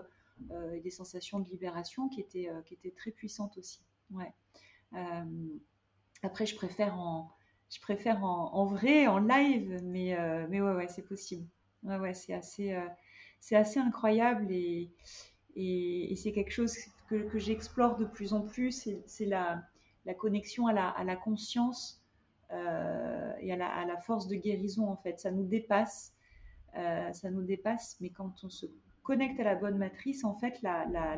[0.73, 3.83] et des sensations de libération qui étaient, qui étaient très puissantes aussi.
[4.11, 4.33] Ouais.
[6.23, 7.31] après, je préfère en,
[7.71, 10.17] je préfère en, vrai, en live, mais,
[10.49, 11.47] mais ouais, ouais c'est possible.
[11.83, 12.77] Ouais, c'est assez,
[13.41, 14.91] c'est assez incroyable et,
[15.57, 16.77] et, c'est quelque chose
[17.09, 19.63] que, j'explore de plus en plus, c'est la,
[20.05, 22.03] la, connexion à la, à la conscience
[22.53, 25.19] euh, et à la, à la, force de guérison en fait.
[25.19, 26.15] Ça nous dépasse,
[26.77, 28.67] euh, ça nous dépasse, mais quand on se
[29.03, 30.61] connecte à la bonne matrice, en fait,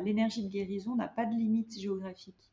[0.03, 2.52] l'énergie de guérison n'a pas de limite géographique.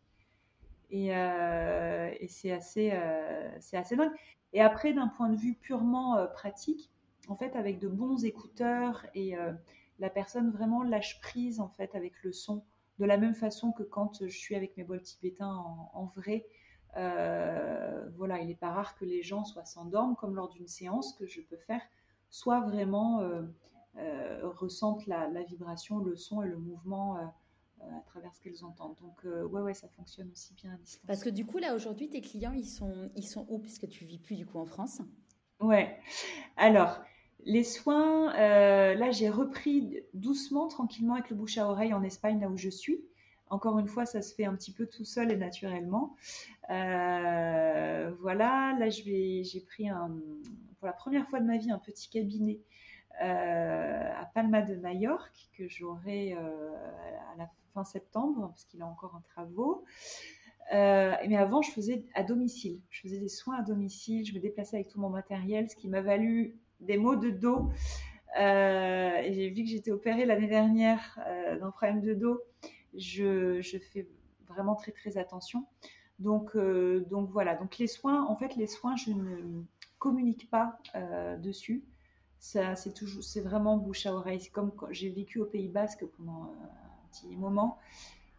[0.90, 4.12] Et, euh, et c'est assez, euh, c'est assez dingue.
[4.52, 6.90] Et après, d'un point de vue purement euh, pratique,
[7.28, 9.52] en fait, avec de bons écouteurs et euh,
[10.00, 12.64] la personne vraiment lâche prise en fait avec le son,
[12.98, 15.54] de la même façon que quand je suis avec mes bols tibétains
[15.92, 16.46] en, vrai.
[16.96, 21.26] Voilà, il n'est pas rare que les gens soit s'endorment, comme lors d'une séance que
[21.26, 21.82] je peux faire,
[22.30, 23.22] soit vraiment
[24.42, 27.32] ressentent la, vibration, le son et le mouvement
[27.80, 28.96] à travers ce qu'elles entendent.
[29.00, 31.06] Donc ouais, ouais, ça fonctionne aussi bien à distance.
[31.06, 34.04] Parce que du coup, là, aujourd'hui, tes clients, ils sont, ils sont où Puisque tu
[34.04, 35.02] vis plus du coup en France?
[35.60, 35.98] Ouais.
[36.56, 37.00] Alors,
[37.44, 42.40] les soins, euh, là, j'ai repris doucement, tranquillement avec le bouche à oreille en Espagne,
[42.40, 43.00] là où je suis.
[43.48, 46.14] Encore une fois, ça se fait un petit peu tout seul et naturellement.
[46.70, 50.14] Euh, voilà, là, j'ai pris un,
[50.78, 52.60] pour la première fois de ma vie un petit cabinet
[53.22, 56.70] euh, à Palma de Majorque que j'aurai euh,
[57.32, 59.84] à la fin septembre parce qu'il est encore en travaux.
[60.72, 62.80] Euh, mais avant, je faisais à domicile.
[62.90, 64.24] Je faisais des soins à domicile.
[64.24, 67.70] Je me déplaçais avec tout mon matériel, ce qui m'a valu des maux de dos.
[68.38, 72.40] Euh, j'ai vu que j'étais opérée l'année dernière euh, d'un problème de dos.
[72.94, 73.60] Je,
[73.92, 74.06] fais
[74.48, 75.66] vraiment très très attention.
[76.18, 77.56] Donc, euh, donc voilà.
[77.56, 79.62] Donc les soins, en fait, les soins, je ne
[79.98, 81.84] communique pas euh, dessus.
[82.38, 84.40] C'est c'est vraiment bouche à oreille.
[84.40, 86.54] C'est comme j'ai vécu au Pays Basque pendant
[87.36, 87.78] moment.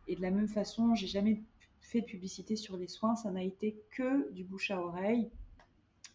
[0.07, 1.41] Et de la même façon, j'ai jamais
[1.79, 3.15] fait de publicité sur les soins.
[3.15, 5.29] Ça n'a été que du bouche à oreille.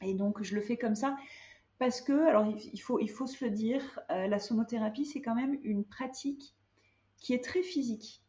[0.02, 1.16] Et donc, je le fais comme ça.
[1.78, 5.34] Parce que, alors il faut, il faut se le dire, euh, la sonothérapie, c'est quand
[5.34, 6.54] même une pratique
[7.18, 8.22] qui est très physique.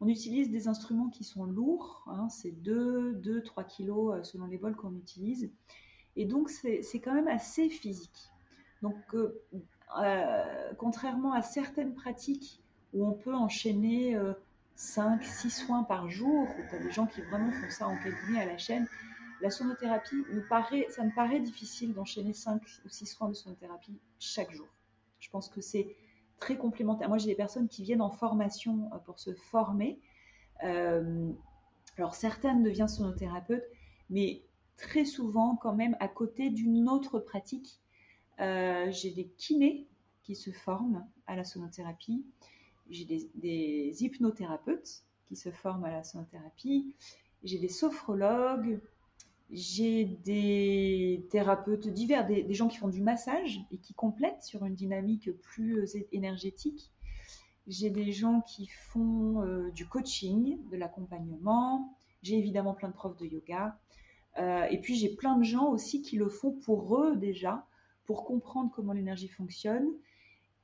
[0.00, 4.46] On utilise des instruments qui sont lourds, hein, c'est 2, 2, 3 kilos euh, selon
[4.46, 5.50] les bols qu'on utilise.
[6.14, 8.30] Et donc, c'est quand même assez physique.
[8.82, 12.62] Donc, euh, contrairement à certaines pratiques
[12.96, 14.32] où on peut enchaîner euh,
[14.74, 18.40] 5, 6 soins par jour, tu as des gens qui vraiment font ça en cabinet
[18.40, 18.88] à la chaîne,
[19.40, 23.98] la sonothérapie, nous paraît, ça me paraît difficile d'enchaîner 5 ou 6 soins de sonothérapie
[24.18, 24.66] chaque jour.
[25.20, 25.94] Je pense que c'est
[26.38, 27.08] très complémentaire.
[27.08, 29.98] Moi, j'ai des personnes qui viennent en formation euh, pour se former.
[30.64, 31.30] Euh,
[31.98, 33.64] alors, certaines deviennent sonothérapeutes,
[34.10, 34.42] mais
[34.76, 37.80] très souvent, quand même, à côté d'une autre pratique,
[38.40, 39.86] euh, j'ai des kinés
[40.22, 42.24] qui se forment à la sonothérapie.
[42.90, 46.94] J'ai des, hypnothérapeutes qui se forment à la sonothérapie.
[47.42, 48.80] J'ai des sophrologues,
[49.50, 54.64] j'ai des thérapeutes divers, des, des, gens qui font du massage et qui complètent sur
[54.64, 56.90] une dynamique plus euh, énergétique.
[57.66, 61.96] J'ai des gens qui font euh, du coaching, de l'accompagnement.
[62.22, 63.78] J'ai évidemment plein de profs de yoga.
[64.38, 67.66] Euh, et puis j'ai plein de gens aussi qui le font pour eux déjà,
[68.04, 69.86] pour comprendre comment l'énergie fonctionne.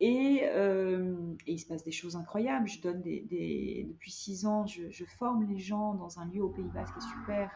[0.04, 1.14] Et, euh,
[1.46, 2.66] et, il se passe des choses incroyables.
[2.66, 6.92] Je donne depuis six ans, je, forme les gens dans un lieu au Pays Basque
[6.94, 7.50] qui est super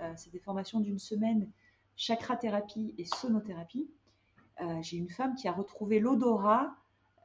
[0.00, 1.50] euh, c'est des formations d'une semaine,
[1.96, 3.90] chakra-thérapie et sonothérapie.
[4.60, 6.74] Euh, j'ai une femme qui a retrouvé l'odorat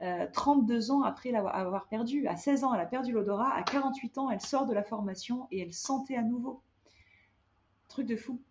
[0.01, 2.27] euh, 32 ans après l'avoir perdu.
[2.27, 3.53] À 16 ans, elle a perdu l'odorat.
[3.53, 6.61] À 48 ans, elle sort de la formation et elle sentait à nouveau.
[7.89, 8.41] Truc de fou.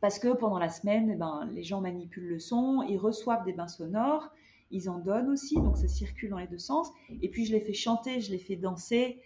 [0.00, 3.52] Parce que pendant la semaine, eh ben, les gens manipulent le son, ils reçoivent des
[3.52, 4.30] bains sonores,
[4.70, 6.90] ils en donnent aussi, donc ça circule dans les deux sens.
[7.22, 9.20] Et puis je les fais chanter, je les fais danser.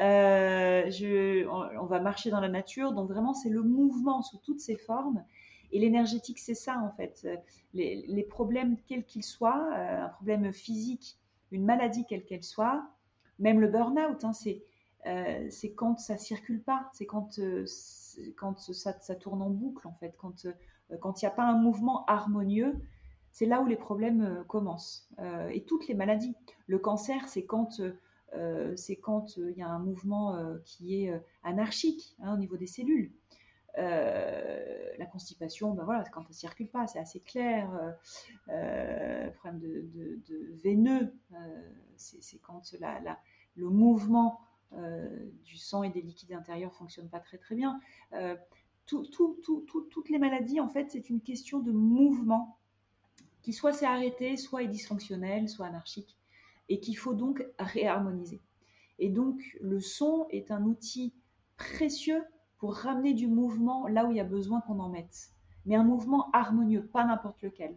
[0.00, 0.90] Euh,
[1.50, 5.24] on, va marcher dans la nature, donc vraiment c'est le mouvement sous toutes ses formes.
[5.70, 7.26] Et l'énergétique, c'est ça en fait.
[7.74, 11.18] Les, problèmes, quels qu'ils soient, euh, un problème physique,
[11.50, 12.86] une maladie quelle qu'elle soit,
[13.38, 14.64] même le burn-out, hein, c'est
[15.06, 17.40] euh, c'est quand ça circule pas, c'est quand
[18.36, 22.04] quand ça, ça, tourne en boucle en fait, quand il n'y a pas un mouvement
[22.06, 22.76] harmonieux,
[23.32, 25.08] c'est là où les problèmes commencent.
[25.50, 26.34] et toutes les maladies,
[26.66, 27.80] le cancer, c'est quand
[28.34, 28.76] euh,
[29.38, 33.12] il y a un mouvement euh, qui est anarchique hein, au niveau des cellules.
[33.78, 37.70] Euh, la constipation, ben voilà, quand ça circule pas, c'est assez clair.
[38.48, 42.74] Euh, problème de, veineux, euh, c'est quand
[43.54, 44.40] le mouvement
[44.72, 47.80] euh, du sang et des liquides intérieurs fonctionne pas très très bien.
[48.84, 52.58] Tout, tout, tout, toutes les maladies, en fait, c'est une question de mouvement
[53.42, 56.16] qui soit s'est arrêté, soit est dysfonctionnel, soit anarchique
[56.68, 58.40] et qu'il faut donc réharmoniser.
[58.98, 61.12] Et donc le son est un outil
[61.56, 62.22] précieux
[62.58, 65.30] pour ramener du mouvement là où il y a besoin qu'on en mette.
[65.66, 67.76] Mais un mouvement harmonieux, pas n'importe lequel.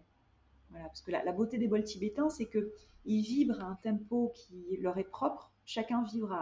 [0.70, 4.78] Voilà, parce que la, beauté des bols tibétains, c'est qu'ils vibrent à un tempo qui
[4.78, 5.52] leur est propre.
[5.66, 6.36] chacun vibre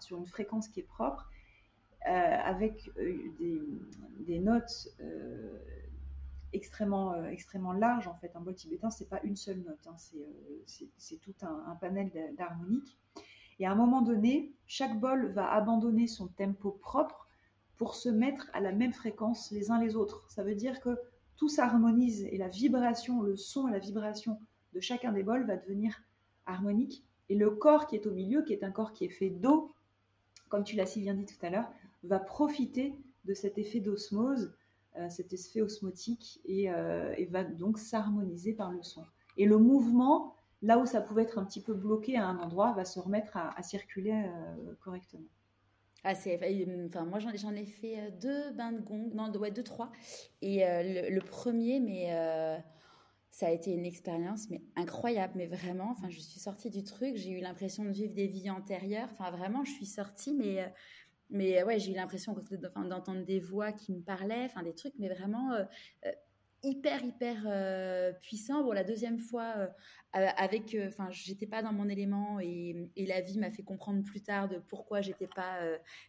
[0.00, 1.28] sur une fréquence qui est propre,
[2.06, 3.16] euh, avec euh,
[4.26, 5.58] des, notes euh,
[6.54, 8.08] extrêmement, extrêmement larges.
[8.08, 9.96] En fait, un bol tibétain, c'est pas une seule note, hein,
[10.66, 12.98] c'est tout un, panel d'harmoniques.
[13.58, 17.28] Et à un moment donné, chaque bol va abandonner son tempo propre
[17.76, 20.26] pour se mettre à la même fréquence les uns les autres.
[20.30, 20.98] Ça veut dire que
[21.36, 24.38] tout s'harmonise et la vibration, le son la vibration
[24.72, 26.00] de chacun des bols va devenir
[26.46, 27.04] harmonique.
[27.28, 29.72] Et le corps qui est au milieu, qui est un corps qui est fait d'eau,
[30.48, 31.70] comme tu l'as si bien dit tout à l'heure,
[32.02, 32.94] va profiter
[33.24, 34.63] de cet effet d'osmose, euh,
[35.10, 39.04] cet effet osmotique, euh, et, va donc s'harmoniser par le son.
[39.36, 42.72] Et le mouvement, là où ça pouvait être un petit peu bloqué à un endroit,
[42.72, 45.26] va se remettre à, circuler euh, correctement.
[46.04, 46.38] Ah, c'est,
[46.86, 49.90] enfin, moi, j'en, ai fait deux bains de gong, non, ouais, deux, trois.
[50.42, 52.10] Et le, premier, mais
[53.30, 55.90] ça a été une expérience mais incroyable, mais vraiment.
[55.92, 59.08] Enfin, je suis sortie du truc, j'ai eu l'impression de vivre des vies antérieures.
[59.12, 60.70] Enfin, vraiment, je suis sortie, mais
[61.30, 62.34] mais ouais, j'ai eu l'impression
[62.88, 65.64] d'entendre des voix qui me parlaient, enfin des trucs, mais vraiment euh,
[66.06, 66.12] euh,
[66.62, 68.62] hyper hyper euh, puissant.
[68.62, 69.66] Bon, la deuxième fois, euh,
[70.36, 74.22] avec, enfin, j'étais pas dans mon élément et, et la vie m'a fait comprendre plus
[74.22, 75.60] tard de pourquoi j'étais pas,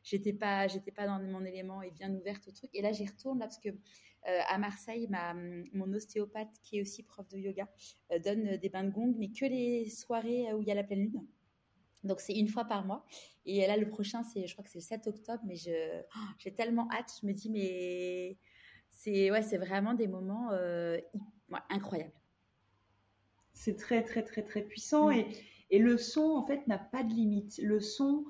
[0.04, 2.70] j'étais pas, j'étais pas dans mon élément et bien ouverte au truc.
[2.74, 3.70] Et là, j'y retourne là parce que
[4.50, 5.36] à Marseille, ma,
[5.74, 7.68] mon ostéopathe qui est aussi prof de yoga
[8.24, 11.12] donne des bains de gong, mais que les soirées où il y a la pleine
[11.12, 11.28] lune.
[12.06, 13.06] Donc c'est une fois par mois.
[13.46, 16.30] Et là, le prochain, c'est, je crois que c'est le 7 octobre, mais je, oh,
[16.40, 17.12] j'ai tellement hâte.
[17.22, 18.38] Je me dis, mais
[18.90, 20.98] c'est, ouais, c'est vraiment des moments euh,
[21.70, 22.14] incroyables.
[23.54, 25.10] C'est très, très, très, très puissant.
[25.10, 25.14] Mm.
[25.14, 25.28] Et,
[25.72, 27.60] et, le son, en fait, n'a pas de limite.
[27.62, 28.26] Le son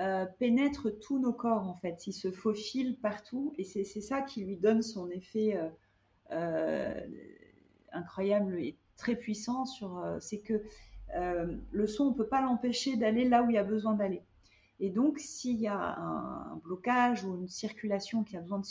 [0.00, 2.06] euh, pénètre tous nos corps, en fait.
[2.06, 3.54] Il se faufile partout.
[3.56, 5.58] Et c'est, ça qui lui donne son effet
[6.30, 7.00] euh,
[7.92, 10.04] incroyable et très puissant sur.
[10.20, 10.62] c'est que
[11.14, 14.22] le son, on ne peut pas l'empêcher d'aller là où il y a besoin d'aller.
[14.80, 18.66] Et donc, s'il y a un, blocage ou une circulation qui a besoin de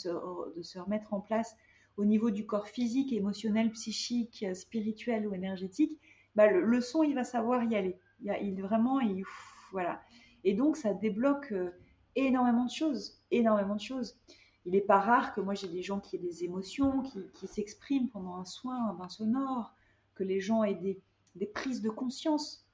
[0.62, 1.56] se, remettre en place
[1.96, 5.98] au niveau du corps physique, émotionnel, psychique, spirituel ou énergétique,
[6.34, 7.98] bah, le, son, il va savoir y aller.
[8.22, 9.24] Il, vraiment, il,
[9.72, 10.00] voilà.
[10.44, 11.70] Et donc, ça débloque euh,
[12.14, 14.18] énormément de choses, énormément de choses.
[14.64, 17.46] Il n'est pas rare que moi j'ai des gens qui aient des émotions, qui, qui
[17.46, 19.74] s'expriment pendant un soin, un bain sonore,
[20.14, 21.00] que les gens aient des,
[21.34, 22.64] des prises de conscience.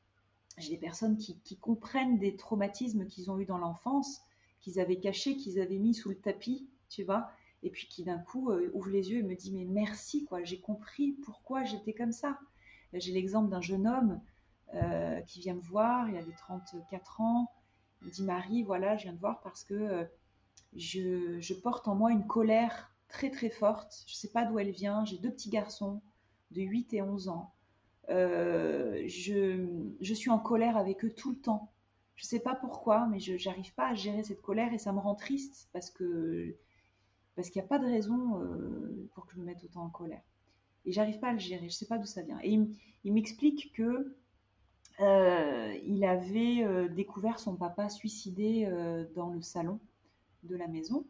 [0.58, 4.20] J'ai des personnes qui, comprennent des traumatismes qu'ils ont eu dans l'enfance,
[4.60, 7.28] qu'ils avaient cachés, qu'ils avaient mis sous le tapis, tu vois,
[7.62, 10.44] et puis qui d'un coup euh, ouvre les yeux et me dit mais merci quoi,
[10.44, 12.38] j'ai compris pourquoi j'étais comme ça.
[12.92, 14.20] J'ai l'exemple d'un jeune homme
[14.74, 17.50] euh, qui vient me voir, il avait 34 ans,
[18.00, 20.04] il me dit Marie, voilà, je viens te voir parce que euh,
[20.76, 24.58] je, je, porte en moi une colère très très forte, je ne sais pas d'où
[24.58, 26.00] elle vient, j'ai deux petits garçons
[26.52, 27.53] de 8 et 11 ans.
[28.10, 31.72] Euh, je, suis en colère avec eux tout le temps.
[32.16, 34.92] Je ne sais pas pourquoi, mais je n'arrive pas à gérer cette colère et ça
[34.92, 36.56] me rend triste parce que
[37.34, 39.90] parce qu'il n'y a pas de raison euh, pour que je me mette autant en
[39.90, 40.22] colère.
[40.84, 42.38] Et j'arrive pas à le gérer, je ne sais pas d'où ça vient.
[42.44, 42.56] Et
[43.02, 44.16] il, m'explique que
[45.00, 48.70] euh, il avait découvert son papa suicidé
[49.16, 49.80] dans le salon
[50.44, 51.04] de la maison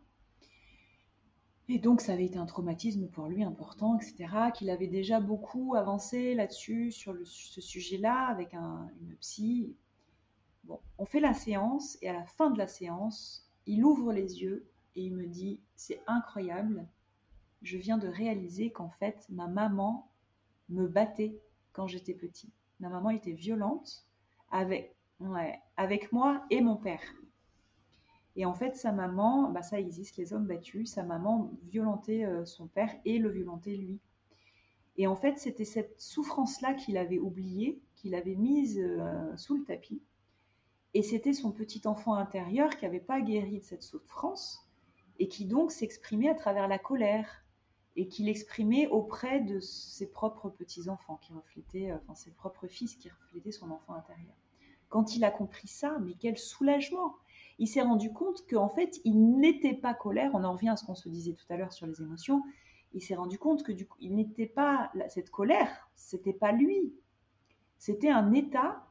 [1.69, 4.51] et donc, ça avait été un traumatisme pour lui important, etc.
[4.55, 9.75] Qu'il avait déjà beaucoup avancé là-dessus, sur ce sujet-là, avec une psy.
[10.65, 14.43] Bon, on fait la séance, et à la fin de la séance, il ouvre les
[14.43, 14.67] yeux
[14.97, 16.87] et il me dit C'est incroyable,
[17.63, 20.11] je viens de réaliser qu'en fait, ma maman
[20.69, 21.41] me battait
[21.73, 22.53] quand j'étais petit.
[22.81, 24.07] Ma maman était violente
[24.51, 24.95] avec,
[26.13, 27.01] moi et mon père.
[28.37, 32.45] Et en fait, sa maman, bah ça existe, les hommes battus, sa maman violentait euh,
[32.45, 34.01] son père et le violentait lui.
[34.97, 39.65] Et en fait, c'était cette souffrance-là qu'il avait oubliée, qu'il avait mise euh, sous le
[39.65, 40.03] tapis.
[40.95, 44.69] Et c'était son petit enfant intérieur qui n'avait pas guéri de cette souffrance
[45.19, 47.45] et qui donc s'exprimait à travers la colère
[47.97, 52.97] et qu'il exprimait auprès de ses propres petits-enfants qui reflétaient, euh, enfin ses propres fils
[52.97, 54.35] qui reflétaient son enfant intérieur.
[54.89, 57.17] Quand il a compris ça, mais quel soulagement
[57.59, 60.31] il s'est rendu compte qu'en fait, il n'était pas colère.
[60.35, 62.43] On en revient à ce qu'on se disait tout à l'heure sur les émotions.
[62.93, 66.95] Il s'est rendu compte que il n'était pas cette colère, c'était pas lui.
[67.79, 68.87] C'était un état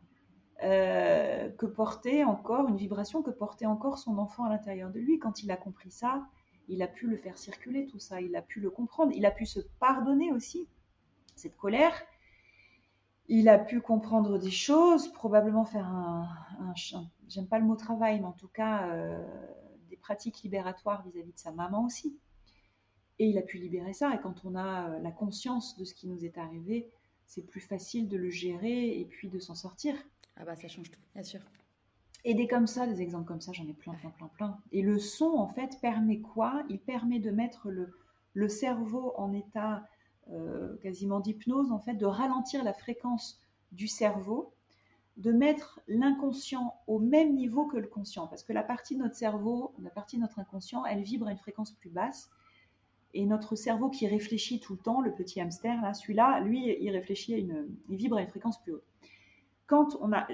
[0.63, 5.19] euh, que portait encore, une vibration que portait encore son enfant à l'intérieur de lui.
[5.19, 6.25] Quand il a compris ça,
[6.67, 9.31] il a pu le faire circuler, tout ça, il a pu le comprendre, il a
[9.31, 10.67] pu se pardonner aussi.
[11.35, 11.93] Cette colère,
[13.27, 16.27] il a pu comprendre des choses, probablement faire un,
[17.29, 19.23] j'aime pas le mot travail, mais en tout cas euh,
[19.89, 22.17] des pratiques libératoires vis-à-vis de sa maman aussi.
[23.19, 24.13] Et il a pu libérer ça.
[24.13, 26.89] Et quand on a euh, la conscience de ce qui nous est arrivé,
[27.25, 29.95] c'est plus facile de le gérer et puis de s'en sortir.
[30.35, 31.39] Ah bah ça change tout, bien sûr.
[32.25, 34.57] Et des comme ça, des exemples comme ça, j'en ai plein, plein, plein, plein.
[34.71, 36.63] Et le son, en fait, permet quoi?
[36.69, 37.93] Il permet de mettre le,
[38.33, 39.85] le cerveau en état
[40.81, 43.41] quasiment d'hypnose, en fait, de ralentir la fréquence
[43.71, 44.53] du cerveau,
[45.17, 48.27] de mettre l'inconscient au même niveau que le conscient.
[48.27, 51.31] Parce que la partie de notre cerveau, la partie de notre inconscient, elle vibre à
[51.31, 52.29] une fréquence plus basse.
[53.13, 56.89] Et notre cerveau qui réfléchit tout le temps, le petit hamster, là, celui-là, lui, il
[56.89, 58.83] réfléchit à une, il vibre à une fréquence plus haute
[59.73, 60.27] quand on a,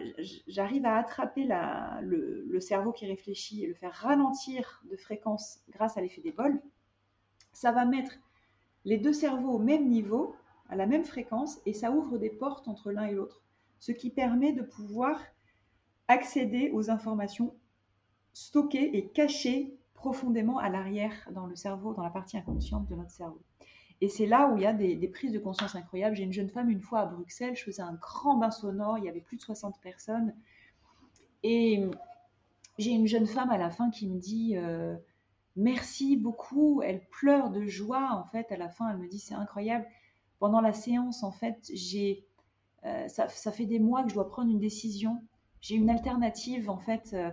[0.48, 1.48] j'arrive à attraper
[2.02, 6.60] le, cerveau qui réfléchit et le faire ralentir de fréquence grâce à l'effet des bols,
[7.54, 8.12] ça va mettre
[8.86, 10.36] les deux cerveaux au même niveau,
[10.70, 13.42] à la même fréquence, et ça ouvre des portes entre l'un et l'autre,
[13.80, 15.20] ce qui permet de pouvoir
[16.08, 17.56] accéder aux informations
[18.34, 23.12] stockées et cachées profondément à l'arrière dans le cerveau, dans la partie inconsciente de notre
[23.12, 23.42] cerveau.
[24.02, 26.16] Et c'est là où il y a des, prises de conscience incroyables.
[26.16, 29.04] J'ai une jeune femme une fois à Bruxelles, je faisais un grand bain sonore, il
[29.04, 30.34] y avait plus de 60 personnes.
[31.44, 31.84] Et
[32.78, 34.96] j'ai une jeune femme à la fin qui me dit euh,
[35.60, 36.82] merci beaucoup.
[36.82, 38.52] Elle pleure de joie en fait.
[38.52, 39.86] À la fin, elle me dit c'est incroyable.
[40.40, 42.26] Pendant la séance, en fait, j'ai
[42.86, 45.22] euh, ça, fait des mois que je dois prendre une décision.
[45.62, 47.12] J'ai une alternative en fait.
[47.14, 47.30] Euh,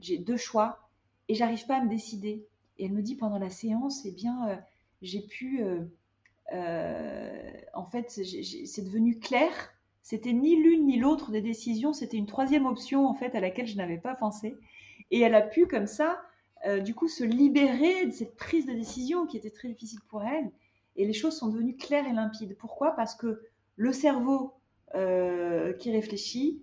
[0.00, 0.88] j'ai deux choix
[1.28, 2.46] et j'arrive pas à me décider.
[2.78, 4.58] Et elle me dit pendant la séance, eh bien,
[5.02, 5.62] j'ai pu
[6.52, 9.50] euh, en fait, c'est devenu clair.
[10.02, 13.66] C'était ni l'une ni l'autre des décisions, c'était une troisième option en fait à laquelle
[13.66, 14.56] je n'avais pas pensé.
[15.10, 16.20] Et elle a pu comme ça,
[16.66, 20.22] euh, du coup, se libérer de cette prise de décision qui était très difficile pour
[20.22, 20.50] elle.
[20.96, 22.56] Et les choses sont devenues claires et limpides.
[22.58, 22.92] Pourquoi?
[22.92, 23.40] Parce que
[23.76, 24.54] le cerveau
[24.94, 26.62] euh, qui réfléchit,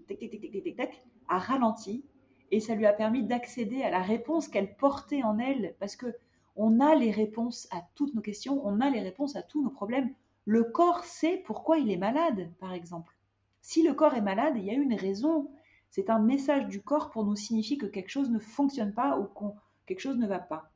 [1.30, 2.06] a ralenti
[2.52, 5.76] et ça lui a permis d'accéder à la réponse qu'elle portait en elle.
[5.80, 6.16] Parce que
[6.56, 9.70] on a les réponses à toutes nos questions, on a les réponses à tous nos
[9.70, 10.14] problèmes.
[10.46, 13.16] Le corps sait pourquoi il est malade, par exemple.
[13.62, 15.50] Si le corps est malade, il y a une raison.
[15.90, 19.26] C'est un message du corps pour nous signifier que quelque chose ne fonctionne pas ou
[19.26, 19.46] que
[19.88, 20.72] quelque chose ne va pas.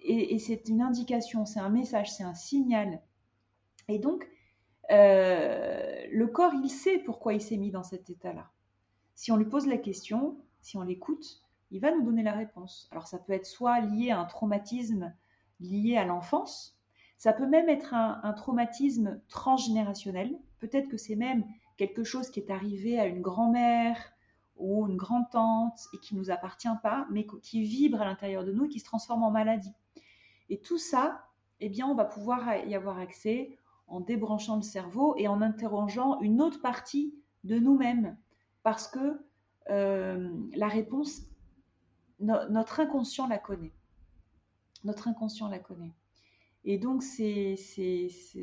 [0.00, 3.02] Et, c'est une indication, c'est un message, c'est un signal.
[3.88, 4.28] Et donc,
[4.90, 8.50] euh, le corps, il sait pourquoi il s'est mis dans cet état-là.
[9.14, 12.88] Si on lui pose la question, si on l'écoute, il va nous donner la réponse.
[12.92, 15.12] Alors ça peut être soit lié à un traumatisme
[15.60, 16.78] lié à l'enfance,
[17.18, 20.38] ça peut même être un, traumatisme transgénérationnel.
[20.60, 21.44] Peut-être que c'est même
[21.76, 24.12] quelque chose qui est arrivé à une grand-mère
[24.58, 28.52] ou une grand-tante et qui ne nous appartient pas, mais qui vibre à l'intérieur de
[28.52, 29.72] nous et qui se transforme en maladie.
[30.48, 31.24] Et tout ça,
[31.60, 33.56] eh bien, on va pouvoir y avoir accès
[33.86, 37.14] en débranchant le cerveau et en interrogeant une autre partie
[37.44, 38.16] de nous-mêmes.
[38.62, 39.20] Parce que
[39.70, 41.22] euh, la réponse
[42.20, 43.72] notre inconscient la connaît.
[44.84, 45.94] Notre inconscient la connaît.
[46.64, 47.56] Et donc, c'est,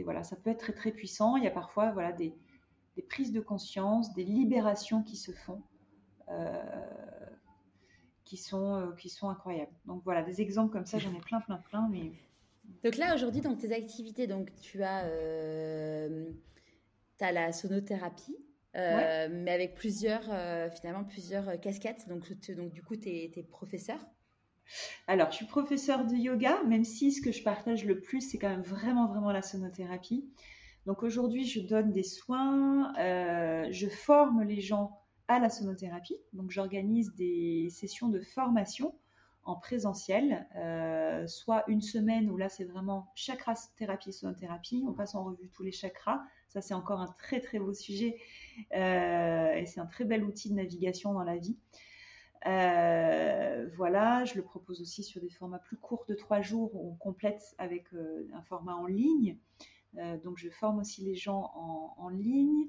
[0.03, 1.35] voilà, ça peut être très, très puissant.
[1.35, 2.33] Il y a parfois voilà, des,
[3.09, 5.61] prises de conscience, des libérations qui se font,
[8.25, 9.71] qui, sont, euh, qui sont incroyables.
[9.85, 11.87] Donc, voilà, des exemples comme ça, j'en ai plein, plein, plein.
[11.89, 12.11] Mais...
[12.83, 16.31] Donc là, aujourd'hui, dans tes activités, donc, tu as, euh,
[17.21, 18.37] as la sonothérapie,
[18.75, 22.09] euh, mais avec plusieurs, euh, finalement, plusieurs euh, casquettes.
[22.09, 23.99] Donc, donc du coup, tu es, professeur
[25.05, 28.39] alors, je suis professeur de yoga, même si ce que je partage le plus, c'est
[28.39, 30.27] quand même vraiment, vraiment la sonothérapie.
[30.87, 36.17] Donc aujourd'hui, je donne des soins, je forme les gens à la sonothérapie.
[36.33, 38.93] Donc j'organise des sessions de formation
[39.45, 45.13] en présentiel, euh, soit une semaine où là c'est vraiment chakra thérapie, sonothérapie, on passe
[45.13, 48.17] en revue tous les chakras, ça c'est encore un très très beau sujet
[48.75, 51.57] euh, et c'est un très bel outil de navigation dans la vie.
[52.47, 56.89] Euh, voilà, je le propose aussi sur des formats plus courts de trois jours où
[56.89, 57.85] on complète avec
[58.33, 59.37] un format en ligne.
[60.23, 62.65] donc je forme aussi les gens en, en ligne.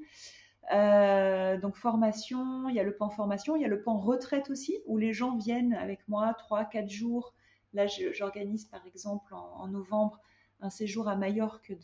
[0.73, 4.51] Euh, donc formation, il y a le pan formation, il y a le pan retraite
[4.51, 7.35] aussi, où les gens viennent avec moi trois, quatre jours.
[7.73, 10.21] Là, j'organise par exemple en, novembre
[10.61, 11.75] un séjour à Majorque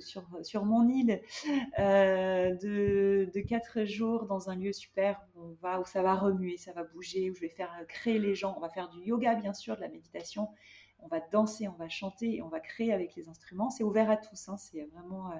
[0.00, 1.20] sur, sur, mon île
[1.78, 6.16] euh, de, de quatre jours dans un lieu super où, on va, où ça va
[6.16, 8.54] remuer, ça va bouger, où je vais faire créer les gens.
[8.56, 10.48] On va faire du yoga, bien sûr, de la méditation.
[10.98, 13.70] On va danser, on va chanter on va créer avec les instruments.
[13.70, 15.30] C'est ouvert à tous, hein, c'est vraiment...
[15.30, 15.38] Euh, euh,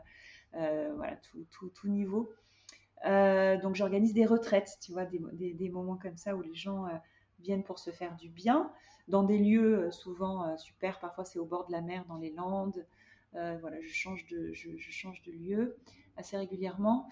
[0.54, 1.16] voilà,
[1.50, 2.32] tout, tout, niveau.
[3.06, 6.86] Euh, donc j'organise des retraites, tu vois, des, des, moments comme ça où les gens
[6.86, 6.90] euh,
[7.38, 8.70] viennent pour se faire du bien,
[9.08, 12.86] dans des lieux souvent super, parfois c'est au bord de la mer, dans les Landes.
[13.32, 15.76] voilà, je change de, je, change de lieu
[16.16, 17.08] assez régulièrement.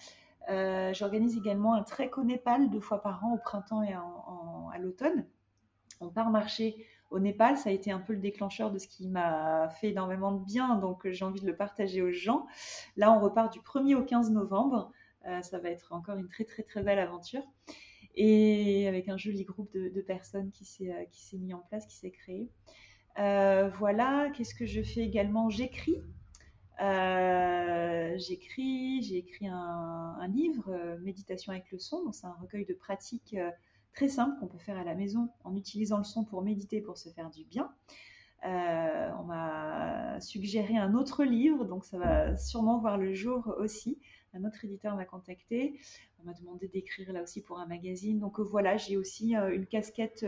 [0.48, 5.24] J'organise également un trek au Népal deux fois par an, au printemps et à l'automne.
[6.00, 9.08] On part marcher au Népal, ça a été un peu le déclencheur de ce qui
[9.08, 12.46] m'a fait énormément de bien, donc j'ai envie de le partager aux gens.
[12.96, 14.92] Là, on repart du 1er au 15 novembre.
[15.26, 17.42] Euh, ça va être encore une très très très belle aventure.
[18.14, 21.96] et avec un joli groupe de, personnes qui s'est qui s'est mis en place, qui
[21.96, 22.50] s'est créé.
[23.16, 25.48] voilà, qu'est-ce que je fais également?
[25.50, 26.02] J'écris.
[28.18, 32.12] j'écris, j'ai écrit un, livre, Méditation avec le son.
[32.12, 33.36] c'est un recueil de pratiques
[33.98, 36.96] très simples qu'on peut faire à la maison en utilisant le son pour méditer, pour
[36.96, 37.68] se faire du bien.
[38.46, 43.98] Euh, on m'a suggéré un autre livre, donc ça va sûrement voir le jour aussi.
[44.34, 45.80] Un autre éditeur m'a contacté.
[46.20, 48.20] On m'a demandé d'écrire là aussi pour un magazine.
[48.20, 50.24] Donc euh, voilà, j'ai aussi euh, une casquette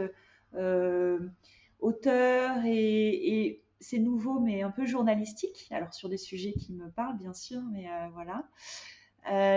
[1.78, 5.68] auteur et, c'est nouveau, mais un peu journalistique.
[5.70, 8.48] Alors sur des sujets qui me parlent, bien sûr, mais voilà.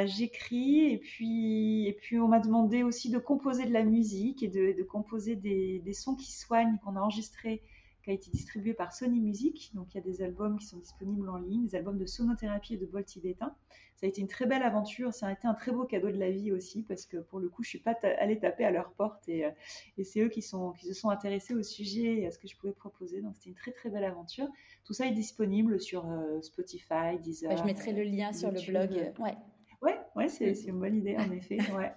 [0.06, 4.48] J'écris et puis, et puis on m'a demandé aussi de composer de la musique et
[4.48, 7.62] de, composer des, des, sons qui soignent, qu'on a enregistrés
[8.04, 9.72] qui a été distribué par Sony Music.
[9.74, 12.74] Donc il y a des albums qui sont disponibles en ligne, des albums de sonothérapie
[12.74, 13.56] et de bol tibétain.
[13.96, 16.18] Ça a été une très belle aventure, ça a été un très beau cadeau de
[16.18, 18.92] la vie aussi, parce que pour le coup, je suis pas allée taper à leur
[18.92, 19.52] porte et, euh,
[19.98, 22.48] et c'est eux qui, sont, qui se sont intéressés au sujet et à ce que
[22.48, 23.22] je pouvais proposer.
[23.22, 24.50] Donc c'était une très très belle aventure.
[24.84, 27.50] Tout ça est disponible sur euh, Spotify, Deezer.
[27.50, 29.14] Bah, je mettrai le lien sur le blog.
[29.20, 29.38] Ouais.
[29.84, 31.60] Ouais, ouais c'est une bonne idée en effet.
[31.74, 31.94] Ouais.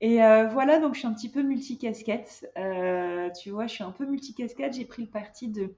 [0.00, 2.50] Et euh, voilà, donc je suis un petit peu multicasquette.
[2.56, 4.74] Euh, tu vois, je suis un peu multicasquette.
[4.74, 5.74] J'ai pris le parti de,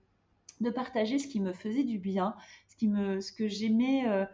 [0.61, 2.37] de partager ce qui me faisait du bien,
[2.69, 4.09] ce, qui me, ce que j'aimais.
[4.09, 4.25] Euh,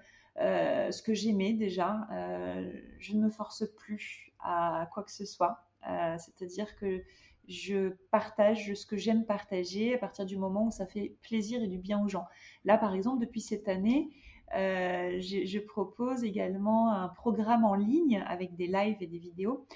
[0.40, 5.24] euh ce que j'aimais déjà, euh, je ne me force plus à quoi que ce
[5.24, 5.64] soit.
[6.18, 7.02] C'est-à-dire que
[7.48, 11.66] je partage ce que j'aime partager à partir du moment où ça fait plaisir et
[11.66, 12.26] du bien aux gens.
[12.64, 14.10] Là, par exemple, depuis cette année,
[14.54, 19.66] euh, je, propose également un programme en ligne avec des lives et des vidéos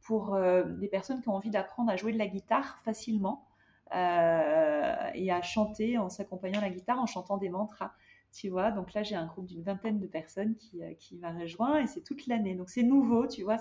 [0.00, 3.46] pour euh, des personnes qui ont envie d'apprendre à jouer de la guitare facilement
[3.94, 7.92] euh, et à chanter en s'accompagnant la guitare, en chantant des mantras.
[8.32, 11.80] Tu vois, donc là j'ai un groupe d'une vingtaine de personnes qui, qui m'a rejoint
[11.80, 12.54] et c'est toute l'année.
[12.54, 13.58] Donc c'est nouveau, tu vois,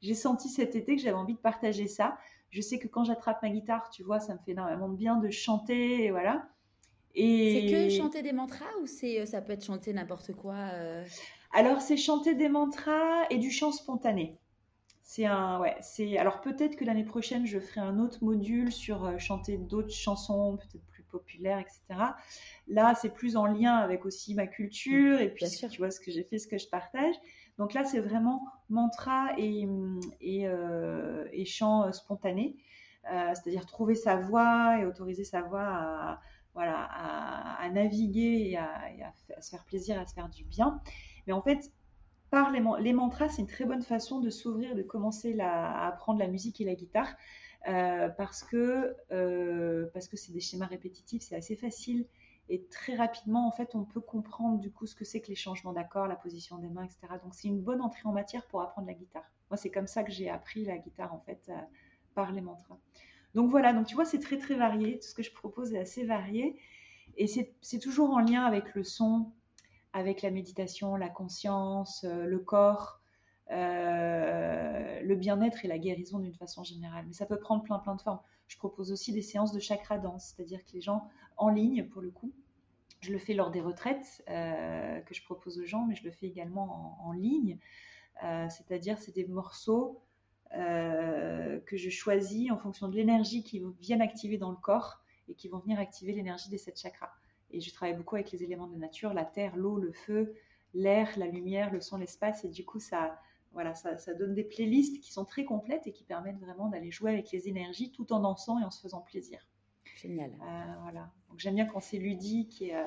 [0.00, 2.16] j'ai senti cet été que j'avais envie de partager ça.
[2.50, 5.16] Je sais que quand j'attrape ma guitare, tu vois, ça me fait énormément de bien
[5.16, 6.48] de chanter, et voilà.
[7.16, 11.04] C'est que chanter des mantras ou c'est euh, ça peut être chanter n'importe quoi euh?
[11.52, 14.38] Alors c'est chanter des mantras et du chant spontané.
[15.02, 19.04] C'est un ouais, c'est alors peut-être que l'année prochaine je ferai un autre module sur
[19.04, 21.80] euh, chanter d'autres chansons peut-être plus populaires etc.
[22.66, 26.10] Là c'est plus en lien avec aussi ma culture et puis tu vois ce que
[26.10, 27.14] j'ai fait, ce que je partage.
[27.58, 29.68] Donc là c'est vraiment mantra et
[30.20, 30.46] et,
[31.32, 32.56] et chant spontané,
[33.04, 36.20] c'est-à-dire trouver sa voix et autoriser sa voix à
[36.54, 36.88] voilà,
[37.58, 40.80] à, naviguer et, à, se faire plaisir, à se faire du bien.
[41.26, 41.72] Mais en fait,
[42.30, 46.28] par les, mantras, c'est une très bonne façon de s'ouvrir, de commencer à apprendre la
[46.28, 47.08] musique et la guitare.
[47.66, 52.06] Euh, parce que euh, parce que c'est des schémas répétitifs, c'est assez facile
[52.50, 55.34] et très rapidement en fait on peut comprendre du coup ce que c'est que les
[55.34, 57.14] changements d'accords, la position des mains, etc.
[57.22, 59.24] Donc c'est une bonne entrée en matière pour apprendre la guitare.
[59.50, 61.54] Moi c'est comme ça que j'ai appris la guitare en fait euh,
[62.14, 62.76] par les mantras.
[63.34, 64.98] Donc voilà, donc tu vois, c'est très très varié.
[64.98, 66.56] Tout ce que je propose est assez varié.
[67.16, 69.30] Et c'est toujours en lien avec le son,
[69.92, 73.00] avec la méditation, la conscience, euh, le corps,
[73.50, 77.04] euh, le bien-être et la guérison d'une façon générale.
[77.06, 78.20] Mais ça peut prendre plein plein de formes.
[78.48, 82.02] Je propose aussi des séances de chakra danse, c'est-à-dire que les gens en ligne, pour
[82.02, 82.32] le coup,
[83.00, 86.10] je le fais lors des retraites euh, que je propose aux gens, mais je le
[86.10, 87.58] fais également en, en ligne.
[88.22, 90.02] c'est-à-dire c'est des morceaux
[90.52, 95.34] euh, que je choisis en fonction de l'énergie qui viennent activer dans le corps et
[95.34, 97.10] qui vont venir activer l'énergie des sept chakras.
[97.50, 100.34] Et je travaille beaucoup avec les éléments de nature, la terre, l'eau, le feu,
[100.74, 102.44] l'air, la lumière, le son, l'espace.
[102.44, 103.18] Et du coup, ça,
[103.52, 106.90] voilà, ça, ça, donne des playlists qui sont très complètes et qui permettent vraiment d'aller
[106.90, 109.46] jouer avec les énergies tout en dansant et en se faisant plaisir.
[109.96, 110.30] Génial.
[110.30, 111.10] Euh, voilà.
[111.28, 112.60] Donc j'aime bien quand c'est ludique.
[112.62, 112.84] Et, euh,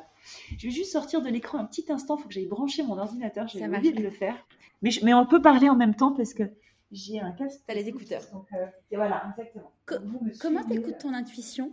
[0.58, 2.18] Je vais juste sortir de l'écran un petit instant.
[2.18, 3.48] Il faut que j'aille brancher mon ordinateur.
[3.48, 4.36] J'ai oublié de le faire.
[4.82, 6.44] Mais, mais on peut parler en même temps parce que
[6.92, 7.62] j'ai un casque.
[7.68, 8.22] T'as les écouteurs.
[8.54, 9.72] Euh, et voilà, exactement.
[9.86, 11.72] comment t'écoutes ton intuition?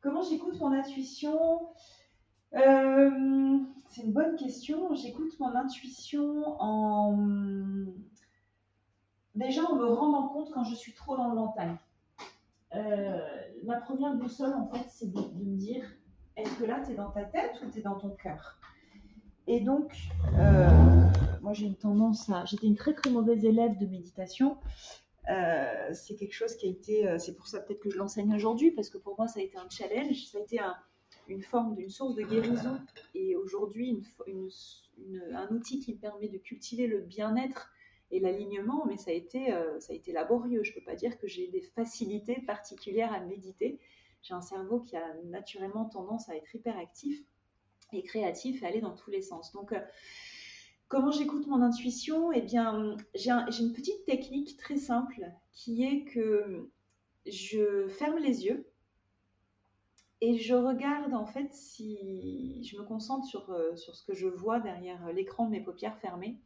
[0.00, 1.68] Comment j'écoute mon intuition?
[2.54, 3.58] Euh,
[3.88, 4.92] C'est une bonne question.
[4.94, 7.16] J'écoute mon intuition en.
[9.34, 11.78] Déjà en me rendant compte quand je suis trop dans le mental.
[12.74, 13.18] Euh,
[13.64, 15.84] ma première boussole, en fait, c'est de, de, me dire
[16.36, 18.58] est-ce que là, tu es dans ta tête ou tu es dans ton cœur?
[19.46, 19.92] Et donc,
[21.42, 22.44] moi j'ai une tendance à.
[22.44, 24.56] J'étais une très très mauvaise élève de méditation.
[25.30, 27.06] Euh, c'est quelque chose qui a été.
[27.06, 29.42] Euh, c'est pour ça peut-être que je l'enseigne aujourd'hui, parce que pour moi ça a
[29.42, 30.58] été un challenge, ça a été
[31.28, 32.80] une forme d'une source de guérison
[33.14, 34.02] et aujourd'hui
[35.32, 37.70] un outil qui me permet de cultiver le bien-être
[38.10, 40.62] et l'alignement, mais ça a été, euh, ça a été laborieux.
[40.62, 43.80] Je ne peux pas dire que j'ai des facilités particulières à méditer.
[44.22, 47.22] J'ai un cerveau qui a naturellement tendance à être hyperactif
[47.94, 49.52] et créatif et aller dans tous les sens.
[49.52, 49.74] Donc,
[50.92, 52.32] Comment j'écoute mon intuition?
[52.32, 56.68] Eh bien, j'ai une petite technique très simple qui est que
[57.24, 58.70] je ferme les yeux
[60.20, 64.26] et je regarde en fait si je me concentre sur, euh, sur ce que je
[64.26, 66.36] vois derrière l'écran de mes paupières fermées.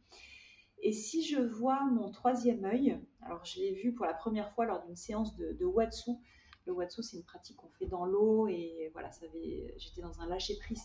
[0.81, 4.65] Et si je vois mon troisième œil, alors je l'ai vu pour la première fois
[4.65, 6.11] lors d'une séance de Watsu.
[6.67, 9.09] Le Watsu, c'est une pratique qu'on fait dans l'eau et voilà,
[9.77, 10.83] j'étais dans un lâcher prise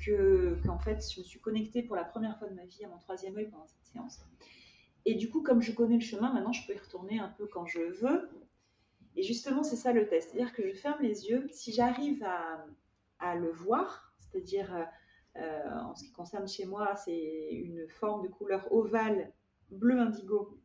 [0.00, 2.88] que qu'en fait, je me suis connectée pour la première fois de ma vie à
[2.88, 4.24] mon troisième œil pendant cette séance.
[5.04, 7.46] Et du coup, comme je connais le chemin, maintenant je peux y retourner un peu
[7.46, 8.30] quand je veux.
[9.16, 10.30] Et justement, c'est ça le test.
[10.30, 11.46] C'est-à-dire que je ferme les yeux.
[11.50, 12.24] Si j'arrive
[13.18, 14.88] à, le voir, c'est-à-dire
[15.36, 19.30] euh, en ce qui concerne chez moi, c'est une forme de couleur ovale
[19.70, 20.58] bleu indigo,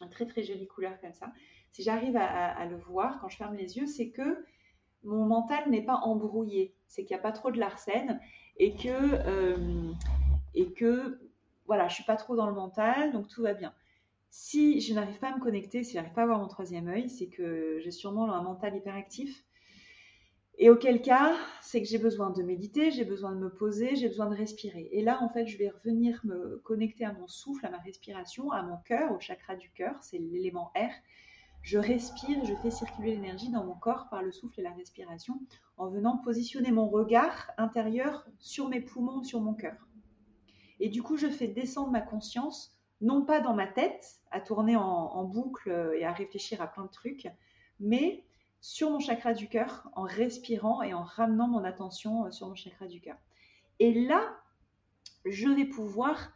[0.00, 1.32] une très très jolie couleur comme ça.
[1.72, 4.44] Si j'arrive à, le voir quand je ferme les yeux, c'est que
[5.04, 8.20] mon mental n'est pas embrouillé, c'est qu'il n'y a pas trop de l'arsène
[8.56, 9.92] et que, euh,
[10.54, 11.20] et que
[11.66, 13.72] voilà, je suis pas trop dans le mental, donc tout va bien.
[14.30, 16.88] Si je n'arrive pas à me connecter, si je n'arrive pas à avoir mon troisième
[16.88, 19.44] œil, c'est que j'ai sûrement un mental hyperactif.
[20.60, 24.08] Et auquel cas, c'est que j'ai besoin de méditer, j'ai besoin de me poser, j'ai
[24.08, 24.88] besoin de respirer.
[24.90, 28.50] Et là, en fait, je vais revenir me connecter à mon souffle, à ma respiration,
[28.50, 30.90] à mon cœur, au chakra du cœur, c'est l'élément R
[31.68, 35.38] je respire, je fais circuler l'énergie dans mon corps par le souffle et la respiration
[35.76, 39.76] en venant positionner mon regard intérieur sur mes poumons, sur mon cœur.
[40.80, 44.76] Et du coup, je fais descendre ma conscience, non pas dans ma tête, à tourner
[44.76, 47.28] en, boucle et à réfléchir à plein de trucs,
[47.80, 48.24] mais
[48.62, 52.86] sur mon chakra du cœur, en respirant et en ramenant mon attention sur mon chakra
[52.86, 53.18] du cœur.
[53.78, 54.40] Et là,
[55.26, 56.32] je vais pouvoir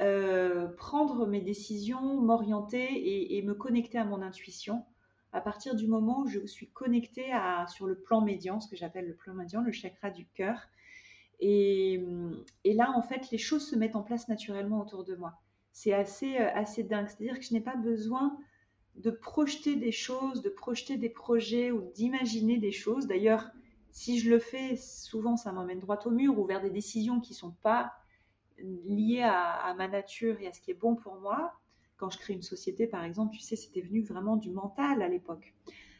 [0.00, 4.84] euh, prendre mes décisions, m'orienter et, me connecter à mon intuition
[5.32, 8.76] à partir du moment où je suis connectée à, sur le plan médian, ce que
[8.76, 10.68] j'appelle le plan médian, le chakra du cœur.
[11.40, 12.04] Et,
[12.64, 15.40] et, là, en fait, les choses se mettent en place naturellement autour de moi.
[15.72, 17.08] C'est assez, euh, assez dingue.
[17.08, 18.36] C'est-à-dire que je n'ai pas besoin
[18.96, 23.06] de projeter des choses, de projeter des projets ou d'imaginer des choses.
[23.06, 23.50] D'ailleurs,
[23.90, 27.32] si je le fais, souvent ça m'emmène droit au mur ou vers des décisions qui
[27.32, 27.92] ne sont pas
[28.58, 31.52] lié à, ma nature et à ce qui est bon pour moi.
[31.96, 35.08] Quand je crée une société, par exemple, tu sais, c'était venu vraiment du mental à
[35.08, 35.54] l'époque.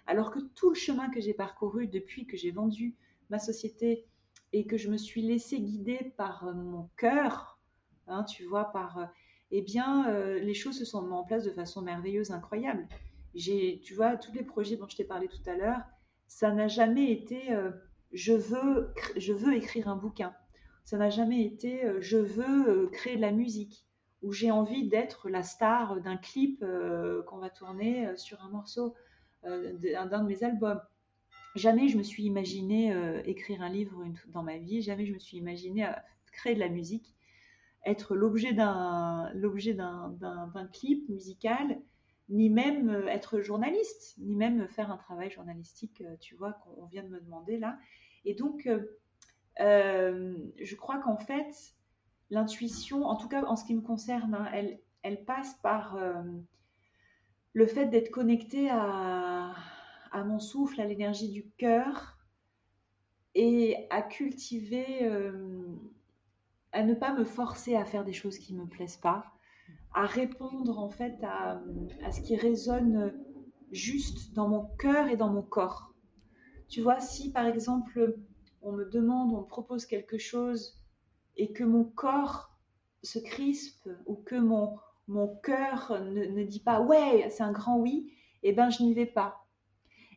[0.06, 2.96] Alors que tout le chemin que j'ai parcouru depuis que j'ai vendu
[3.30, 4.04] ma société
[4.52, 7.60] et que je me suis laissé guider par euh, mon cœur,
[8.08, 9.06] hein, tu vois, par, euh,
[9.50, 12.86] eh bien, euh, les choses se sont mises en place de façon merveilleuse, incroyable.
[13.34, 15.80] J'ai, tu vois, tous les projets dont je t'ai parlé tout à l'heure,
[16.26, 17.56] ça n'a jamais été,
[18.12, 20.34] je veux, je veux écrire un bouquin
[20.84, 23.86] ça n'a jamais été euh, je veux euh, créer de la musique
[24.22, 28.94] ou j'ai envie d'être la star d'un clip euh, qu'on va tourner sur un morceau
[29.42, 30.80] d'un de mes albums.
[31.56, 32.94] Jamais je me suis imaginé
[33.24, 35.84] écrire un livre dans ma vie, jamais je me suis imaginé
[36.30, 37.16] créer de la musique,
[37.84, 39.32] être l'objet d'un
[40.72, 41.80] clip musical,
[42.28, 47.08] ni même être journaliste, ni même faire un travail journalistique, tu vois, qu'on vient de
[47.08, 47.76] me demander là.
[48.24, 48.68] Et donc,
[49.58, 51.74] je crois qu'en fait,
[52.32, 54.50] l'intuition, en tout cas en ce qui me concerne, hein,
[55.02, 56.22] elle, passe par euh,
[57.52, 59.54] le fait d'être connecté à,
[60.14, 62.16] mon souffle, à l'énergie du cœur
[63.34, 65.76] et à cultiver, euh,
[66.72, 69.26] à ne pas me forcer à faire des choses qui ne me plaisent pas,
[69.92, 71.60] à répondre en fait à,
[72.10, 73.12] ce qui résonne
[73.72, 75.92] juste dans mon cœur et dans mon corps.
[76.68, 78.16] Tu vois, si par exemple
[78.62, 80.80] on me demande, on me propose quelque chose
[81.36, 82.50] et que mon corps
[83.02, 84.78] se crispe ou que mon,
[85.08, 88.12] mon cœur ne, dit pas ouais, c'est un grand oui,
[88.42, 89.46] eh ben je n'y vais pas.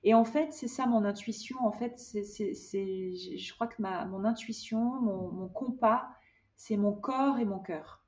[0.04, 1.58] Et en fait, c'est ça mon intuition.
[1.66, 6.08] En fait, c'est, je crois que ma, mon intuition, mon, compas,
[6.56, 8.04] c'est mon corps et mon cœur.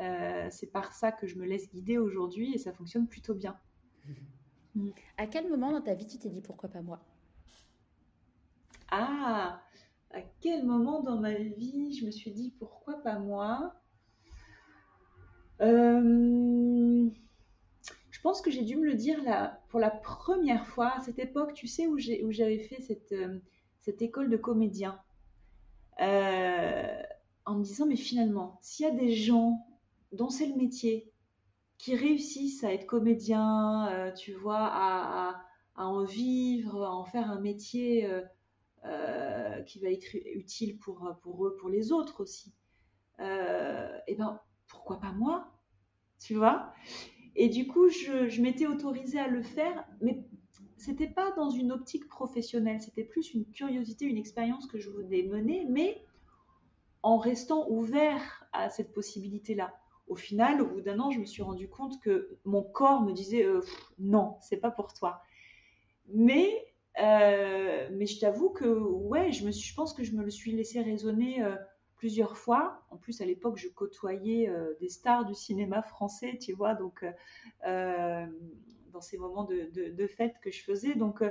[0.00, 3.58] Euh, c'est par ça que je me laisse guider aujourd'hui et ça fonctionne plutôt bien.
[5.16, 7.00] À quel moment dans ta vie tu t'es dit pourquoi pas moi?
[8.98, 9.62] Ah,
[10.10, 13.74] à quel moment dans ma vie je me suis dit pourquoi pas moi?
[15.60, 17.08] Euh,
[18.10, 21.18] Je pense que j'ai dû me le dire là, pour la première fois à cette
[21.18, 23.38] époque, tu sais, où j'avais fait cette, euh,
[23.80, 25.00] cette, école de comédien.
[26.00, 27.02] Euh,
[27.44, 29.66] en me disant, mais finalement, s'il y a des gens
[30.12, 31.12] dont c'est le métier,
[31.78, 35.42] qui réussissent à être comédien, tu vois, à,
[35.76, 38.08] en vivre, à en faire un métier
[38.86, 42.54] euh, qui va être utile pour, eux, pour les autres aussi.
[43.20, 45.52] Euh, et ben, pourquoi pas moi
[46.20, 46.72] Tu vois?
[47.34, 50.24] Et du coup, je, m'étais autorisée à le faire, mais
[50.76, 55.24] c'était pas dans une optique professionnelle, c'était plus une curiosité, une expérience que je voulais
[55.24, 56.04] mener, mais
[57.02, 59.74] en restant ouvert à cette possibilité-là.
[60.06, 63.12] Au final, au bout d'un an, je me suis rendu compte que mon corps me
[63.12, 63.60] disait euh,
[63.98, 65.22] non, c'est pas pour toi.
[66.08, 66.48] Mais
[66.98, 71.42] euh, mais je t'avoue que ouais, je pense que je me le suis laissé résonner
[71.42, 71.54] euh,
[71.96, 72.82] plusieurs fois.
[72.90, 77.04] En plus, à l'époque, je côtoyais euh, des stars du cinéma français, tu vois, donc
[77.64, 80.94] dans ces moments de, fête que je faisais.
[80.94, 81.22] Donc,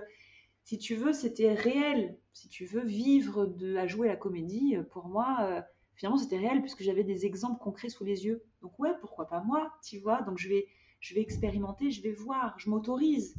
[0.63, 2.17] si tu veux, c'était réel.
[2.31, 5.65] Si tu veux vivre à jouer la comédie, pour moi,
[5.95, 8.43] finalement, c'était réel puisque j'avais des exemples concrets sous les yeux.
[8.61, 10.67] Donc ouais, pourquoi pas moi, tu vois Donc je vais,
[10.99, 13.35] je vais expérimenter, je vais voir, je m'autorise.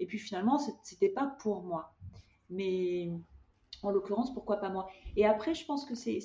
[0.00, 1.94] Et puis finalement, c'était pas pour moi.
[2.48, 3.10] Mais
[3.82, 4.90] en l'occurrence, pourquoi pas moi?
[5.16, 6.20] Et après, je pense que c'est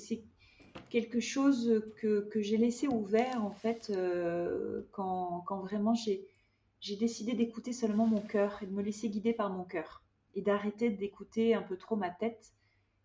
[0.90, 8.06] quelque chose que, j'ai laissé ouvert en fait euh, quand, vraiment j'ai décidé d'écouter seulement
[8.06, 10.02] mon cœur et de me laisser guider par mon cœur
[10.34, 12.52] et d'arrêter d'écouter un peu trop ma tête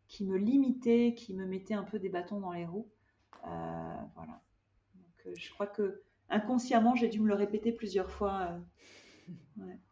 [0.08, 2.90] qui me limitait, qui me mettait un peu des bâtons dans les roues.
[3.48, 4.42] Euh, voilà.
[5.26, 8.60] Euh, je crois que inconsciemment, j'ai dû me le répéter plusieurs fois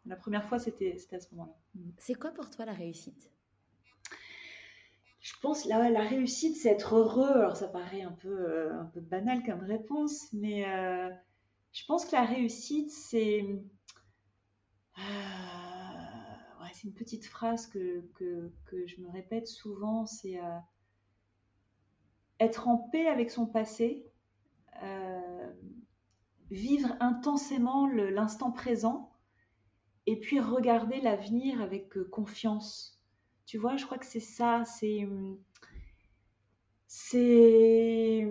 [0.06, 1.54] la première fois, c'était à ce moment-là.
[1.74, 1.90] Mm.
[1.98, 3.30] C'est quoi pour toi la réussite?
[5.20, 7.30] Je pense la, la réussite, c'est être heureux.
[7.30, 11.10] Alors ça paraît un peu, euh, un peu banal comme réponse, mais euh,
[11.72, 13.42] je pense que la réussite, c'est
[14.98, 15.02] euh,
[16.62, 20.40] ouais, c'est une petite phrase que, que, que, je me répète souvent, c'est
[22.38, 24.06] être en paix avec son passé,
[26.50, 29.09] vivre intensément l'instant présent
[30.06, 33.00] et puis regarder l'avenir avec euh, confiance.
[33.46, 35.08] Tu vois, je crois que c'est ça, c'est
[36.86, 38.26] c'est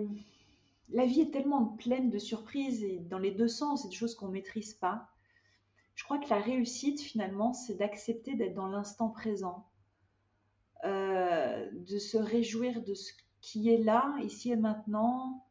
[0.92, 4.14] la vie est tellement pleine de surprises et dans les deux sens, c'est des choses
[4.14, 5.08] qu'on maîtrise pas.
[5.94, 9.68] Je crois que la réussite finalement, c'est d'accepter d'être dans l'instant présent,
[10.84, 15.46] euh, de se réjouir de ce qui est là, ici et maintenant.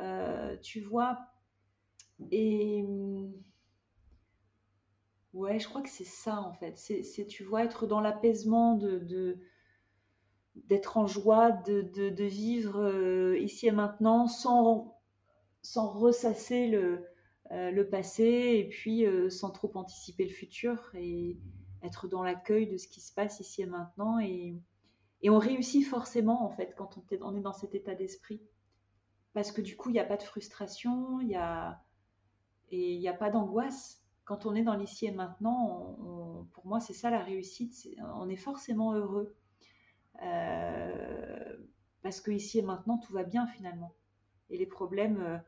[0.00, 1.18] Euh, tu vois,
[2.30, 2.84] et
[5.36, 6.78] Ouais, je crois que c'est ça en fait.
[6.78, 9.38] C'est, tu vois, être dans l'apaisement de,
[10.54, 14.98] d'être en joie, de, de, vivre euh, ici et maintenant sans,
[15.60, 17.04] sans ressasser le,
[17.52, 21.36] euh, le passé et puis euh, sans trop anticiper le futur et
[21.82, 24.18] être dans l'accueil de ce qui se passe ici et maintenant.
[24.18, 24.56] Et,
[25.20, 28.40] et on réussit forcément en fait quand on est, on est dans cet état d'esprit.
[29.34, 31.84] Parce que du coup, il n'y a pas de frustration, il y a,
[32.70, 35.96] et il n'y a pas d'angoisse quand on est dans l'ici et maintenant,
[36.52, 37.88] pour moi, c'est ça la réussite.
[38.16, 39.34] on est forcément heureux.
[40.22, 41.56] Euh,
[42.02, 43.94] parce que ici et maintenant, tout va bien finalement.
[44.50, 45.38] Et les problèmes euh,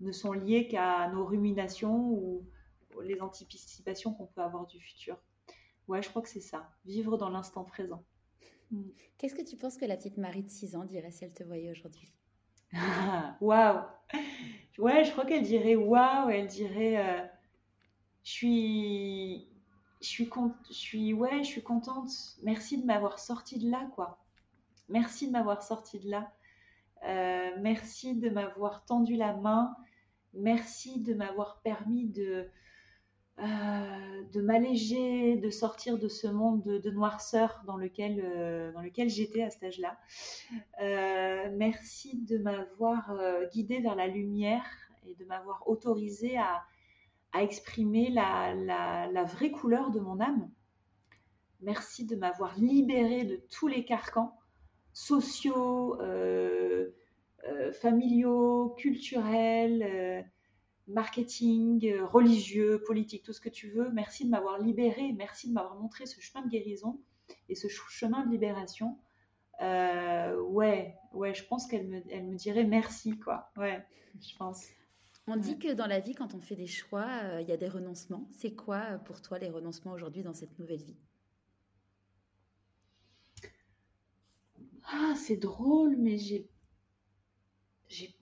[0.00, 2.46] ne sont liés qu'à nos ruminations ou
[3.02, 5.18] les anticipations qu'on peut avoir du futur.
[5.88, 6.70] Ouais, je crois que c'est ça.
[6.84, 8.04] Vivre dans l'instant présent.
[8.70, 8.82] Mm.
[9.18, 11.44] Qu'est-ce que tu penses que la petite Marie de 6 ans dirait si elle te
[11.44, 12.12] voyait aujourd'hui?
[13.40, 13.80] Waouh
[14.78, 17.26] Ouais, je crois qu'elle dirait waouh, elle dirait euh,
[18.30, 19.48] je suis,
[20.00, 20.30] je suis,
[20.68, 22.10] je suis, ouais, je suis contente.
[22.44, 24.18] Merci de m'avoir sorti de là, quoi.
[24.88, 26.32] Merci de m'avoir sorti de là.
[27.08, 29.74] Euh, merci de m'avoir tendu la main.
[30.32, 32.48] Merci de m'avoir permis de,
[33.40, 39.08] euh, de m'alléger, de sortir de ce monde de, noirceur dans lequel, euh, dans lequel
[39.08, 39.98] j'étais à cet âge-là.
[41.56, 43.12] merci de m'avoir
[43.52, 44.64] guidé vers la lumière
[45.04, 46.62] et de m'avoir autorisé à,
[47.32, 50.50] à exprimer la, vraie couleur de mon âme.
[51.60, 54.36] Merci de m'avoir libéré de tous les carcans
[54.92, 56.90] sociaux, euh,
[57.48, 60.22] euh, familiaux, culturels, euh,
[60.88, 63.90] marketing, religieux, politique, tout ce que tu veux.
[63.90, 67.00] Merci de m'avoir libéré, merci de m'avoir montré ce chemin de guérison
[67.48, 68.98] et ce chemin de libération.
[69.60, 73.52] ouais, ouais, je pense qu'elle me, me dirait merci, quoi.
[73.56, 73.84] Ouais,
[74.20, 74.66] je pense.
[75.26, 77.56] On dit que dans la vie, quand on fait des choix, euh, il y a
[77.56, 78.28] des renoncements.
[78.32, 80.98] C'est quoi euh, pour toi les renoncements aujourd'hui dans cette nouvelle vie?
[84.84, 86.48] Ah, c'est drôle, mais j'ai,
[87.88, 88.14] j'ai,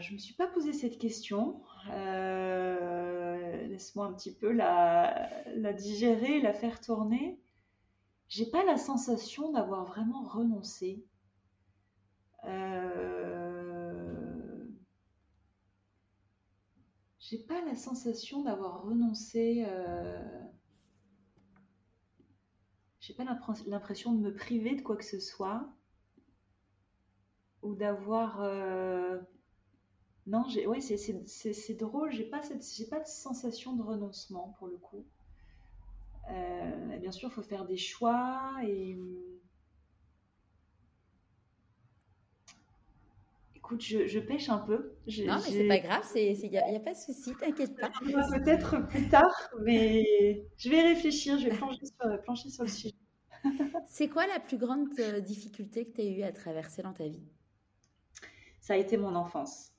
[0.00, 1.62] je me suis pas posé cette question.
[1.90, 7.40] Euh, laisse-moi un petit peu la, la digérer, la faire tourner.
[8.28, 11.04] J'ai pas la sensation d'avoir vraiment renoncé.
[17.30, 19.64] J'ai pas la sensation d'avoir renoncé.
[19.68, 20.42] Euh...
[22.98, 25.72] J'ai pas l'impression de me priver de quoi que ce soit
[27.62, 28.40] ou d'avoir.
[28.40, 29.20] Euh...
[30.26, 30.66] Non, j'ai...
[30.66, 32.10] ouais, c'est drôle.
[32.10, 35.06] J'ai pas cette, pas de sensation de renoncement pour le coup.
[36.30, 38.98] Euh, bien sûr, il faut faire des choix et
[43.70, 44.96] Écoute, je, pêche un peu.
[45.24, 47.88] non, mais c'est pas grave, il n'y a, a, pas de souci, t'inquiète pas.
[48.00, 49.32] Peut-être plus tard,
[49.62, 52.94] mais je vais réfléchir, je vais plancher sur, plancher sur le sujet.
[53.86, 57.06] c'est quoi la plus grande euh, difficulté que tu as eu à traverser dans ta
[57.06, 57.22] vie?
[58.58, 59.70] Ça a été mon enfance.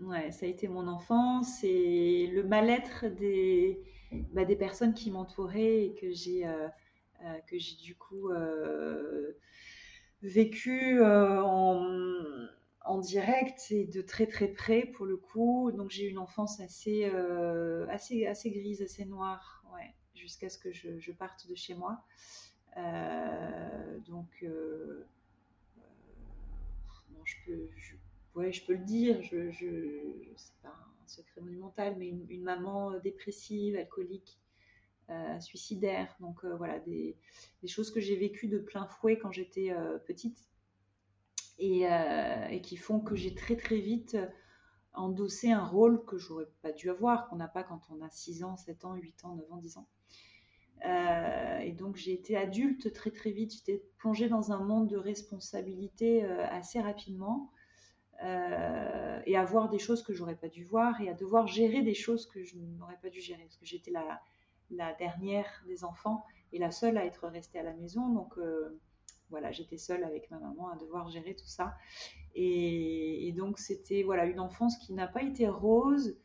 [0.00, 3.80] Ouais, ça a été mon enfance et le mal-être des,
[4.32, 6.66] bah, des personnes qui m'entouraient et que j'ai euh,
[7.22, 8.28] euh, que j'ai du coup
[10.20, 11.86] vécu en
[12.86, 15.70] en direct et de très très près pour le coup.
[15.72, 20.72] Donc j'ai une enfance assez, euh, assez, assez grise, assez noire, ouais, jusqu'à ce que
[20.72, 22.04] je, parte de chez moi.
[22.76, 25.06] Euh, donc, euh,
[27.24, 27.68] je peux,
[28.36, 29.66] ouais, je peux le dire, je, je,
[30.36, 34.38] c'est pas un secret monumental, mais une, maman dépressive, alcoolique,
[35.40, 36.14] suicidaire.
[36.20, 37.16] Donc voilà, des,
[37.66, 39.74] choses que j'ai vécues de plein fouet quand j'étais
[40.06, 40.38] petite
[41.58, 44.26] euh, et, qui font que j'ai très très vite euh,
[44.92, 48.44] endossé un rôle que j'aurais pas dû avoir, qu'on n'a pas quand on a 6
[48.44, 49.88] ans, 7 ans, 8 ans, 9 ans, 10 ans.
[50.84, 54.98] Euh, et donc j'ai été adulte très très vite, j'étais plongée dans un monde de
[54.98, 57.50] responsabilité assez rapidement
[58.20, 61.94] et à voir des choses que j'aurais pas dû voir et à devoir gérer des
[61.94, 64.20] choses que je n'aurais pas dû gérer parce que j'étais la,
[64.70, 68.08] la, dernière des enfants et la seule à être restée à la maison.
[68.08, 68.38] Donc
[69.30, 71.74] voilà, j'étais seule avec ma maman à devoir gérer tout ça.
[72.34, 76.16] Et, donc c'était voilà une enfance qui n'a pas été rose,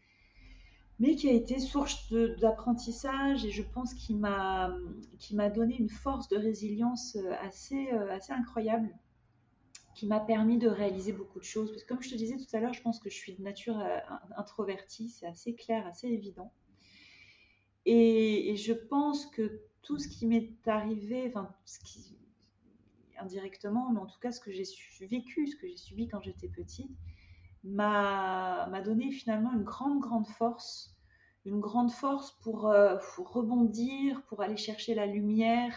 [0.99, 4.69] mais qui a été source d'apprentissage et je pense qui m'a
[5.53, 8.93] donné une force de résilience assez euh, assez incroyable,
[9.95, 11.71] qui m'a permis de réaliser beaucoup de choses.
[11.71, 13.41] Parce que comme je te disais tout à l'heure, je pense que je suis de
[13.41, 13.97] nature euh,
[14.37, 16.51] introvertie, c'est assez clair, assez évident.
[17.85, 22.15] Et, et, je pense que tout ce qui m'est arrivé, enfin, ce qui,
[23.22, 24.65] indirectement, mais en tout cas, ce que j'ai
[25.07, 26.91] vécu, ce que j'ai subi quand j'étais petite,
[27.64, 30.95] m'a donné finalement une grande, grande force,
[31.45, 35.76] une grande force pour, euh, rebondir, pour aller chercher la lumière,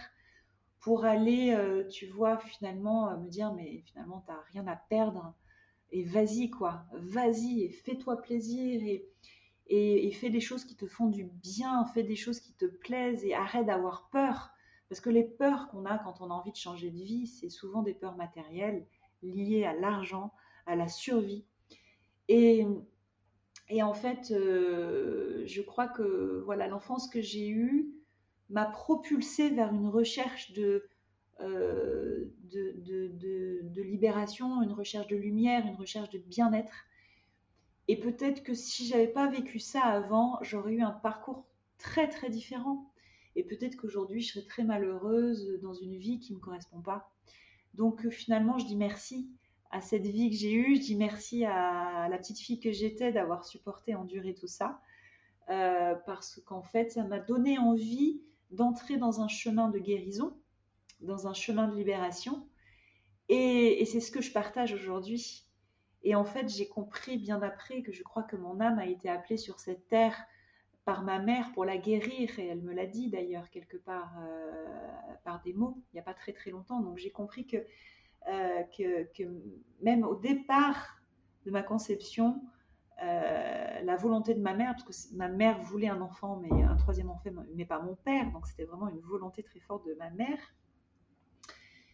[0.81, 4.77] pour aller, euh, tu vois, finalement, euh, me dire, mais finalement, tu n'as rien à
[4.77, 5.35] perdre.
[5.91, 9.07] Et vas-y, quoi, vas-y, et fais-toi plaisir, et,
[9.69, 13.25] et, fais des choses qui te font du bien, fais des choses qui te plaisent,
[13.25, 14.51] et arrête d'avoir peur.
[14.89, 17.48] Parce que les peurs qu'on a quand on a envie de changer de vie, c'est
[17.48, 18.86] souvent des peurs matérielles
[19.23, 20.32] liées à l'argent,
[20.66, 21.44] à la survie.
[22.28, 22.66] Et,
[23.82, 27.90] en fait, euh, je crois que voilà, l'enfance que j'ai eue
[28.51, 30.86] m'a propulsée vers une recherche de,
[31.40, 32.73] euh, de,
[33.62, 36.74] de, libération, une recherche de lumière, une recherche de bien-être.
[37.89, 41.44] Et peut-être que si j'avais pas vécu ça avant, j'aurais eu un parcours
[41.78, 42.90] très très différent.
[43.36, 47.11] Et peut-être qu'aujourd'hui, je serais très malheureuse dans une vie qui ne me correspond pas.
[47.74, 49.28] Donc euh, finalement, je dis merci
[49.70, 50.77] à cette vie que j'ai eue.
[50.77, 54.81] Je dis merci à la petite fille que j'étais d'avoir supporté, enduré tout ça.
[55.51, 60.36] Euh, parce qu'en fait, ça m'a donné envie d'entrer dans un chemin de guérison,
[61.01, 62.48] dans un chemin de libération.
[63.28, 65.44] Et, et c'est ce que je partage aujourd'hui.
[66.02, 69.09] Et en fait, j'ai compris bien après que je crois que mon âme a été
[69.09, 70.16] appelée sur cette terre
[70.85, 75.15] par ma mère pour la guérir, et elle me l'a dit d'ailleurs quelque part euh,
[75.24, 76.81] par des mots, il n'y a pas très très longtemps.
[76.81, 77.56] Donc j'ai compris que,
[78.28, 79.24] euh, que,
[79.82, 80.98] même au départ
[81.47, 82.43] de ma conception,
[83.02, 86.77] euh, la volonté de ma mère, parce que ma mère voulait un enfant, mais un
[86.77, 90.11] troisième enfant, mais pas mon père, donc c'était vraiment une volonté très forte de ma
[90.11, 90.39] mère.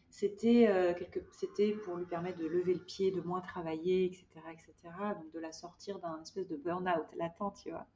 [0.08, 0.94] C'était
[1.32, 4.74] c'était pour lui permettre de lever le pied, de moins travailler, etc., etc.
[5.14, 7.86] Donc de la sortir d'un espèce de burn-out latent, tu vois.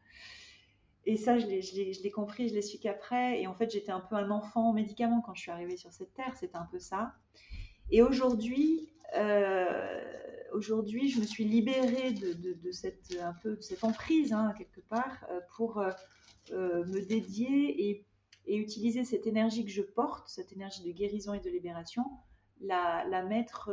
[1.07, 3.41] Et ça, je l'ai compris, je l'ai su qu'après.
[3.41, 6.15] Et en fait, j'étais un peu un enfant médicament quand je suis arrivée sur cette
[6.15, 6.35] terre.
[6.39, 7.15] C'était un peu ça.
[7.91, 10.03] Et aujourd'hui, euh,
[10.53, 15.25] aujourd'hui, je me suis libérée de, cette un peu de cette emprise hein, quelque part
[15.31, 15.91] euh, pour euh,
[16.51, 18.07] me dédier et,
[18.47, 22.05] utiliser cette énergie que je porte, cette énergie de guérison et de libération,
[22.61, 23.71] la, mettre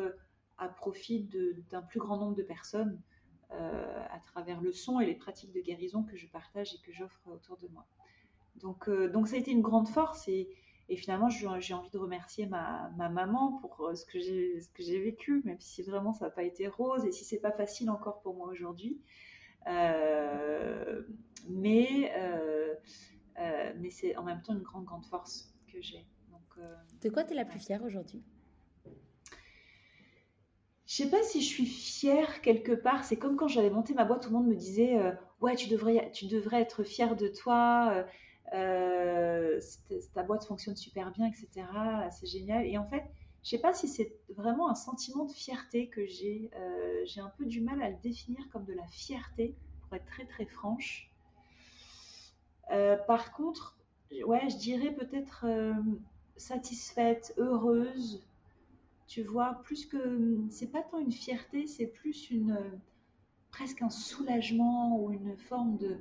[0.58, 1.28] à profit
[1.70, 3.02] d'un plus grand nombre de personnes
[3.52, 7.20] à travers le son et les pratiques de guérison que je partage et que j'offre
[7.28, 7.86] autour de moi.
[8.56, 10.50] Donc, euh, donc ça a été une grande force et,
[10.90, 15.42] et finalement j'ai envie de remercier ma, ma maman pour euh, ce que j'ai vécu,
[15.46, 18.36] même si vraiment ça n'a pas été rose et si c'est pas facile encore pour
[18.36, 19.00] moi aujourd'hui.
[19.68, 21.04] Euh,
[21.48, 22.74] mais euh,
[23.40, 26.06] euh, mais c'est en même temps une grande grande force que j'ai.
[27.02, 28.24] de quoi tu es la plus fière aujourd'hui?
[30.92, 33.06] Je sais pas si je suis fière quelque part.
[33.06, 35.70] C'est comme quand j'avais monté ma boîte, tout le monde me disait euh, ouais tu
[35.70, 37.94] devrais tu devrais être fière de toi.
[37.94, 38.04] Euh,
[38.54, 39.62] euh
[40.14, 41.66] ta boîte fonctionne super bien, etc.
[42.12, 42.66] C'est génial.
[42.66, 43.06] Et en fait,
[43.42, 46.52] je sais pas si c'est vraiment un sentiment de fierté que j'ai.
[47.06, 50.26] J'ai un peu du mal à le définir comme de la fierté, pour être très
[50.26, 51.10] très franche.
[53.08, 53.78] Par contre,
[54.26, 55.46] ouais, je dirais peut-être
[56.36, 58.22] satisfaite, heureuse.
[59.12, 62.58] Tu vois, plus que c'est pas tant une fierté, c'est plus une
[63.50, 65.98] presque un soulagement ou une forme de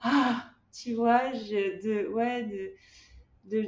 [0.00, 2.72] ah, tu vois, de ouais de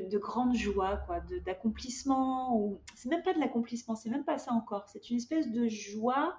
[0.09, 2.57] de, grande joie, quoi, d'accomplissement.
[2.57, 4.89] Ou c'est même pas de l'accomplissement, c'est même pas ça encore.
[4.89, 6.39] C'est une espèce de joie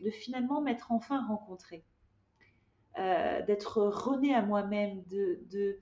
[0.00, 1.84] de finalement m'être enfin rencontré,
[2.98, 5.78] euh, d'être rené à moi-même, de,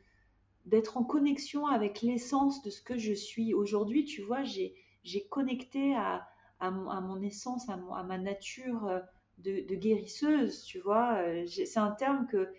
[0.66, 3.54] d'être en connexion avec l'essence de ce que je suis.
[3.54, 4.74] Aujourd'hui, tu vois, j'ai,
[5.08, 6.28] j'ai connecté à,
[6.60, 9.00] à, mon essence, à, ma nature euh,
[9.38, 11.18] de, guérisseuse, tu vois.
[11.18, 12.52] Euh, c'est un terme que,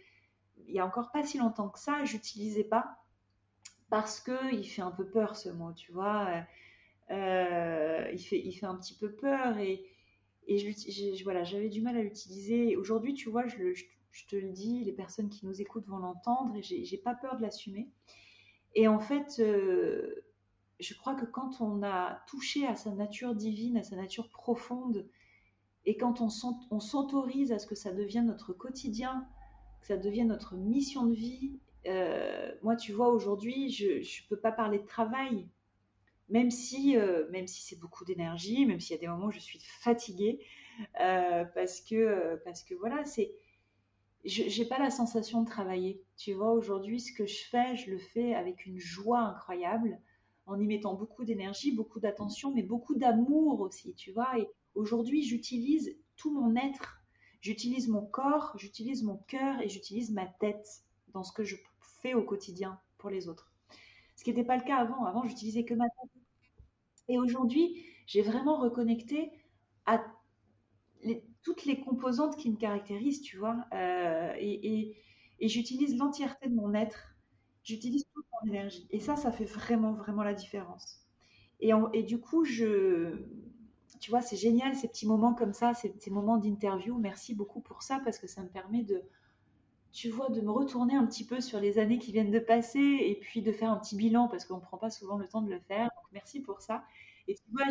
[0.67, 2.97] il y a encore pas si longtemps que ça, j'utilisais pas
[3.89, 6.43] parce que il fait un peu peur ce mot, tu vois.
[7.09, 9.83] Euh, il, fait, il fait un petit peu peur et,
[10.47, 12.75] et je, voilà, j'avais du mal à l'utiliser.
[12.75, 13.55] Aujourd'hui, tu vois, je,
[14.27, 17.41] te le dis, les personnes qui nous écoutent vont l'entendre et j'ai pas peur de
[17.41, 17.89] l'assumer.
[18.75, 19.41] Et en fait,
[20.79, 25.07] je crois que quand on a touché à sa nature divine, à sa nature profonde,
[25.85, 26.29] et quand on
[26.79, 29.27] s'autorise à ce que ça devienne notre quotidien,
[29.81, 34.39] que ça devienne notre mission de vie euh, moi, tu vois, aujourd'hui, je ne peux
[34.39, 35.47] pas parler de travail,
[36.29, 39.39] même si, euh, si c'est beaucoup d'énergie, même s'il y a des moments où je
[39.39, 40.39] suis fatiguée,
[41.01, 43.31] euh, parce que, parce que voilà, c'est,
[44.25, 46.03] j'ai pas la sensation de travailler.
[46.17, 49.97] Tu vois, aujourd'hui, ce que je fais, je le fais avec une joie incroyable,
[50.49, 54.37] en y mettant beaucoup d'énergie, beaucoup d'attention, mais beaucoup d'amour aussi, tu vois.
[54.37, 57.01] Et aujourd'hui, j'utilise tout mon être,
[57.41, 61.55] j'utilise mon corps, j'utilise mon cœur et j'utilise ma tête dans ce que je
[62.01, 63.51] fais au quotidien pour les autres.
[64.15, 65.05] Ce qui n'était pas le cas avant.
[65.05, 66.11] Avant, j'utilisais que ma tête.
[67.07, 69.31] Et aujourd'hui, j'ai vraiment reconnecté
[69.85, 70.03] à
[71.41, 73.65] toutes les composantes qui me caractérisent, tu vois.
[73.73, 74.95] Euh, et,
[75.41, 77.08] j'utilise l'entièreté de mon être.
[77.63, 78.87] J'utilise toute mon énergie.
[78.91, 81.01] Et ça, ça fait vraiment, vraiment la différence.
[81.59, 83.23] Et, et du coup, je,
[83.99, 86.97] tu vois, c'est génial ces petits moments comme ça, ces, ces moments d'interview.
[86.97, 89.03] Merci beaucoup pour ça parce que ça me permet de,
[89.91, 92.79] tu vois, de me retourner un petit peu sur les années qui viennent de passer
[92.79, 95.41] et puis de faire un petit bilan parce qu'on ne prend pas souvent le temps
[95.41, 95.85] de le faire.
[95.85, 96.83] Donc, merci pour ça.
[97.27, 97.65] Et tu vois,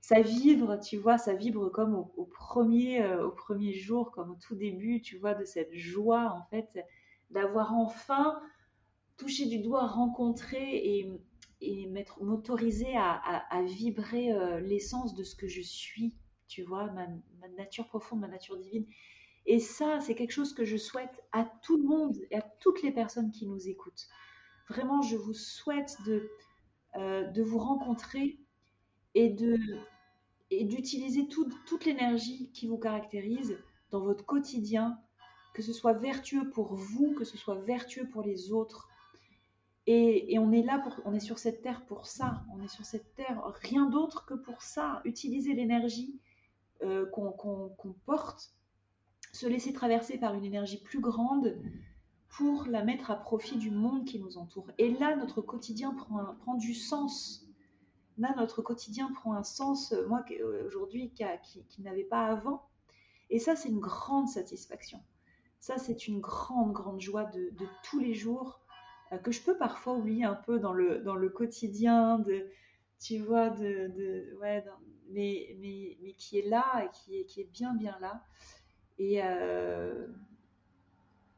[0.00, 4.36] ça vibre, tu vois, ça vibre comme au, premier, euh, au premier jour, comme au
[4.36, 6.68] tout début, tu vois, de cette joie, en fait,
[7.30, 8.40] d'avoir enfin
[9.16, 11.12] touché du doigt, rencontré et,
[11.60, 11.88] et
[12.20, 16.14] m'autoriser à, à, vibrer euh, l'essence de ce que je suis,
[16.48, 17.06] tu vois, ma,
[17.40, 18.86] ma nature profonde, ma nature divine.
[19.46, 22.82] Et ça, c'est quelque chose que je souhaite à tout le monde et à toutes
[22.82, 24.06] les personnes qui nous écoutent.
[24.68, 26.30] Vraiment, je vous souhaite de,
[26.96, 28.38] euh, de vous rencontrer
[29.14, 29.58] et de
[30.50, 33.58] et d'utiliser toute l'énergie qui vous caractérise
[33.90, 34.98] dans votre quotidien,
[35.54, 38.88] que ce soit vertueux pour vous, que ce soit vertueux pour les autres.
[39.86, 42.42] Et, on est là pour, on est sur cette terre pour ça.
[42.54, 45.02] On est sur cette terre rien d'autre que pour ça.
[45.04, 46.18] Utiliser l'énergie
[46.82, 48.54] euh, qu'on porte
[49.34, 51.58] se laisser traverser par une énergie plus grande
[52.28, 54.66] pour la mettre à profit du monde qui nous entoure.
[54.78, 57.46] Et là, notre quotidien prend, prend du sens.
[58.16, 62.68] Là, notre quotidien prend un sens, euh, moi, euh, aujourd'hui, qui, n'avait pas avant.
[63.28, 65.00] Et ça, c'est une grande satisfaction.
[65.58, 67.52] Ça, c'est une grande, grande joie de,
[67.82, 68.60] tous les jours
[69.22, 72.46] que je peux parfois oublier un peu dans le, dans le quotidien, de,
[73.00, 74.64] tu vois, de, ouais,
[75.08, 78.24] mais, mais, mais qui est là et qui est, qui est bien, bien là.
[78.98, 80.06] Et euh,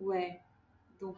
[0.00, 0.40] ouais,
[1.00, 1.16] donc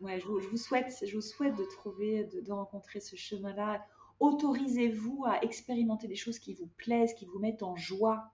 [0.00, 3.84] ouais, je vous, souhaite, je vous souhaite de trouver, de, rencontrer ce chemin-là.
[4.20, 8.32] Autorisez-vous à expérimenter des choses qui vous plaisent, qui vous mettent en joie,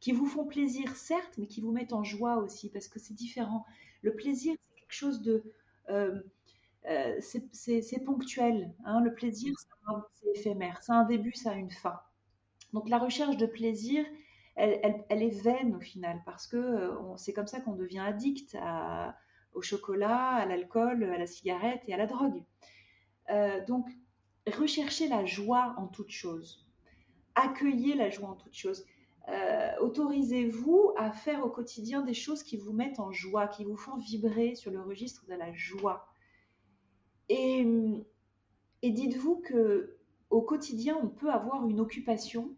[0.00, 3.14] qui vous font plaisir, certes, mais qui vous mettent en joie aussi, parce que c'est
[3.14, 3.64] différent.
[4.02, 5.42] Le plaisir, c'est quelque chose de...
[5.90, 6.20] Euh,
[6.88, 8.72] euh, c'est ponctuel.
[8.84, 9.00] Hein.
[9.00, 9.54] Le plaisir,
[10.14, 10.82] c'est éphémère.
[10.82, 12.00] C'est un début, ça a une fin.
[12.72, 14.04] Donc la recherche de plaisir,
[14.56, 18.56] elle, est vaine au final, parce que euh, c'est comme ça qu'on devient addict
[19.54, 22.42] au chocolat, à l'alcool, à la cigarette et à la drogue.
[23.30, 23.86] Euh, donc,
[24.46, 26.66] recherchez la joie en toute chose.
[27.34, 28.84] Accueillez la joie en toute chose.
[29.80, 33.96] Autorisez-vous à faire au quotidien des choses qui vous mettent en joie, qui vous font
[33.98, 36.08] vibrer sur le registre de la joie.
[37.28, 37.66] Et,
[38.82, 39.98] et dites-vous que
[40.30, 42.54] au quotidien, on peut avoir une occupation,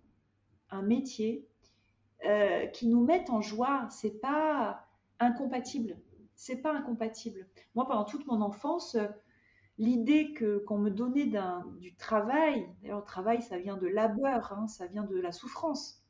[0.70, 1.48] un métier,
[2.26, 3.86] euh, qui nous mettent en joie.
[3.90, 4.86] C'est pas
[5.18, 5.96] incompatible.
[6.34, 7.46] C'est pas incompatible.
[7.74, 8.96] Moi, pendant toute mon enfance,
[9.78, 11.30] l'idée que qu'on me donnait
[11.80, 16.04] du travail, d'ailleurs le travail ça vient de labeur, hein, ça vient de la souffrance.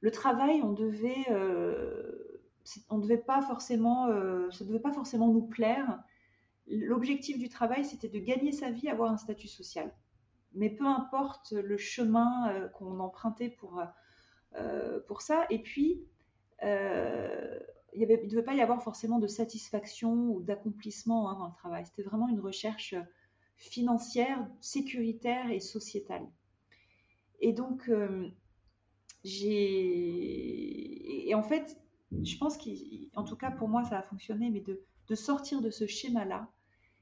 [0.00, 2.42] Le travail, on devait, euh,
[2.90, 6.02] on devait pas forcément, euh, ça devait pas forcément nous plaire.
[6.66, 9.92] L'objectif du travail, c'était de gagner sa vie, avoir un statut social.
[10.54, 13.82] Mais peu importe le chemin euh, qu'on empruntait pour
[15.08, 15.46] pour ça.
[15.48, 16.04] Et puis,
[16.62, 21.86] il ne devait pas y avoir forcément de satisfaction ou d'accomplissement hein, dans le travail.
[21.86, 22.94] C'était vraiment une recherche
[23.56, 26.28] financière, sécuritaire et sociétale.
[27.40, 27.90] Et donc,
[29.24, 31.28] j'ai.
[31.28, 31.76] Et en fait,
[32.22, 34.82] je pense qu'en tout cas pour moi, ça a fonctionné, mais de,
[35.12, 36.48] de sortir de ce schéma-là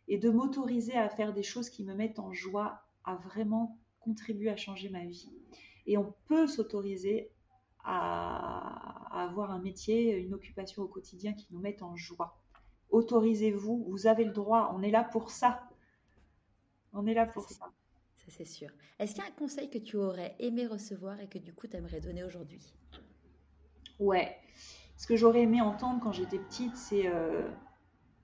[0.09, 4.51] et de m'autoriser à faire des choses qui me mettent en joie a vraiment contribué
[4.51, 5.31] à changer ma vie.
[5.87, 7.31] Et on peut s'autoriser
[7.85, 12.37] à, avoir un métier, une occupation au quotidien qui nous mette en joie.
[12.91, 15.69] Autorisez-vous, vous avez le droit, on est là pour ça.
[16.93, 17.71] On est là pour ça.
[18.17, 18.71] Ça, c'est sûr.
[18.99, 21.69] Est-ce qu'il y a un conseil que tu aurais aimé recevoir et que du coup,
[21.69, 22.75] tu aimerais donner aujourd'hui?
[24.01, 24.37] Ouais.
[24.97, 27.49] Ce que j'aurais aimé entendre quand j'étais petite, c'est euh,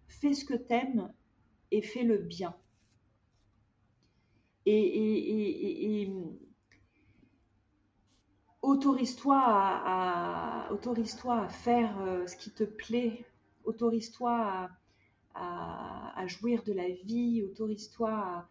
[0.09, 1.13] fais ce que t'aimes
[1.71, 2.55] et fais le bien.
[4.67, 6.11] Et,
[8.63, 13.25] autorise-toi à, à faire euh, ce qui te plaît,
[13.65, 14.69] autorise-toi
[15.35, 18.49] à, jouir de la vie, autorise-toi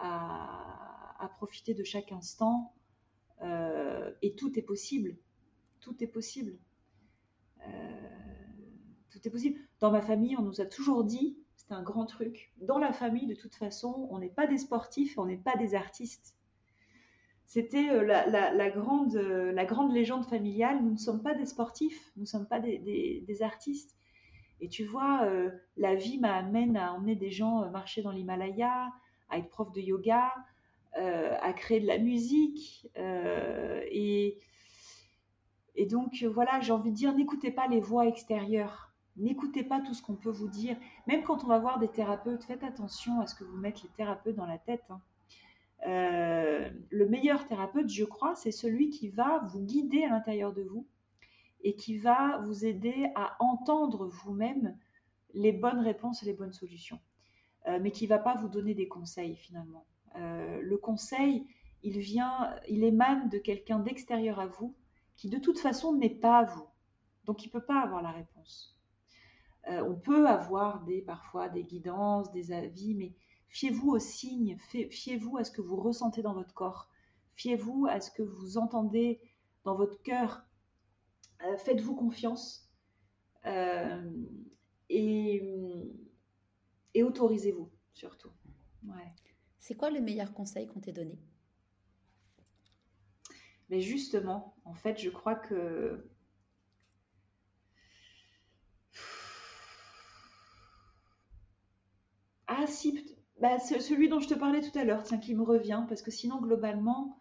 [0.00, 2.72] à, à, profiter de chaque instant.
[3.42, 5.16] Euh, et tout est possible.
[5.80, 6.56] Tout est possible.
[7.66, 8.41] Euh,
[9.12, 9.60] tout est possible.
[9.80, 13.26] Dans ma famille, on nous a toujours dit, c'est un grand truc, dans la famille,
[13.26, 16.36] de toute façon, on n'est pas des sportifs, on n'est pas des artistes.
[17.44, 22.22] C'était euh, la, grande, la grande légende familiale, nous ne sommes pas des sportifs, nous
[22.22, 23.96] ne sommes pas des, artistes.
[24.60, 25.28] Et tu vois,
[25.76, 28.92] la vie m'amène à emmener des gens marcher dans l'Himalaya,
[29.28, 30.32] à être prof de yoga,
[30.98, 32.86] euh, à créer de la musique.
[32.98, 34.36] Euh, et
[35.88, 38.91] donc, voilà, j'ai envie de dire, n'écoutez pas les voix extérieures.
[39.16, 40.76] N'écoutez pas tout ce qu'on peut vous dire.
[41.06, 43.90] Même quand on va voir des thérapeutes, faites attention à ce que vous mettez les
[43.90, 44.84] thérapeutes dans la tête.
[44.90, 45.00] Hein.
[45.86, 50.62] Euh, le meilleur thérapeute, je crois, c'est celui qui va vous guider à l'intérieur de
[50.62, 50.86] vous
[51.62, 54.76] et qui va vous aider à entendre vous-même
[55.34, 57.00] les bonnes réponses et les bonnes solutions.
[57.68, 59.86] Euh, mais qui va pas vous donner des conseils finalement.
[60.16, 61.46] Euh, le conseil,
[61.84, 64.74] il vient, il émane de quelqu'un d'extérieur à vous,
[65.16, 66.66] qui de toute façon n'est pas vous.
[67.24, 68.76] Donc il peut pas avoir la réponse.
[69.68, 73.14] Euh, on peut avoir des parfois des guidances, des avis, mais
[73.48, 76.88] fiez-vous aux signes, fiez-vous à ce que vous ressentez dans votre corps,
[77.34, 79.20] fiez-vous à ce que vous entendez
[79.64, 80.44] dans votre cœur.
[81.58, 82.70] Faites-vous confiance
[84.88, 85.42] et
[86.94, 88.30] et autorisez-vous surtout.
[88.84, 89.12] Ouais.
[89.58, 91.18] C'est quoi le meilleur conseil qu'on t'ait donné?
[93.70, 96.10] Mais justement, en fait, je crois que
[102.58, 103.04] ah si,
[103.40, 106.10] bah, celui dont je te parlais tout à l'heure, tiens, qui me revient, parce que
[106.10, 107.18] sinon globalement,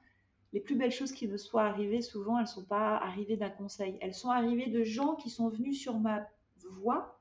[0.54, 3.50] les plus belles choses qui me soient arrivées, souvent, elles ne sont pas arrivées d'un
[3.50, 3.98] conseil.
[4.02, 6.28] Elles sont arrivées de gens qui sont venus sur ma
[6.70, 7.18] voie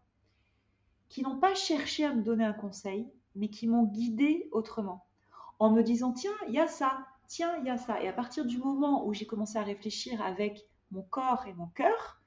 [1.08, 5.04] qui n'ont pas cherché à me donner un conseil, mais qui m'ont guidé autrement,
[5.58, 8.00] en me disant tiens, il y a ça, tiens, il y a ça.
[8.02, 11.66] Et à partir du moment où j'ai commencé à réfléchir avec mon corps et mon
[11.66, 12.19] cœur,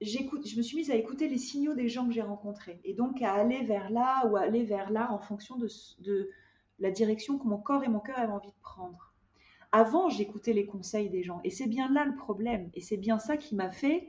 [0.00, 2.94] j'écoute, je me suis mise à écouter les signaux des gens que j'ai rencontrés, et
[2.94, 5.68] donc à aller vers là ou aller vers là en fonction de,
[6.00, 6.30] de
[6.78, 9.14] la direction que mon corps et mon cœur avaient envie de prendre.
[9.72, 13.18] Avant, j'écoutais les conseils des gens, et c'est bien là le problème, et c'est bien
[13.18, 14.08] ça qui m'a fait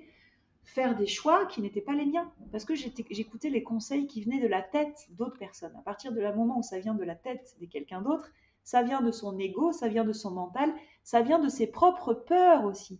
[0.64, 4.41] faire des choix qui n'étaient pas les miens, parce que j'écoutais les conseils qui venaient
[4.41, 5.76] de la tête d'autres personnes.
[5.77, 8.30] À partir la moment où ça vient de la tête de quelqu'un d'autre,
[8.64, 10.73] ça vient de son ego, ça vient de son mental,
[11.03, 12.99] ça vient de ses propres peurs aussi.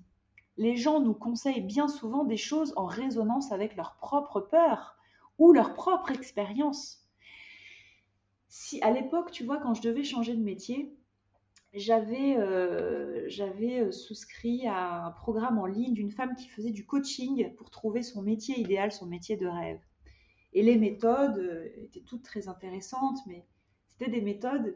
[0.57, 4.97] Les gens nous conseillent bien souvent des choses en résonance avec leurs propres peurs
[5.38, 7.07] ou leur propre expérience.
[8.47, 10.97] Si à l'époque, tu vois, quand je devais changer de métier,
[11.73, 17.53] j'avais euh, euh, souscrit à un programme en ligne d'une femme qui faisait du coaching
[17.55, 19.79] pour trouver son métier idéal, son métier de rêve.
[20.53, 23.45] Et les méthodes euh, étaient toutes très intéressantes, mais
[23.88, 24.75] c'était des méthodes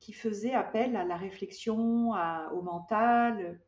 [0.00, 2.10] qui faisaient appel à la réflexion,
[2.52, 3.58] au mental.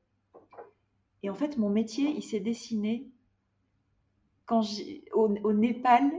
[1.22, 3.10] Et en fait, mon métier, il s'est dessiné
[4.44, 4.62] quand
[5.12, 6.10] au, au, Népal,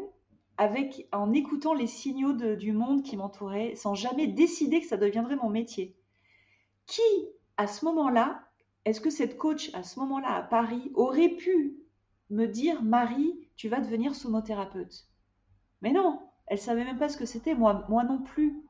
[0.57, 5.35] avec, en écoutant les signaux du monde qui m'entourait, sans jamais décider que ça deviendrait
[5.35, 5.95] mon métier.
[6.87, 7.01] Qui,
[7.57, 8.43] à ce moment-là,
[8.85, 11.77] est-ce que cette coach, à ce moment-là, à Paris, aurait pu
[12.29, 15.07] me dire, Marie, tu vas devenir somothérapeute
[15.81, 18.66] Mais non, Elle savait même pas ce que c'était, moi, moi non plus.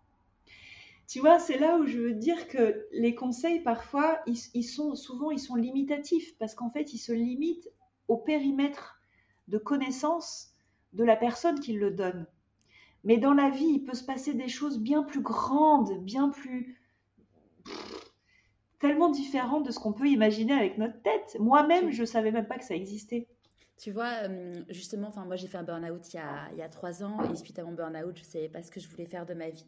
[1.07, 5.31] Tu vois, c'est là où je veux dire que les conseils, parfois, ils, sont souvent,
[5.31, 7.69] ils sont limitatifs parce qu'en fait, ils se limitent
[8.09, 8.99] au périmètre
[9.47, 10.51] de connaissance
[10.91, 12.27] de la personne qui le donne.
[13.05, 16.81] Mais dans la vie, il peut se passer des choses bien plus grandes, bien plus
[18.79, 21.37] tellement différentes de ce qu'on peut imaginer avec notre tête.
[21.39, 23.27] Moi-même, je savais même pas que ça existait.
[23.77, 26.19] Tu vois, euh, justement, enfin, moi j'ai fait un burn-out il,
[26.51, 28.79] il, y a trois ans et suite à mon burn-out, je savais pas ce que
[28.79, 29.67] je voulais faire de ma vie.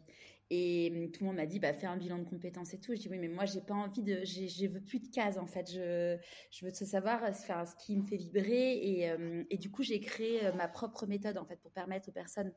[0.50, 2.94] Et hum, tout le monde m'a dit, bah, fais un bilan de compétences et tout.
[2.94, 5.46] Je dis, oui, mais moi, j'ai pas envie de, je veux plus de cases, en
[5.46, 5.70] fait.
[5.70, 6.18] Je,
[6.50, 8.78] je veux savoir faire ce qui me fait vibrer.
[8.82, 12.08] Et, hum, et du coup, j'ai créé euh, ma propre méthode, en fait, pour permettre
[12.08, 12.52] aux personnes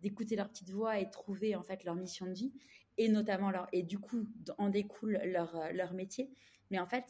[0.00, 2.52] d'écouter leur petite voix et trouver, en fait, leur mission de vie.
[2.98, 4.26] Et notamment leur, et du coup,
[4.58, 6.30] en découle leur, euh, leur métier.
[6.70, 7.04] Mais en fait,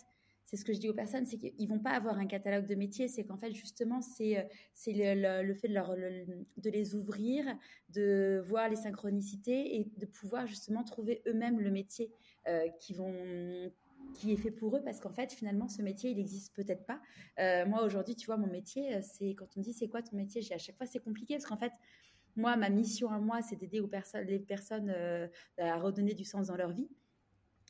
[0.47, 2.77] c'est ce que je dis aux personnes, c'est qu'ils vont pas avoir un catalogue de
[2.77, 4.43] métiers, c'est qu'en fait justement c'est euh,
[4.73, 7.44] c'est le, fait de, leur, de les ouvrir,
[7.90, 12.12] de voir les synchronicités et de pouvoir justement trouver eux-mêmes le métier
[12.47, 13.73] euh, qui vont
[14.14, 17.01] qui est fait pour eux parce qu'en fait finalement ce métier il existe peut-être pas.
[17.40, 20.16] Euh, moi aujourd'hui tu vois mon métier c'est quand on me dit c'est quoi ton
[20.16, 21.73] métier, j'ai à chaque fois c'est compliqué parce qu'en fait
[22.36, 23.82] moi ma mission à moi c'est d'aider
[24.28, 24.94] les personnes
[25.59, 26.89] à redonner du sens dans leur vie.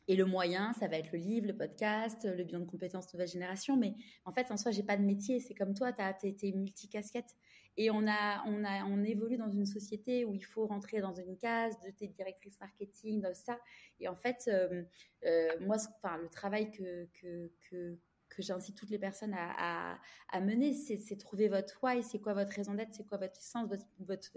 [0.09, 3.29] Et le moyen, ça va être le livre, le podcast, le bilan de compétences nouvelle
[3.29, 3.77] génération.
[3.77, 5.41] Mais en fait, en soi, j'ai pas de métier.
[5.41, 7.35] C'est comme toi, tu as été multicasquette.
[7.79, 11.13] Et on a, on a, on évolue dans une société où il faut rentrer dans
[11.13, 13.59] une case de tes directrices marketing, de ça.
[14.01, 14.83] Et en fait, euh,
[15.27, 15.77] euh, moi,
[16.23, 17.99] le travail que, que, que,
[18.39, 19.99] j'incite toutes les personnes à,
[20.41, 23.87] mener, c'est trouver votre why, c'est quoi votre raison d'être, c'est quoi votre sens, votre,
[24.01, 24.37] votre,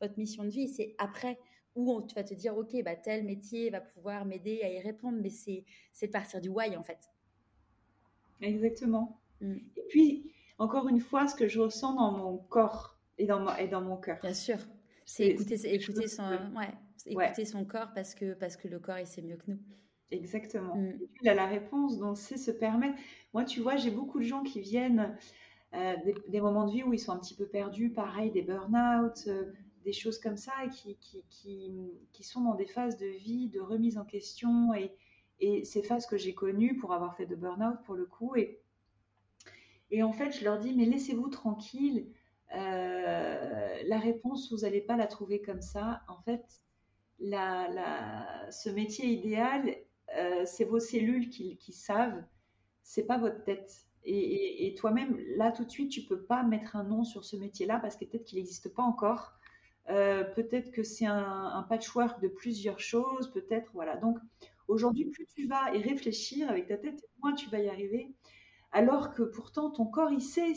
[0.00, 0.68] votre mission de vie.
[0.68, 1.38] C'est après
[1.74, 5.18] où tu vas te dire, OK, bah, tel métier va pouvoir m'aider à y répondre,
[5.20, 5.64] mais c'est
[6.02, 7.10] de partir du why, en fait.
[8.40, 9.20] Exactement.
[9.40, 9.56] Mm.
[9.76, 13.68] Et puis, encore une fois, ce que je ressens dans mon corps et dans, et
[13.68, 14.18] dans mon cœur.
[14.22, 14.58] Bien sûr.
[15.04, 16.22] C'est écouter, écouter, son,
[16.56, 16.72] ouais,
[17.06, 19.58] écouter son corps parce que, parce que le corps, il sait mieux que nous.
[20.10, 20.76] Exactement.
[20.76, 20.90] Mm.
[21.02, 22.98] Et puis, il a la réponse, donc c'est se permettre.
[23.32, 25.16] Moi, tu vois, j'ai beaucoup de gens qui viennent
[25.74, 25.94] euh,
[26.28, 29.52] des, moments de vie où ils sont un petit peu perdus, pareil, des burn-out, euh,
[29.84, 31.70] des choses comme ça qui, qui, qui,
[32.12, 34.92] qui, sont dans des phases de vie, de remise en question et,
[35.40, 38.34] et ces phases que j'ai connues pour avoir fait de burn-out pour le coup.
[38.34, 38.60] Et,
[39.90, 42.10] et en fait, je leur dis, mais laissez-vous tranquille.
[42.54, 46.02] Euh, la réponse, vous n'allez pas la trouver comme ça.
[46.08, 46.44] En fait,
[47.18, 49.76] la, la, ce métier idéal,
[50.16, 52.24] euh, c'est vos cellules qui, qui savent,
[52.82, 53.86] c'est pas votre tête.
[54.04, 57.24] Et, et, et toi-même, là, tout de suite, tu peux pas mettre un nom sur
[57.24, 59.33] ce métier-là parce que peut-être qu'il n'existe pas encore.
[59.90, 63.96] Euh, peut-être que c'est un, patchwork de plusieurs choses, peut-être, voilà.
[63.96, 64.18] Donc,
[64.68, 68.14] aujourd'hui, plus tu vas y réfléchir avec ta tête, moins tu vas y arriver.
[68.72, 70.54] Alors que pourtant, ton corps, il sait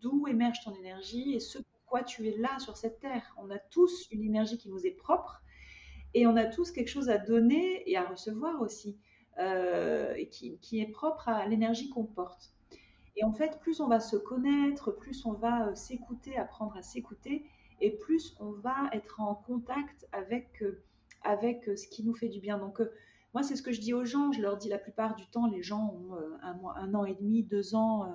[0.00, 3.32] d'où émerge ton énergie et ce pourquoi tu es là sur cette terre.
[3.38, 5.40] On a tous une énergie qui nous est propre
[6.14, 8.98] et on a tous quelque chose à donner et à recevoir aussi,
[9.38, 12.52] euh, qui, est propre à l'énergie qu'on porte.
[13.14, 16.82] Et en fait, plus on va se connaître, plus on va euh, s'écouter, apprendre à
[16.82, 17.46] s'écouter,
[17.80, 20.82] et plus on va être en contact avec, euh,
[21.22, 22.58] avec euh, ce qui nous fait du bien.
[22.58, 22.92] Donc, euh,
[23.34, 24.32] moi, c'est ce que je dis aux gens.
[24.32, 27.14] Je leur dis la plupart du temps, les gens ont un, mois, un an et
[27.14, 28.10] demi, deux ans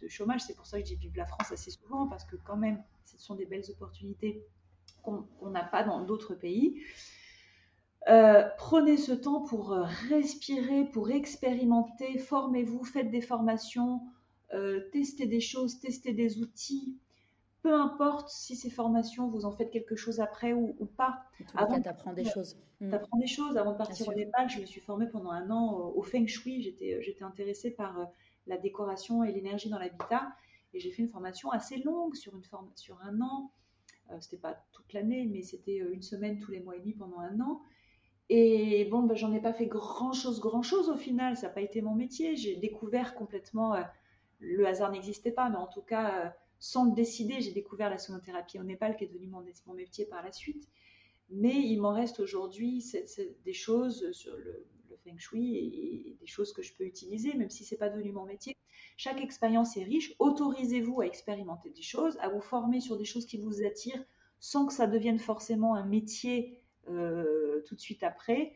[0.00, 0.42] de, chômage.
[0.42, 3.18] C'est pour ça que j'ai vive la France assez souvent, parce que quand même, ce
[3.18, 4.44] sont des belles opportunités
[5.02, 6.80] qu'on n'a pas dans d'autres pays.
[8.06, 14.00] prenez ce temps pour respirer, pour expérimenter, formez-vous, faites des formations,
[14.92, 16.96] testez des choses, testez des outils,
[17.64, 21.24] peu importe si ces formations, vous en faites quelque chose après ou, pas.
[21.54, 22.58] Avant, tu apprends des choses.
[22.76, 22.92] Tu mm.
[22.92, 23.56] apprends des choses.
[23.56, 26.60] Avant de partir au Népal, je me suis formée pendant un an au Feng Shui.
[26.60, 28.04] J'étais, j'étais intéressée par euh,
[28.46, 30.28] la décoration et l'énergie dans l'habitat.
[30.74, 33.50] Et j'ai fait une formation assez longue sur, une forme, sur un an.
[34.10, 36.92] Euh, c'était pas toute l'année, mais c'était euh, une semaine tous les mois et demi
[36.92, 37.62] pendant un an.
[38.28, 41.38] Et bon, ben, j'en ai pas fait grand chose, grand chose au final.
[41.38, 42.36] Ça n'a pas été mon métier.
[42.36, 43.74] J'ai découvert complètement.
[44.38, 46.34] le hasard n'existait pas, mais en tout cas
[46.64, 50.24] sans le décider, j'ai découvert la sonothérapie au Népal, qui est devenu mon, métier par
[50.24, 50.66] la suite.
[51.28, 52.82] Mais il m'en reste aujourd'hui
[53.44, 54.66] des choses sur le,
[55.04, 58.24] feng shui et, des choses que je peux utiliser, même si c'est pas devenu mon
[58.24, 58.56] métier.
[58.96, 60.14] Chaque expérience est riche.
[60.18, 64.02] Autorisez-vous à expérimenter des choses, à vous former sur des choses qui vous attirent,
[64.40, 68.54] sans que ça devienne forcément un métier euh, tout de suite après.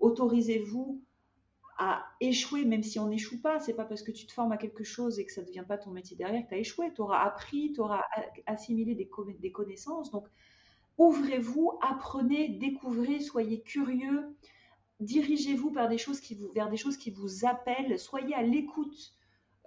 [0.00, 1.04] Autorisez-vous
[1.78, 3.60] à échouer, même si on n'échoue pas.
[3.60, 5.64] C'est pas parce que tu te formes à quelque chose et que ça ne devient
[5.66, 6.92] pas ton métier derrière que tu as échoué.
[6.94, 8.02] Tu auras appris, tu auras
[8.46, 10.10] assimilé des, connaissances.
[10.10, 10.26] Donc,
[10.98, 14.36] ouvrez-vous, apprenez, découvrez, soyez curieux,
[15.00, 19.14] dirigez-vous vers des choses qui vous, appellent, soyez à l'écoute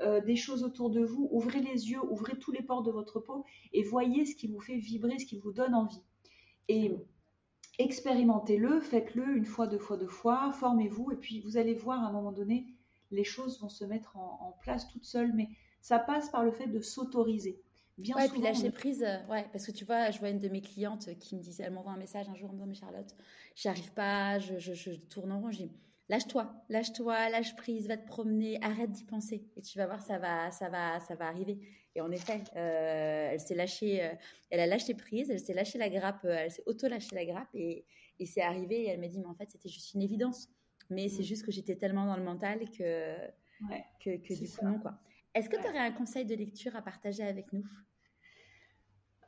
[0.02, 3.20] euh, des choses autour de vous, ouvrez les yeux, ouvrez tous les ports de votre
[3.20, 6.02] peau et voyez ce qui vous fait vibrer, ce qui vous donne envie.
[7.80, 12.08] Expérimentez-le, faites-le une fois, deux fois, deux fois, formez-vous et puis vous allez voir à
[12.08, 12.68] un moment donné,
[13.12, 15.50] les choses vont se mettre en, place toutes seules, mais
[15.82, 17.62] ça passe par le fait de s'autoriser.
[17.98, 20.50] Bien ouais, puis lâcher prise, euh, ouais, parce que tu vois, je vois une de
[20.50, 22.76] mes clientes qui me disait, elle m'envoie un message un jour en me disant, mais
[22.76, 23.16] Charlotte,
[23.56, 25.72] j'arrive pas, je, je, je, tourne en rond, je dis,
[26.10, 30.20] lâche-toi, lâche-toi, lâche prise, va te promener, arrête d'y penser, et tu vas voir, ça
[30.20, 31.60] va, ça va, ça va arriver.
[31.98, 34.14] Et en effet, euh, elle s'est lâchée, euh,
[34.52, 37.50] elle a lâché prise, elle s'est lâché la grappe, euh, elle s'est auto-lâché la grappe,
[37.56, 37.86] et,
[38.20, 40.48] et c'est arrivé, et elle m'a dit, mais en fait, c'était juste une évidence.
[40.92, 41.26] Mais c'est mm.
[41.26, 43.16] juste que j'étais tellement dans le mental que,
[44.00, 45.00] que, que du coup, non, quoi.
[45.34, 47.66] Est-ce que tu aurais un conseil de lecture à partager avec nous?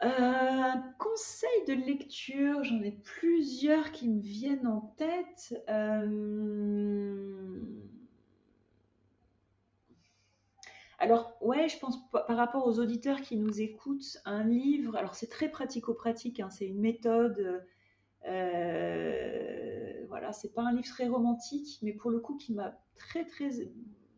[0.01, 5.55] Un conseil de lecture, j'en ai plusieurs qui me viennent en tête.
[10.99, 15.29] Alors, ouais, je pense par rapport aux auditeurs qui nous écoutent, un livre, alors c'est
[15.29, 17.63] très pratico-pratique, hein, c'est une méthode
[18.25, 23.25] euh, voilà, c'est pas un livre très romantique, mais pour le coup qui m'a très
[23.25, 23.49] très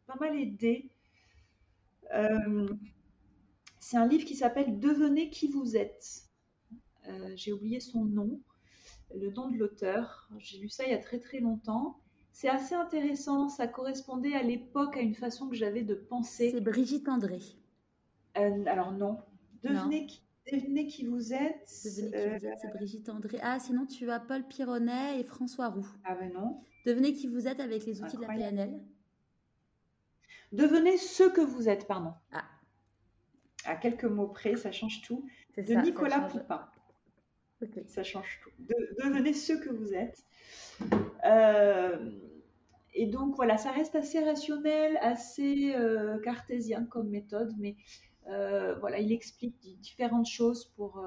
[0.07, 0.89] pas mal aidé.
[2.13, 2.67] Euh,
[3.79, 6.23] c'est un livre qui s'appelle Devenez qui vous êtes.
[7.07, 8.41] Euh, j'ai oublié son nom,
[9.15, 10.29] le nom de l'auteur.
[10.37, 11.99] J'ai lu ça il y a très très longtemps.
[12.31, 13.49] C'est assez intéressant.
[13.49, 16.51] Ça correspondait à l'époque à une façon que j'avais de penser.
[16.51, 17.39] C'est Brigitte André.
[18.35, 19.19] alors non.
[19.63, 21.69] Devenez qui Devenez qui vous êtes.
[21.85, 23.37] Devenez qui vous êtes, c'est Brigitte André.
[23.41, 25.87] Ah, sinon tu as Paul Pironnet et François Roux.
[26.03, 26.61] Ah ben non.
[26.85, 28.81] Devenez qui vous êtes avec les outils de la PNL.
[30.51, 32.13] Devenez ce que vous êtes, pardon.
[32.31, 32.43] Ah.
[33.65, 35.27] À quelques mots près, ça change tout.
[35.55, 36.67] De Nicolas Poupin.
[37.87, 38.49] Ça change tout.
[39.03, 40.23] devenez ce que vous êtes.
[41.25, 42.11] Euh,
[42.93, 47.75] et donc voilà, ça reste assez rationnel, assez euh, cartésien comme méthode, mais
[48.27, 51.05] euh, voilà, il explique différentes choses pour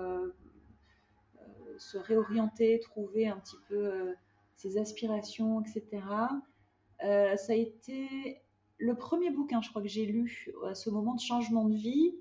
[1.76, 4.14] se réorienter, trouver un petit peu
[4.56, 6.02] ses aspirations, etc.
[7.00, 8.40] ça a été
[8.78, 12.14] le premier bouquin, je crois que j'ai lu à ce moment de changement de vie,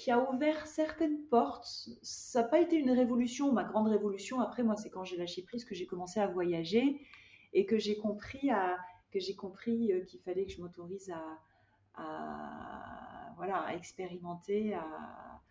[0.00, 1.90] qui a ouvert certaines portes.
[2.00, 4.40] Ça n'a pas été une révolution, ma grande révolution.
[4.40, 7.06] Après, moi, c'est quand j'ai lâché prise que j'ai commencé à voyager
[7.52, 8.78] et que j'ai compris à,
[9.12, 15.42] que j'ai compris qu'il fallait que je m'autorise à, à, voilà, à expérimenter, à,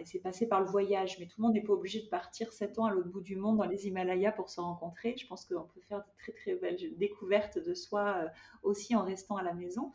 [0.00, 1.20] et c'est passé par le voyage.
[1.20, 3.36] Mais tout le monde n'est pas obligé de partir 7 ans à l'autre bout du
[3.36, 5.14] monde dans les Himalayas pour se rencontrer.
[5.16, 8.28] Je pense qu'on peut faire de très très belles découvertes de soi euh,
[8.64, 9.92] aussi en restant à la maison.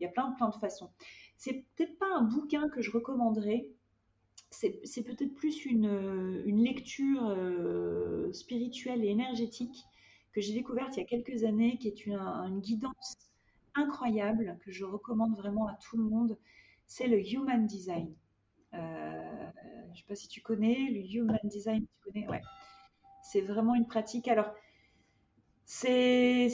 [0.00, 0.90] Il y a plein plein de façons.
[1.36, 3.68] C'est peut-être pas un bouquin que je recommanderais.
[4.50, 9.84] C'est peut-être plus une, une lecture euh, spirituelle et énergétique
[10.32, 13.16] que j'ai découverte il y a quelques années, qui est une, une guidance
[13.74, 16.38] incroyable que je recommande vraiment à tout le monde,
[16.86, 18.14] c'est le Human Design.
[18.74, 19.50] Euh,
[19.88, 22.40] je ne sais pas si tu connais le Human Design, tu connais, ouais.
[23.22, 24.28] C'est vraiment une pratique.
[24.28, 24.54] Alors,
[25.64, 26.48] c'est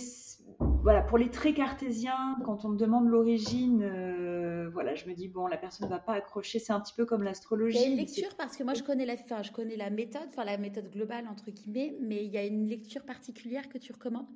[0.82, 5.28] voilà pour les traits cartésiens, quand on me demande l'origine, euh, voilà, je me dis
[5.28, 6.58] bon, la personne ne va pas accrocher.
[6.58, 7.78] C'est un petit peu comme l'astrologie.
[7.78, 9.90] Il y a une lecture parce que moi je connais la, fin, je connais la
[9.90, 13.78] méthode, enfin la méthode globale entre guillemets, mais il y a une lecture particulière que
[13.78, 14.26] tu recommandes?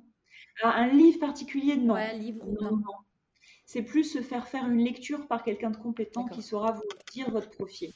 [0.63, 1.95] Un livre particulier, non.
[1.95, 2.81] un livre, non.
[3.65, 7.29] C'est plus se faire faire une lecture par quelqu'un de compétent qui saura vous dire
[7.29, 7.91] votre profil.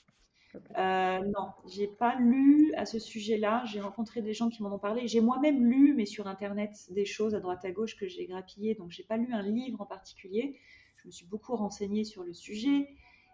[0.77, 3.63] Euh, non, j'ai pas lu à ce sujet-là.
[3.65, 5.07] J'ai rencontré des gens qui m'en ont parlé.
[5.07, 8.75] J'ai moi-même lu, mais sur Internet, des choses à droite à gauche que j'ai grappillées.
[8.75, 10.57] Donc, j'ai pas lu un livre en particulier.
[10.97, 12.89] Je me suis beaucoup renseignée sur le sujet,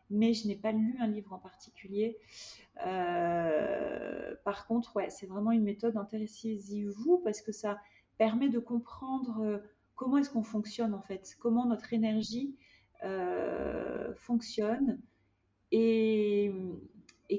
[0.10, 2.18] mais je n'ai pas lu un livre en particulier.
[2.85, 5.98] Euh, par contre, ouais, c'est vraiment une méthode.
[5.98, 7.77] Intéressez-y-vous parce que ça,
[8.18, 9.57] permet de comprendre euh,
[9.95, 12.56] comment est-ce qu'on fonctionne en fait, comment notre énergie
[13.03, 14.99] euh, fonctionne
[15.72, 16.52] et,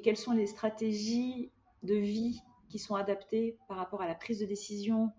[0.02, 1.50] quelles sont les stratégies
[1.82, 5.12] de vie qui sont adaptées par rapport à la prise de décision,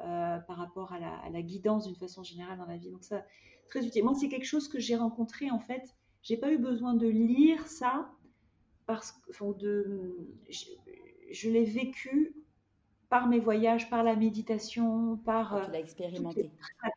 [0.00, 2.90] euh, par rapport à la, guidance d'une façon générale dans la vie?
[2.90, 3.24] Donc ça,
[3.68, 4.04] très utile.
[4.04, 5.94] Moi, c'est quelque chose que j'ai rencontré en fait.
[6.22, 8.10] J'ai pas eu besoin de lire ça
[8.86, 10.16] parce que, de,
[11.30, 12.34] je l'ai vécu
[13.08, 15.54] par mes voyages, par la méditation, par.
[15.54, 16.50] Ah, tu l'as expérimenté.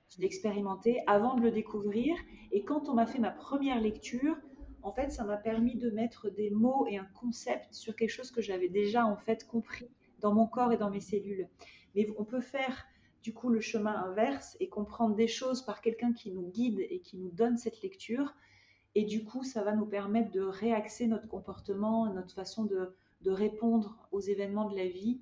[0.09, 2.15] Je l'ai expérimenté avant de le découvrir.
[2.51, 4.35] Et quand on m'a fait ma première lecture,
[4.81, 8.31] en fait, ça m'a permis de mettre des mots et un concept sur quelque chose
[8.31, 9.89] que j'avais déjà en fait compris
[10.19, 11.47] dans mon corps et dans mes cellules.
[11.95, 12.85] Mais on peut faire
[13.21, 16.99] du coup le chemin inverse et comprendre des choses par quelqu'un qui nous guide et
[16.99, 18.33] qui nous donne cette lecture.
[18.95, 22.93] Et du coup, ça va nous permettre de réaxer notre comportement, notre façon de,
[23.25, 25.19] répondre aux événements de la vie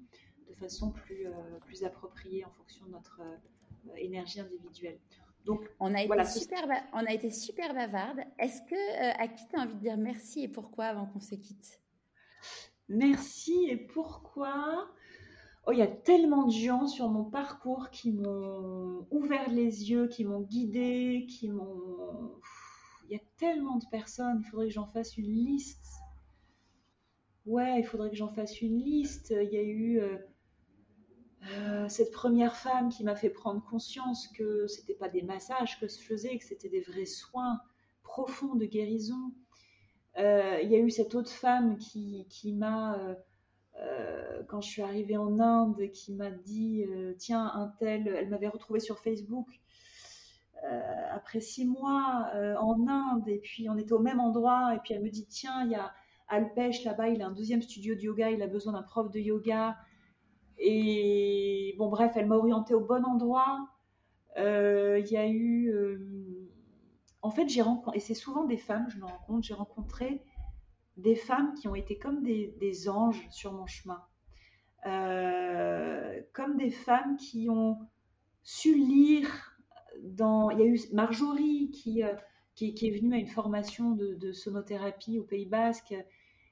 [0.48, 4.98] de façon plus, euh, plus appropriée en fonction de notre euh, énergie individuelle.
[5.46, 8.20] Donc, on a, été super, on a été super bavarde.
[8.38, 11.36] Est-ce que à qui tu as envie de dire merci et pourquoi avant qu'on se
[11.36, 11.80] quitte?
[12.90, 14.90] Merci et pourquoi?
[15.66, 20.08] Oh, il y a tellement de gens sur mon parcours qui m'ont ouvert les yeux,
[20.08, 22.32] qui m'ont guidé, qui m'ont.
[23.10, 25.86] Il y a tellement de personnes, il faudrait que j'en fasse une liste.
[27.46, 29.34] Ouais, il faudrait que j'en fasse une liste.
[29.42, 30.02] Il y a eu
[31.46, 35.88] euh, cette première femme qui m'a fait prendre conscience que c'était pas des massages que
[35.88, 37.62] je faisais, que c'était des vrais soins
[38.04, 39.34] profonds de guérison.
[40.18, 43.16] Euh, il y a eu cette autre femme qui, qui m'a
[43.80, 46.86] euh, quand je suis arrivée en Inde, qui m'a dit
[47.20, 49.48] tiens un tel, elle m'avait retrouvée sur Facebook
[51.12, 55.04] après six mois en Inde et puis on était au même endroit et puis elle
[55.04, 55.94] me dit tiens il y a
[56.30, 59.20] Alpesh là-bas, il a un deuxième studio de yoga, il a besoin d'un prof de
[59.20, 59.78] yoga
[60.58, 63.70] et bon bref elle m'a orientée au bon endroit.
[64.38, 65.74] Il y a eu
[67.22, 70.22] en fait j'ai rencontré et c'est souvent des femmes je me rencontre j'ai rencontré
[70.98, 74.04] des femmes qui ont été comme des, anges sur mon chemin,
[74.86, 77.78] euh, comme des femmes qui ont
[78.44, 79.30] su lire
[80.04, 80.50] dans...
[80.50, 82.14] Il y a eu Marjorie qui, euh,
[82.56, 85.96] qui, est venue à une formation de, sonothérapie au Pays Basque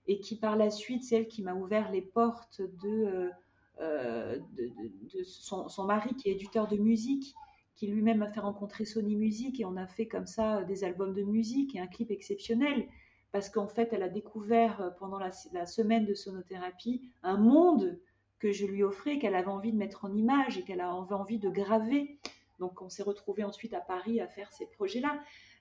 [0.07, 3.31] et qui par la suite, c'est elle qui m'a ouvert les portes de,
[3.81, 7.35] euh, de, son, mari qui est éditeur de musique
[7.75, 11.13] qui lui-même m'a fait rencontrer Sony Music et on a fait comme ça des albums
[11.13, 12.87] de musique et un clip exceptionnel
[13.35, 17.99] parce qu'en fait, elle a découvert euh, pendant la, semaine de sonothérapie un monde
[18.39, 21.37] que je lui offrais, qu'elle avait envie de mettre en image et qu'elle avait envie
[21.37, 22.17] de graver.
[22.59, 25.19] Donc, on s'est retrouvés ensuite à Paris à faire ces projets-là.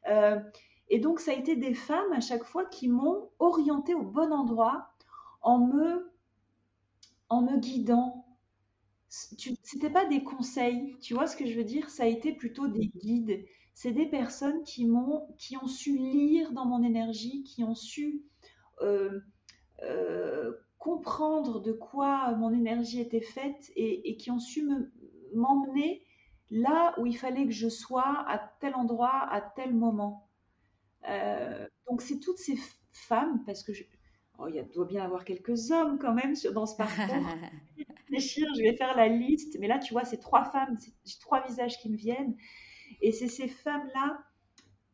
[0.08, 0.38] Euh,
[0.88, 4.32] et donc, ça a été des femmes à chaque fois qui m'ont orientée au bon
[4.32, 4.86] endroit
[5.42, 6.12] en me,
[7.28, 8.26] en me guidant.
[9.08, 11.88] C'était pas des conseils, tu vois ce que je veux dire?
[11.88, 13.44] Ça a été plutôt des guides
[13.74, 18.22] c'est des personnes qui m'ont, qui ont su lire dans mon énergie, qui ont su
[18.80, 19.20] euh,
[19.82, 24.68] euh, comprendre de quoi mon énergie était faite et, qui ont su
[25.34, 26.04] m'emmener
[26.50, 30.28] là où il fallait que je sois à tel endroit, à tel moment.
[31.08, 32.56] Euh, donc c'est toutes ces
[32.92, 33.72] femmes, parce que
[34.38, 37.26] oh, il doit bien avoir quelques hommes quand même dans ce parcours.
[38.10, 41.78] je vais faire la liste, mais là tu vois, c'est trois femmes, j'ai trois visages
[41.78, 42.36] qui me viennent.
[43.00, 44.18] Et c'est ces femmes-là,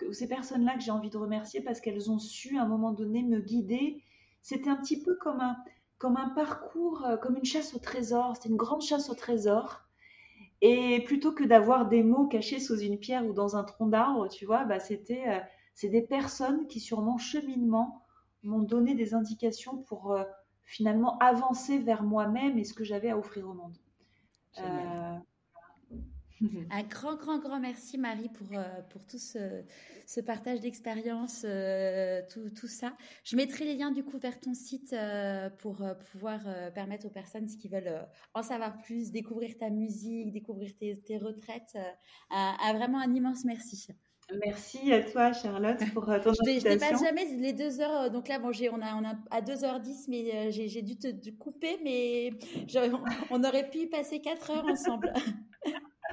[0.09, 2.93] ou ces personnes-là que j'ai envie de remercier parce qu'elles ont su à un moment
[2.93, 4.03] donné me guider.
[4.43, 5.57] C'était un petit peu comme un,
[5.99, 8.35] comme un parcours, euh, comme une chasse au trésor.
[8.35, 9.83] C'était une grande chasse au trésor.
[10.63, 14.29] Et plutôt que d'avoir des mots cachés sous une pierre ou dans un tronc d'arbre,
[14.29, 15.41] tu vois, bah c'était, euh,
[15.75, 18.00] c'est des personnes qui sur mon cheminement
[18.43, 20.25] m'ont donné des indications pour euh,
[20.65, 23.77] finalement avancer vers moi-même et ce que j'avais à offrir au monde.
[26.71, 29.63] Un grand, grand, grand merci Marie pour, euh, pour tout ce,
[30.07, 32.97] ce partage d'expérience, euh, tout, tout, ça.
[33.25, 36.41] Je mettrai les liens du coup vers ton site euh, pour pouvoir
[36.75, 41.77] permettre aux personnes qui veulent en savoir plus, découvrir ta musique, découvrir tes, tes retraites.
[42.31, 43.89] Un, vraiment un immense merci.
[44.45, 46.71] Merci à toi, Charlotte, pour ton je invitation.
[46.71, 48.11] Je dépasse jamais les deux heures.
[48.11, 52.33] Donc là, bon, on a, on a à 2h10, mais j'ai dû te couper, mais
[53.31, 55.13] on, aurait pu passer quatre heures ensemble.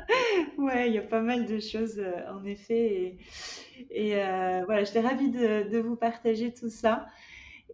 [0.57, 3.17] ouais, il y a pas mal de choses euh, en effet.
[3.91, 7.07] Et, euh, voilà, j'étais ravie de, vous partager tout ça.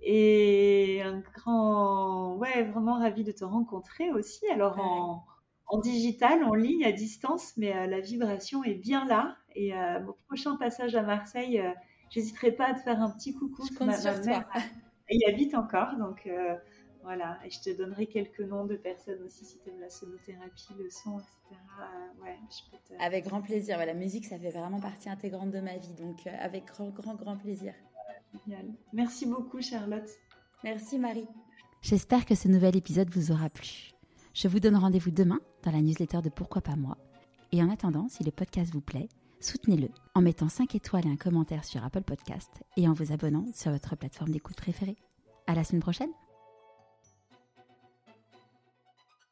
[0.02, 4.46] Et un grand, ouais, vraiment ravie de te rencontrer aussi.
[4.50, 9.38] Alors en, digital, en ligne, à distance, mais euh, la vibration est bien là.
[9.56, 11.62] Et mon prochain passage à Marseille,
[12.10, 13.66] j'hésiterai pas à te faire un petit coucou.
[13.72, 14.46] Je compte sur toi.
[15.10, 16.28] Il y habite encore, donc
[17.04, 20.74] voilà, et je te donnerai quelques noms de personnes aussi si tu aimes la sonothérapie,
[20.78, 21.36] le son, etc.
[21.52, 23.02] Euh, ouais, je peux te...
[23.02, 23.78] Avec grand plaisir.
[23.78, 27.16] la musique, ça fait vraiment partie intégrante de ma vie, donc euh, avec grand, grand,
[27.16, 27.74] grand plaisir.
[28.46, 28.68] Génial.
[28.94, 30.10] Merci beaucoup, Charlotte.
[30.64, 31.28] Merci, Marie.
[31.82, 33.92] J'espère que ce nouvel épisode vous aura plu.
[34.34, 36.98] Je vous donne rendez-vous demain dans la newsletter de Pourquoi pas moi.
[37.52, 39.10] Et en attendant, si le podcast vous plaît,
[39.44, 43.46] soutenez-le en mettant 5 étoiles et un commentaire sur Apple Podcast et en vous abonnant
[43.54, 44.98] sur votre plateforme d'écoute préférée.
[45.48, 46.23] À la semaine prochaine!